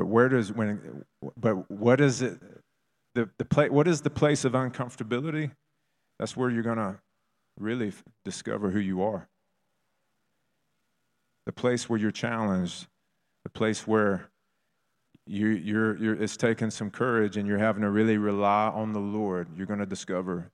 But 0.00 0.06
where 0.06 0.30
does 0.30 0.50
when? 0.50 1.04
But 1.36 1.70
what 1.70 2.00
is 2.00 2.22
it? 2.22 2.40
The 3.14 3.28
the 3.36 3.44
place. 3.44 3.70
What 3.70 3.86
is 3.86 4.00
the 4.00 4.08
place 4.08 4.46
of 4.46 4.52
uncomfortability? 4.52 5.50
That's 6.18 6.34
where 6.34 6.48
you're 6.48 6.62
going 6.62 6.78
to 6.78 6.98
really 7.58 7.92
discover 8.24 8.70
who 8.70 8.78
you 8.78 9.02
are. 9.02 9.28
The 11.44 11.52
place 11.52 11.86
where 11.86 11.98
you're 11.98 12.10
challenged, 12.10 12.86
the 13.42 13.50
place 13.50 13.86
where 13.86 14.30
you, 15.26 15.48
you're, 15.48 15.98
you're, 15.98 16.14
it's 16.14 16.38
taking 16.38 16.70
some 16.70 16.90
courage 16.90 17.36
and 17.36 17.46
you're 17.46 17.58
having 17.58 17.82
to 17.82 17.90
really 17.90 18.16
rely 18.16 18.68
on 18.68 18.94
the 18.94 19.00
Lord. 19.00 19.48
You're 19.54 19.66
going 19.66 19.80
to 19.80 19.86
discover 19.86 20.50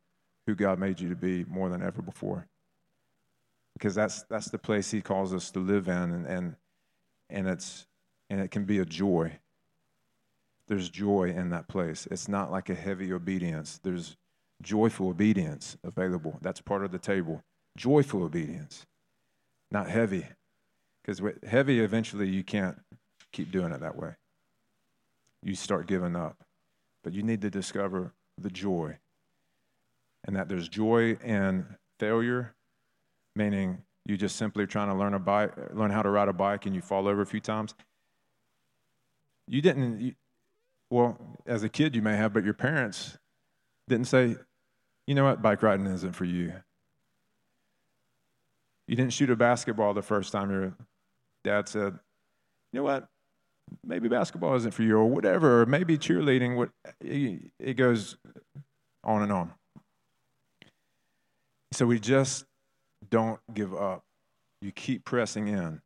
who 0.48 0.56
God 0.56 0.80
made 0.80 0.98
you 0.98 1.08
to 1.08 1.14
be 1.14 1.44
more 1.44 1.68
than 1.68 1.84
ever 1.84 2.02
before. 2.02 2.48
Because 3.74 3.94
that's, 3.94 4.24
that's 4.24 4.50
the 4.50 4.58
place 4.58 4.90
He 4.90 5.00
calls 5.00 5.32
us 5.32 5.52
to 5.52 5.60
live 5.60 5.86
in, 5.86 5.94
and, 5.94 6.26
and, 6.26 6.56
and, 7.30 7.46
it's, 7.46 7.86
and 8.30 8.40
it 8.40 8.50
can 8.50 8.64
be 8.64 8.78
a 8.78 8.84
joy. 8.84 9.38
There's 10.68 10.88
joy 10.88 11.32
in 11.36 11.50
that 11.50 11.68
place. 11.68 12.08
It's 12.10 12.28
not 12.28 12.50
like 12.50 12.68
a 12.68 12.74
heavy 12.74 13.12
obedience. 13.12 13.78
There's 13.82 14.16
joyful 14.62 15.08
obedience 15.08 15.76
available. 15.84 16.38
That's 16.42 16.60
part 16.60 16.84
of 16.84 16.90
the 16.90 16.98
table. 16.98 17.42
Joyful 17.76 18.22
obedience, 18.22 18.86
not 19.70 19.88
heavy. 19.88 20.26
Because 21.02 21.22
with 21.22 21.44
heavy, 21.44 21.80
eventually, 21.80 22.28
you 22.28 22.42
can't 22.42 22.78
keep 23.30 23.52
doing 23.52 23.70
it 23.70 23.80
that 23.80 23.96
way. 23.96 24.14
You 25.42 25.54
start 25.54 25.86
giving 25.86 26.16
up. 26.16 26.42
But 27.04 27.12
you 27.12 27.22
need 27.22 27.42
to 27.42 27.50
discover 27.50 28.12
the 28.36 28.50
joy. 28.50 28.98
And 30.24 30.34
that 30.34 30.48
there's 30.48 30.68
joy 30.68 31.16
in 31.22 31.64
failure, 32.00 32.54
meaning 33.36 33.82
you 34.04 34.16
just 34.16 34.34
simply 34.34 34.66
trying 34.66 34.88
to 34.88 34.94
learn 34.94 35.14
a 35.14 35.20
bike, 35.20 35.52
learn 35.72 35.92
how 35.92 36.02
to 36.02 36.10
ride 36.10 36.28
a 36.28 36.32
bike 36.32 36.66
and 36.66 36.74
you 36.74 36.80
fall 36.80 37.06
over 37.06 37.22
a 37.22 37.26
few 37.26 37.38
times. 37.38 37.74
You 39.48 39.62
didn't, 39.62 40.00
you, 40.00 40.14
well, 40.90 41.18
as 41.46 41.62
a 41.62 41.68
kid 41.68 41.94
you 41.94 42.02
may 42.02 42.16
have, 42.16 42.32
but 42.32 42.44
your 42.44 42.54
parents 42.54 43.18
didn't 43.88 44.06
say, 44.06 44.36
you 45.06 45.14
know 45.14 45.24
what, 45.24 45.42
bike 45.42 45.62
riding 45.62 45.86
isn't 45.86 46.12
for 46.12 46.24
you. 46.24 46.52
You 48.88 48.96
didn't 48.96 49.12
shoot 49.12 49.30
a 49.30 49.36
basketball 49.36 49.94
the 49.94 50.02
first 50.02 50.32
time 50.32 50.50
your 50.50 50.74
dad 51.44 51.68
said, 51.68 51.98
you 52.72 52.80
know 52.80 52.84
what, 52.84 53.08
maybe 53.84 54.08
basketball 54.08 54.54
isn't 54.56 54.72
for 54.72 54.82
you, 54.82 54.96
or 54.96 55.04
whatever, 55.04 55.62
or 55.62 55.66
maybe 55.66 55.98
cheerleading. 55.98 56.56
What 56.56 56.70
it 57.00 57.74
goes 57.76 58.16
on 59.04 59.22
and 59.22 59.32
on. 59.32 59.52
So 61.72 61.86
we 61.86 61.98
just 62.00 62.44
don't 63.10 63.40
give 63.52 63.74
up. 63.74 64.04
You 64.60 64.72
keep 64.72 65.04
pressing 65.04 65.48
in. 65.48 65.80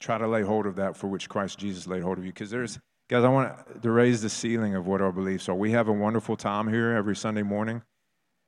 Try 0.00 0.18
to 0.18 0.26
lay 0.26 0.42
hold 0.42 0.66
of 0.66 0.76
that 0.76 0.96
for 0.96 1.06
which 1.06 1.28
Christ 1.28 1.58
Jesus 1.58 1.86
laid 1.86 2.02
hold 2.02 2.18
of 2.18 2.24
you. 2.24 2.32
Because 2.32 2.50
there's, 2.50 2.78
guys, 3.08 3.22
I 3.22 3.28
want 3.28 3.82
to 3.82 3.90
raise 3.90 4.22
the 4.22 4.30
ceiling 4.30 4.74
of 4.74 4.86
what 4.86 5.00
our 5.00 5.12
beliefs 5.12 5.48
are. 5.48 5.54
We 5.54 5.72
have 5.72 5.88
a 5.88 5.92
wonderful 5.92 6.36
time 6.36 6.68
here 6.68 6.92
every 6.92 7.14
Sunday 7.14 7.42
morning. 7.42 7.82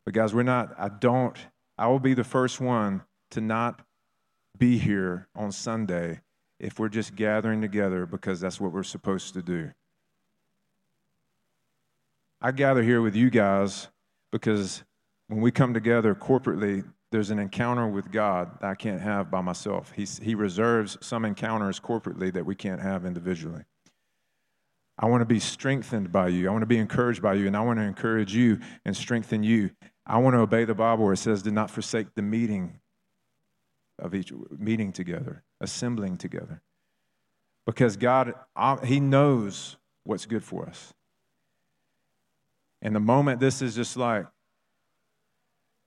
But 0.05 0.15
guys, 0.15 0.35
we're 0.35 0.43
not, 0.43 0.75
I 0.79 0.89
don't, 0.89 1.37
I 1.79 1.87
will 1.89 2.01
be 2.01 2.15
the 2.15 2.25
first 2.25 2.61
one 2.61 3.03
to 3.31 3.41
not 3.41 3.83
be 4.59 4.79
here 4.79 5.29
on 5.35 5.53
Sunday 5.53 6.21
if 6.59 6.79
we're 6.79 6.89
just 6.89 7.15
gathering 7.15 7.61
together 7.61 8.07
because 8.07 8.41
that's 8.41 8.61
what 8.61 8.73
we're 8.73 8.83
supposed 8.83 9.35
to 9.35 9.43
do. 9.43 9.73
I 12.41 12.51
gather 12.51 12.83
here 12.83 13.01
with 13.01 13.15
you 13.15 13.31
guys 13.31 13.89
because 14.33 14.83
when 15.29 15.41
we 15.41 15.51
come 15.51 15.75
together 15.75 16.15
corporately, 16.15 16.85
there's 17.13 17.31
an 17.31 17.39
encounter 17.39 17.87
with 17.87 18.11
God 18.11 18.59
that 18.61 18.69
I 18.69 18.75
can't 18.75 19.01
have 19.01 19.31
by 19.31 19.41
myself. 19.41 19.93
He's, 19.95 20.19
he 20.19 20.35
reserves 20.35 20.99
some 21.01 21.25
encounters 21.25 21.79
corporately 21.79 22.33
that 22.33 22.45
we 22.45 22.55
can't 22.55 22.81
have 22.81 23.05
individually. 23.05 23.63
I 24.99 25.07
want 25.07 25.21
to 25.21 25.27
be 25.27 25.39
strengthened 25.39 26.11
by 26.11 26.29
you. 26.29 26.49
I 26.49 26.53
want 26.53 26.63
to 26.63 26.67
be 26.67 26.79
encouraged 26.79 27.23
by 27.23 27.35
you, 27.35 27.47
and 27.47 27.57
I 27.57 27.61
want 27.61 27.79
to 27.79 27.85
encourage 27.85 28.35
you 28.35 28.59
and 28.85 28.97
strengthen 28.97 29.43
you. 29.43 29.71
I 30.07 30.19
want 30.19 30.35
to 30.35 30.41
obey 30.41 30.65
the 30.65 30.75
Bible 30.75 31.05
where 31.05 31.13
it 31.13 31.19
says, 31.19 31.43
"Do 31.43 31.51
not 31.51 31.71
forsake 31.71 32.15
the 32.15 32.23
meeting 32.23 32.81
of 33.99 34.15
each 34.15 34.33
meeting 34.51 34.93
together, 34.93 35.45
assembling 35.61 36.19
together," 36.19 36.63
because 37.65 37.97
God, 37.97 38.35
He 38.85 39.01
knows 39.01 39.77
what's 40.05 40.27
good 40.27 40.45
for 40.45 40.67
us. 40.67 40.93
And 42.81 42.95
the 42.95 43.01
moment 43.01 43.41
this 43.41 43.63
is 43.63 43.75
just 43.75 43.97
like, 43.97 44.27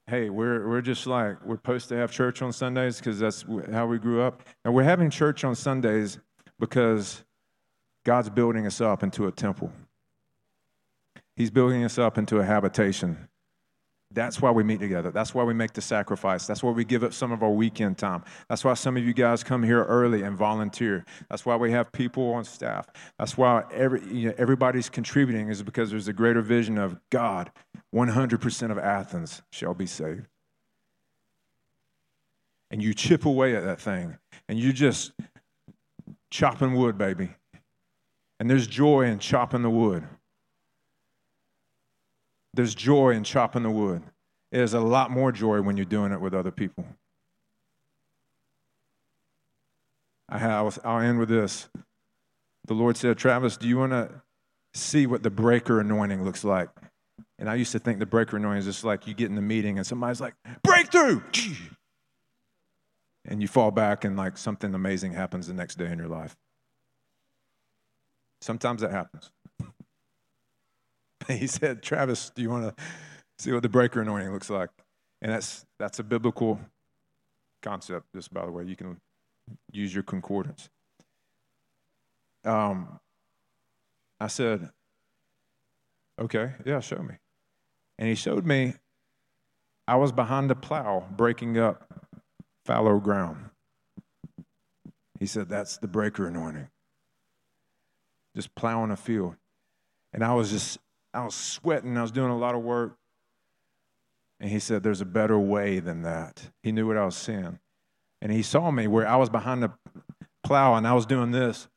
hey, 0.08 0.30
we're, 0.30 0.68
we're 0.68 0.82
just 0.82 1.08
like, 1.08 1.44
we're 1.44 1.56
supposed 1.56 1.90
to 1.90 1.96
have 1.96 2.12
church 2.12 2.42
on 2.42 2.54
Sundays 2.54 2.98
because 2.98 3.20
that's 3.20 3.44
how 3.72 3.88
we 3.88 3.98
grew 3.98 4.22
up. 4.22 4.44
And 4.64 4.74
we're 4.74 4.84
having 4.84 5.10
church 5.10 5.44
on 5.44 5.56
Sundays 5.56 6.20
because 6.60 7.24
God's 8.04 8.30
building 8.30 8.68
us 8.68 8.80
up 8.82 9.02
into 9.02 9.26
a 9.28 9.32
temple. 9.32 9.72
He's 11.36 11.52
building 11.52 11.84
us 11.84 11.98
up 11.98 12.18
into 12.18 12.40
a 12.40 12.46
habitation. 12.46 13.28
That's 14.12 14.42
why 14.42 14.52
we 14.52 14.64
meet 14.64 14.80
together. 14.80 15.12
That's 15.12 15.34
why 15.34 15.44
we 15.44 15.54
make 15.54 15.74
the 15.74 15.82
sacrifice. 15.82 16.48
That's 16.48 16.64
why 16.64 16.72
we 16.72 16.86
give 16.86 17.04
up 17.04 17.12
some 17.12 17.32
of 17.32 17.44
our 17.44 17.50
weekend 17.50 17.98
time. 17.98 18.24
That's 18.48 18.64
why 18.64 18.76
some 18.76 18.98
of 18.98 19.04
you 19.04 19.14
guys 19.14 19.44
come 19.44 19.64
here 19.64 19.84
early 19.84 20.22
and 20.22 20.38
volunteer. 20.38 21.06
That's 21.30 21.46
why 21.46 21.56
we 21.56 21.72
have 21.72 21.92
people 21.92 22.34
on 22.34 22.46
staff. 22.46 22.88
That's 23.20 23.38
why 23.38 23.64
every, 23.74 24.06
you 24.06 24.30
know, 24.30 24.36
everybody's 24.38 24.90
contributing 24.90 25.50
is 25.50 25.64
because 25.64 25.90
there's 25.90 26.08
a 26.08 26.14
greater 26.14 26.42
vision 26.42 26.78
of 26.78 26.98
God. 27.10 27.52
100% 27.94 28.72
of 28.72 28.78
Athens 28.78 29.42
shall 29.52 29.74
be 29.74 29.88
saved. 29.88 30.28
And 32.72 32.82
you 32.82 32.94
chip 32.94 33.26
away 33.26 33.56
at 33.56 33.64
that 33.64 33.80
thing, 33.80 34.18
and 34.50 34.60
you're 34.60 34.74
just 34.74 35.12
chopping 36.30 36.74
wood, 36.76 36.98
baby. 36.98 37.30
And 38.40 38.50
there's 38.50 38.68
joy 38.68 39.04
in 39.04 39.20
chopping 39.20 39.62
the 39.62 39.70
wood. 39.70 40.04
There's 42.56 42.74
joy 42.74 43.12
in 43.12 43.24
chopping 43.24 43.64
the 43.64 43.70
wood. 43.70 44.02
There's 44.52 44.74
a 44.74 44.80
lot 44.80 45.12
more 45.12 45.32
joy 45.32 45.62
when 45.62 45.76
you're 45.76 45.86
doing 45.86 46.14
it 46.14 46.22
with 46.22 46.34
other 46.34 46.52
people. 46.52 46.86
I 50.30 50.38
have, 50.38 50.80
I'll 50.84 51.02
end 51.02 51.20
with 51.20 51.30
this. 51.30 51.68
The 52.66 52.74
Lord 52.74 52.98
said, 52.98 53.18
Travis, 53.18 53.58
do 53.58 53.68
you 53.68 53.78
want 53.78 53.92
to 53.92 54.10
see 54.74 55.06
what 55.06 55.22
the 55.22 55.30
breaker 55.30 55.80
anointing 55.82 56.24
looks 56.24 56.44
like? 56.44 56.70
And 57.38 57.50
I 57.50 57.56
used 57.56 57.74
to 57.74 57.80
think 57.80 58.00
the 58.00 58.06
breaker 58.06 58.38
anointing 58.38 58.60
is 58.60 58.66
just 58.66 58.84
like 58.84 59.06
you 59.06 59.14
get 59.14 59.30
in 59.30 59.36
the 59.36 59.42
meeting 59.42 59.78
and 59.78 59.86
somebody's 59.86 60.22
like, 60.22 60.36
breakthrough! 60.64 61.22
And 63.26 63.42
you 63.42 63.48
fall 63.48 63.72
back 63.72 64.06
and 64.06 64.16
like 64.16 64.38
something 64.38 64.74
amazing 64.74 65.14
happens 65.14 65.48
the 65.48 65.54
next 65.54 65.78
day 65.78 65.92
in 65.92 66.00
your 66.00 66.08
life. 66.08 66.36
Sometimes 68.40 68.82
that 68.82 68.92
happens. 68.92 69.32
he 71.40 71.48
said, 71.48 71.82
Travis, 71.82 72.32
do 72.36 72.42
you 72.42 72.50
want 72.50 72.76
to 72.76 72.84
see 73.40 73.52
what 73.52 73.64
the 73.64 73.70
breaker 73.70 74.02
anointing 74.02 74.32
looks 74.32 74.50
like? 74.50 74.70
And 75.22 75.32
that's, 75.32 75.66
that's 75.80 76.00
a 76.00 76.04
biblical 76.04 76.60
concept, 77.62 78.08
just 78.14 78.34
by 78.34 78.46
the 78.46 78.52
way. 78.52 78.64
You 78.64 78.76
can 78.76 78.98
use 79.72 79.94
your 79.94 80.04
concordance. 80.04 80.70
Um, 82.44 83.00
I 84.20 84.28
said, 84.28 84.70
okay, 86.20 86.54
yeah, 86.66 86.80
show 86.80 87.02
me. 87.02 87.16
And 87.98 88.08
he 88.08 88.16
showed 88.16 88.46
me 88.46 88.74
I 89.88 89.96
was 89.96 90.12
behind 90.12 90.50
the 90.50 90.56
plow 90.56 91.06
breaking 91.16 91.58
up 91.58 91.88
fallow 92.66 93.00
ground. 93.00 93.50
He 95.20 95.26
said, 95.26 95.50
that's 95.50 95.78
the 95.78 95.88
breaker 95.88 96.28
anointing. 96.28 96.68
Just 98.36 98.54
plowing 98.56 98.92
a 98.92 98.98
field. 98.98 99.36
And 100.12 100.24
I 100.24 100.34
was 100.34 100.52
just 100.52 100.80
I 101.16 101.24
was 101.26 101.36
sweating. 101.36 101.98
I 101.98 102.02
was 102.02 102.12
doing 102.12 102.32
a 102.32 102.38
lot 102.38 102.56
of 102.56 102.62
work. 102.62 102.98
And 104.40 104.50
he 104.50 104.60
said, 104.60 104.84
There's 104.84 105.02
a 105.02 105.06
better 105.06 105.40
way 105.40 105.80
than 105.80 106.04
that. 106.04 106.50
He 106.62 106.72
knew 106.72 106.88
what 106.88 106.98
I 106.98 107.06
was 107.06 107.16
seeing. 107.16 107.60
And 108.22 108.32
he 108.32 108.42
saw 108.42 108.72
me 108.72 108.88
where 108.88 109.08
I 109.08 109.16
was 109.16 109.30
behind 109.30 109.64
the 109.64 109.72
plow 110.44 110.76
and 110.76 110.88
I 110.88 110.94
was 110.94 111.06
doing 111.06 111.32
this. 111.32 111.68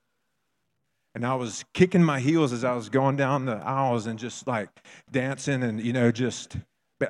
And 1.14 1.26
I 1.26 1.34
was 1.34 1.64
kicking 1.74 2.05
my 2.05 2.20
heels 2.20 2.53
as 2.53 2.64
I 2.64 2.74
was 2.74 2.89
going 2.89 3.16
down 3.16 3.47
the 3.47 3.57
aisles 3.57 4.07
and 4.07 4.18
just 4.18 4.47
like 4.47 4.68
dancing 5.11 5.62
and, 5.62 5.80
you 5.80 5.93
know, 5.93 6.12
just, 6.12 6.57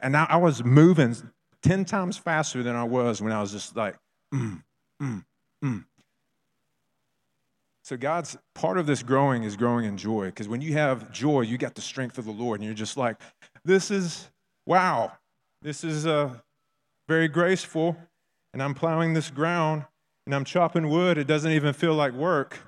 and 0.02 0.16
I, 0.16 0.26
I 0.30 0.36
was 0.36 0.64
moving 0.64 1.14
10 1.62 1.84
times 1.84 2.16
faster 2.16 2.62
than 2.62 2.74
I 2.74 2.84
was 2.84 3.20
when 3.20 3.32
I 3.32 3.40
was 3.40 3.52
just 3.52 3.76
like, 3.76 3.96
mm, 4.32 4.62
mm, 5.02 5.24
mm. 5.62 5.84
So, 7.88 7.96
God's 7.96 8.36
part 8.54 8.76
of 8.76 8.84
this 8.84 9.02
growing 9.02 9.44
is 9.44 9.56
growing 9.56 9.86
in 9.86 9.96
joy. 9.96 10.26
Because 10.26 10.46
when 10.46 10.60
you 10.60 10.74
have 10.74 11.10
joy, 11.10 11.40
you 11.40 11.56
got 11.56 11.74
the 11.74 11.80
strength 11.80 12.18
of 12.18 12.26
the 12.26 12.30
Lord, 12.30 12.60
and 12.60 12.66
you're 12.66 12.74
just 12.74 12.98
like, 12.98 13.18
this 13.64 13.90
is, 13.90 14.28
wow, 14.66 15.12
this 15.62 15.84
is 15.84 16.06
uh, 16.06 16.34
very 17.08 17.28
graceful, 17.28 17.96
and 18.52 18.62
I'm 18.62 18.74
plowing 18.74 19.14
this 19.14 19.30
ground. 19.30 19.86
and 20.26 20.34
I'm 20.34 20.44
chopping 20.44 20.90
wood. 20.90 21.16
It 21.16 21.26
doesn't 21.26 21.50
even 21.50 21.72
feel 21.72 21.94
like 21.94 22.12
work. 22.12 22.58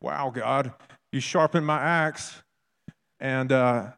Wow, 0.00 0.30
God, 0.30 0.72
you 1.10 1.18
sharpen 1.18 1.64
my 1.64 1.80
axe, 1.80 2.40
and 3.18 3.50
uh, 3.50 3.90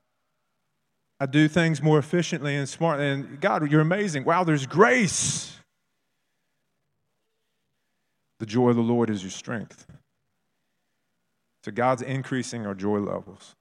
I 1.20 1.26
do 1.26 1.48
things 1.48 1.82
more 1.82 1.98
efficiently 1.98 2.56
and 2.56 2.66
smartly. 2.66 3.06
And 3.06 3.38
God, 3.42 3.70
you're 3.70 3.82
amazing. 3.82 4.24
Wow, 4.24 4.42
there's 4.42 4.64
grace. 4.64 5.54
The 8.38 8.46
joy 8.46 8.70
of 8.70 8.76
the 8.76 8.82
Lord 8.82 9.10
is 9.10 9.22
your 9.22 9.30
strength. 9.30 9.86
So 11.66 11.72
God's 11.72 12.00
increasing 12.00 12.64
our 12.64 12.76
joy 12.76 12.98
levels 12.98 13.56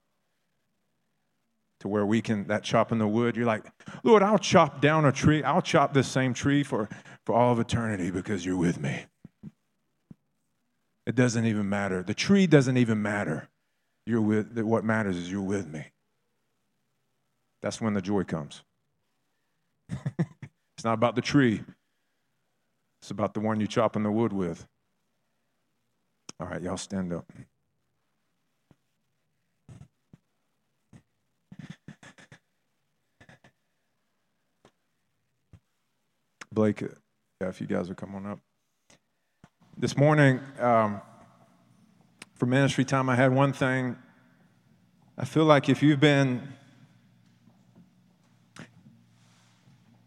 to 1.79 1.87
where 1.87 2.05
we 2.05 2.21
can, 2.21 2.45
that 2.49 2.63
chopping 2.63 2.99
the 2.99 3.07
wood, 3.07 3.35
you're 3.35 3.47
like, 3.47 3.65
Lord, 4.03 4.21
I'll 4.21 4.37
chop 4.37 4.79
down 4.79 5.05
a 5.05 5.11
tree. 5.11 5.41
I'll 5.41 5.63
chop 5.63 5.91
this 5.91 6.07
same 6.07 6.35
tree 6.35 6.61
for, 6.61 6.87
for 7.25 7.33
all 7.33 7.51
of 7.51 7.59
eternity 7.59 8.11
because 8.11 8.45
you're 8.45 8.57
with 8.57 8.79
me. 8.79 9.07
It 11.07 11.15
doesn't 11.15 11.47
even 11.47 11.67
matter. 11.67 12.03
The 12.03 12.13
tree 12.13 12.45
doesn't 12.45 12.77
even 12.77 13.01
matter. 13.01 13.49
You're 14.05 14.21
with, 14.21 14.55
what 14.59 14.83
matters 14.85 15.17
is 15.17 15.31
you're 15.31 15.41
with 15.41 15.67
me. 15.67 15.87
That's 17.63 17.81
when 17.81 17.95
the 17.95 18.03
joy 18.03 18.23
comes. 18.23 18.61
it's 19.89 20.83
not 20.83 20.93
about 20.93 21.15
the 21.15 21.23
tree, 21.23 21.63
it's 23.01 23.09
about 23.09 23.33
the 23.33 23.39
one 23.39 23.59
you're 23.59 23.65
chopping 23.65 24.03
the 24.03 24.11
wood 24.11 24.31
with. 24.31 24.67
All 26.39 26.45
right, 26.45 26.61
y'all 26.61 26.77
stand 26.77 27.11
up. 27.11 27.25
Blake, 36.55 36.81
yeah, 36.81 37.49
if 37.49 37.59
you 37.59 37.67
guys 37.67 37.89
would 37.89 37.97
come 37.97 38.15
on 38.15 38.25
up. 38.25 38.39
This 39.77 39.97
morning, 39.97 40.39
um, 40.57 41.01
for 42.35 42.45
ministry 42.45 42.85
time, 42.85 43.09
I 43.09 43.15
had 43.15 43.33
one 43.33 43.51
thing. 43.51 43.97
I 45.17 45.25
feel 45.25 45.43
like 45.43 45.67
if 45.67 45.83
you've 45.83 45.99
been 45.99 46.47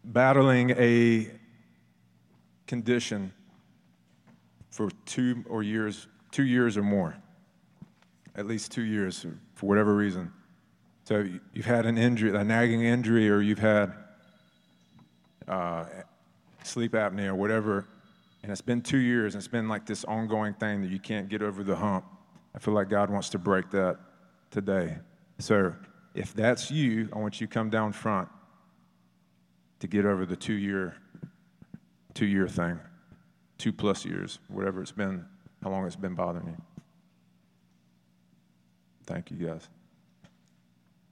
battling 0.03 0.71
a 0.71 1.29
condition 2.65 3.31
for 4.71 4.89
two 5.05 5.45
or 5.47 5.61
years, 5.61 6.07
two 6.31 6.45
years 6.45 6.77
or 6.77 6.83
more, 6.83 7.15
at 8.35 8.47
least 8.47 8.71
two 8.71 8.81
years 8.81 9.23
for 9.53 9.67
whatever 9.67 9.95
reason. 9.95 10.33
So 11.03 11.27
you've 11.53 11.67
had 11.67 11.85
an 11.85 11.99
injury, 11.99 12.35
a 12.35 12.43
nagging 12.43 12.81
injury, 12.81 13.29
or 13.29 13.39
you've 13.39 13.59
had 13.59 13.93
uh, 15.47 15.85
sleep 16.69 16.93
apnea 16.93 17.27
or 17.27 17.35
whatever, 17.35 17.85
and 18.43 18.51
it's 18.51 18.61
been 18.61 18.81
two 18.81 18.97
years, 18.97 19.35
and 19.35 19.41
it's 19.41 19.47
been 19.47 19.67
like 19.67 19.85
this 19.85 20.05
ongoing 20.05 20.53
thing 20.53 20.81
that 20.81 20.91
you 20.91 20.99
can't 20.99 21.27
get 21.27 21.41
over 21.41 21.63
the 21.63 21.75
hump. 21.75 22.05
I 22.55 22.59
feel 22.59 22.73
like 22.73 22.89
God 22.89 23.09
wants 23.09 23.29
to 23.29 23.37
break 23.37 23.69
that 23.71 23.97
today. 24.51 24.97
So 25.39 25.73
if 26.15 26.33
that's 26.33 26.71
you, 26.71 27.09
I 27.13 27.19
want 27.19 27.39
you 27.41 27.47
to 27.47 27.53
come 27.53 27.69
down 27.69 27.91
front 27.91 28.29
to 29.79 29.87
get 29.87 30.05
over 30.05 30.25
the 30.25 30.35
two 30.35 30.53
year 30.53 30.95
two 32.13 32.25
year 32.25 32.47
thing, 32.47 32.79
two 33.57 33.71
plus 33.71 34.03
years, 34.03 34.39
whatever 34.47 34.81
it's 34.81 34.91
been, 34.91 35.25
how 35.63 35.69
long 35.69 35.85
it's 35.85 35.95
been 35.95 36.15
bothering 36.15 36.47
you. 36.47 36.57
Thank 39.05 39.31
you 39.31 39.37
guys. 39.37 39.69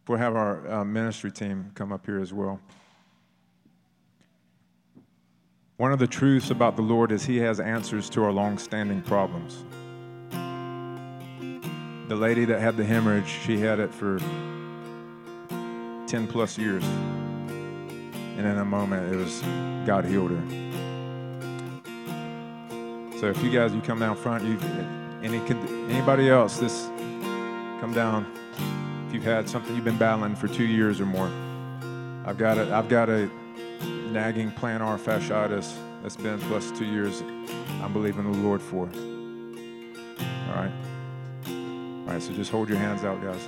We'll 0.08 0.18
have 0.18 0.36
our 0.36 0.70
uh, 0.70 0.86
ministry 0.86 1.32
team 1.32 1.72
come 1.76 1.92
up 1.92 2.06
here 2.06 2.20
as 2.20 2.34
well. 2.34 2.60
One 5.78 5.92
of 5.92 6.00
the 6.00 6.08
truths 6.08 6.50
about 6.50 6.76
the 6.76 6.82
Lord 6.82 7.12
is 7.12 7.24
He 7.24 7.38
has 7.38 7.60
answers 7.60 8.10
to 8.10 8.24
our 8.24 8.32
long 8.32 8.58
standing 8.58 9.00
problems. 9.04 9.64
The 12.08 12.16
lady 12.16 12.46
that 12.46 12.60
had 12.60 12.78
the 12.78 12.84
hemorrhage, 12.84 13.28
she 13.46 13.60
had 13.60 13.80
it 13.80 13.94
for 13.94 14.18
10 15.48 16.28
plus 16.30 16.58
years. 16.58 16.84
And 16.84 18.40
in 18.40 18.58
a 18.58 18.66
moment, 18.66 19.14
it 19.14 19.18
was 19.18 19.42
God 19.86 20.04
healed 20.04 20.32
her. 20.32 20.42
So 23.20 23.28
if 23.28 23.44
you 23.44 23.52
guys, 23.52 23.72
you 23.76 23.82
come 23.82 24.00
down 24.00 24.16
front, 24.16 24.46
you 24.46 24.58
any 25.22 25.38
anybody 25.94 26.28
else, 26.28 26.58
this 26.58 26.88
come 27.82 27.94
down. 27.94 28.26
If 29.08 29.14
you've 29.14 29.24
had 29.24 29.48
something 29.48 29.76
you've 29.76 29.86
been 29.86 30.00
battling 30.00 30.36
for 30.36 30.48
two 30.48 30.66
years 30.66 31.00
or 31.00 31.06
more, 31.06 31.30
I've 32.26 32.40
got 32.40 32.58
it. 32.58 32.70
I've 32.70 32.90
got 32.90 33.10
a 33.10 33.30
nagging 34.12 34.52
plantar 34.52 34.98
fasciitis 35.00 35.76
that's 36.02 36.18
been 36.18 36.40
plus 36.42 36.72
two 36.72 36.86
years. 36.86 37.22
I'm 37.82 37.94
believing 37.94 38.32
the 38.32 38.38
Lord 38.40 38.62
for. 38.62 38.90
All 40.50 40.56
right. 40.56 40.72
All 41.48 42.14
right. 42.14 42.22
So 42.22 42.34
just 42.34 42.52
hold 42.52 42.70
your 42.70 42.78
hands 42.78 43.04
out, 43.04 43.22
guys. 43.22 43.48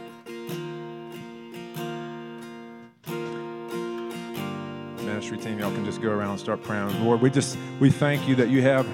ministry 5.19 5.37
team, 5.37 5.59
y'all 5.59 5.71
can 5.73 5.83
just 5.83 6.01
go 6.01 6.09
around 6.09 6.31
and 6.31 6.39
start 6.39 6.63
praying. 6.63 7.03
Lord, 7.03 7.19
we 7.21 7.29
just 7.29 7.57
we 7.79 7.89
thank 7.89 8.27
you 8.27 8.35
that 8.35 8.49
you 8.49 8.61
have 8.61 8.87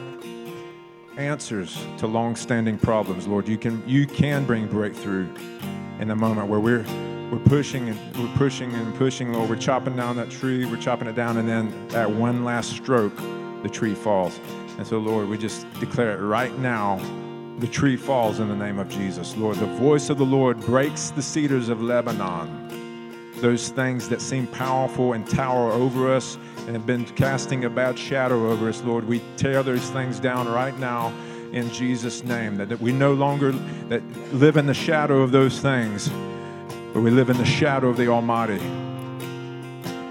answers 1.18 1.86
to 1.98 2.08
long-standing 2.08 2.78
problems. 2.78 3.28
Lord, 3.28 3.48
you 3.48 3.58
can 3.58 3.88
you 3.88 4.08
can 4.08 4.46
bring 4.46 4.68
breakthrough 4.68 5.28
in 6.00 6.08
the 6.08 6.16
moment 6.16 6.48
where 6.48 6.60
we're 6.60 6.86
we're 7.36 7.44
pushing 7.50 7.90
and 7.90 8.18
we're 8.18 8.34
pushing 8.38 8.74
and 8.74 8.96
pushing, 8.96 9.34
Lord. 9.34 9.50
We're 9.50 9.58
chopping 9.58 9.96
down 9.96 10.16
that 10.16 10.30
tree, 10.30 10.66
we're 10.66 10.78
chopping 10.78 11.10
it 11.10 11.16
down, 11.16 11.38
and 11.38 11.50
then 11.50 11.74
at 11.94 12.10
one 12.10 12.46
last 12.46 12.72
stroke, 12.72 13.16
the 13.62 13.70
tree 13.70 13.94
falls. 13.94 14.40
And 14.78 14.88
so, 14.88 15.00
Lord, 15.00 15.28
we 15.28 15.38
just 15.38 15.70
declare 15.82 16.18
it 16.18 16.22
right 16.22 16.58
now. 16.60 16.98
The 17.60 17.68
tree 17.68 17.98
falls 17.98 18.40
in 18.40 18.48
the 18.48 18.56
name 18.56 18.80
of 18.80 18.88
Jesus. 18.88 19.36
Lord, 19.36 19.58
the 19.58 19.66
voice 19.66 20.10
of 20.10 20.18
the 20.18 20.26
Lord 20.26 20.60
breaks 20.62 21.10
the 21.10 21.22
cedars 21.22 21.68
of 21.68 21.82
Lebanon 21.82 22.64
those 23.42 23.68
things 23.68 24.08
that 24.08 24.22
seem 24.22 24.48
powerful 24.48 25.12
and 25.12 25.30
tower 25.30 25.70
over 25.72 26.14
us 26.14 26.38
and 26.60 26.70
have 26.70 26.86
been 26.86 27.04
casting 27.04 27.66
a 27.66 27.70
bad 27.70 28.00
shadow 28.00 28.50
over 28.50 28.70
us, 28.70 28.82
Lord, 28.84 29.06
we 29.06 29.22
tear 29.36 29.62
those 29.62 29.90
things 29.90 30.22
down 30.22 30.48
right 30.48 30.78
now 30.80 31.14
in 31.52 31.70
Jesus' 31.70 32.24
name. 32.24 32.56
That, 32.56 32.70
that 32.70 32.80
we 32.80 32.94
no 32.94 33.14
longer 33.14 33.52
that 33.90 34.02
live 34.34 34.56
in 34.56 34.66
the 34.66 34.74
shadow 34.74 35.22
of 35.22 35.32
those 35.32 35.60
things, 35.60 36.10
but 36.96 37.02
we 37.02 37.12
live 37.12 37.30
in 37.30 37.38
the 37.38 37.46
shadow 37.46 37.90
of 37.90 37.98
the 37.98 38.08
Almighty. 38.08 38.58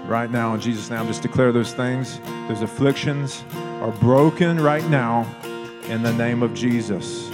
Right 0.07 0.31
now, 0.31 0.53
in 0.53 0.61
Jesus' 0.61 0.89
name, 0.89 1.05
just 1.07 1.21
declare 1.21 1.51
those 1.51 1.73
things, 1.73 2.21
those 2.47 2.61
afflictions 2.61 3.43
are 3.81 3.91
broken 3.91 4.61
right 4.61 4.87
now 4.89 5.27
in 5.89 6.01
the 6.01 6.13
name 6.13 6.41
of 6.41 6.53
Jesus. 6.53 7.27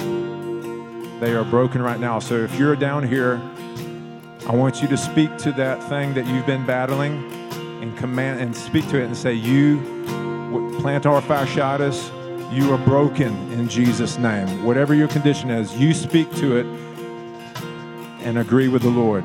They 1.19 1.35
are 1.35 1.43
broken 1.43 1.83
right 1.83 1.99
now. 1.99 2.17
So 2.17 2.37
if 2.37 2.57
you're 2.57 2.75
down 2.75 3.07
here 3.07 3.39
I 4.47 4.55
want 4.55 4.81
you 4.81 4.87
to 4.87 4.97
speak 4.97 5.37
to 5.37 5.51
that 5.53 5.81
thing 5.87 6.15
that 6.15 6.25
you've 6.25 6.47
been 6.47 6.65
battling 6.65 7.31
and 7.81 7.95
command 7.95 8.41
and 8.41 8.55
speak 8.55 8.87
to 8.89 8.99
it 8.99 9.05
and 9.05 9.15
say, 9.15 9.33
You, 9.33 9.77
plantar 10.81 11.21
fasciitis, 11.21 12.11
you 12.51 12.73
are 12.73 12.77
broken 12.79 13.33
in 13.53 13.69
Jesus' 13.69 14.17
name. 14.17 14.65
Whatever 14.65 14.95
your 14.95 15.07
condition 15.07 15.51
is, 15.51 15.77
you 15.77 15.93
speak 15.93 16.33
to 16.37 16.57
it 16.57 16.65
and 18.21 18.37
agree 18.37 18.67
with 18.67 18.83
the 18.83 18.89
Lord. 18.89 19.23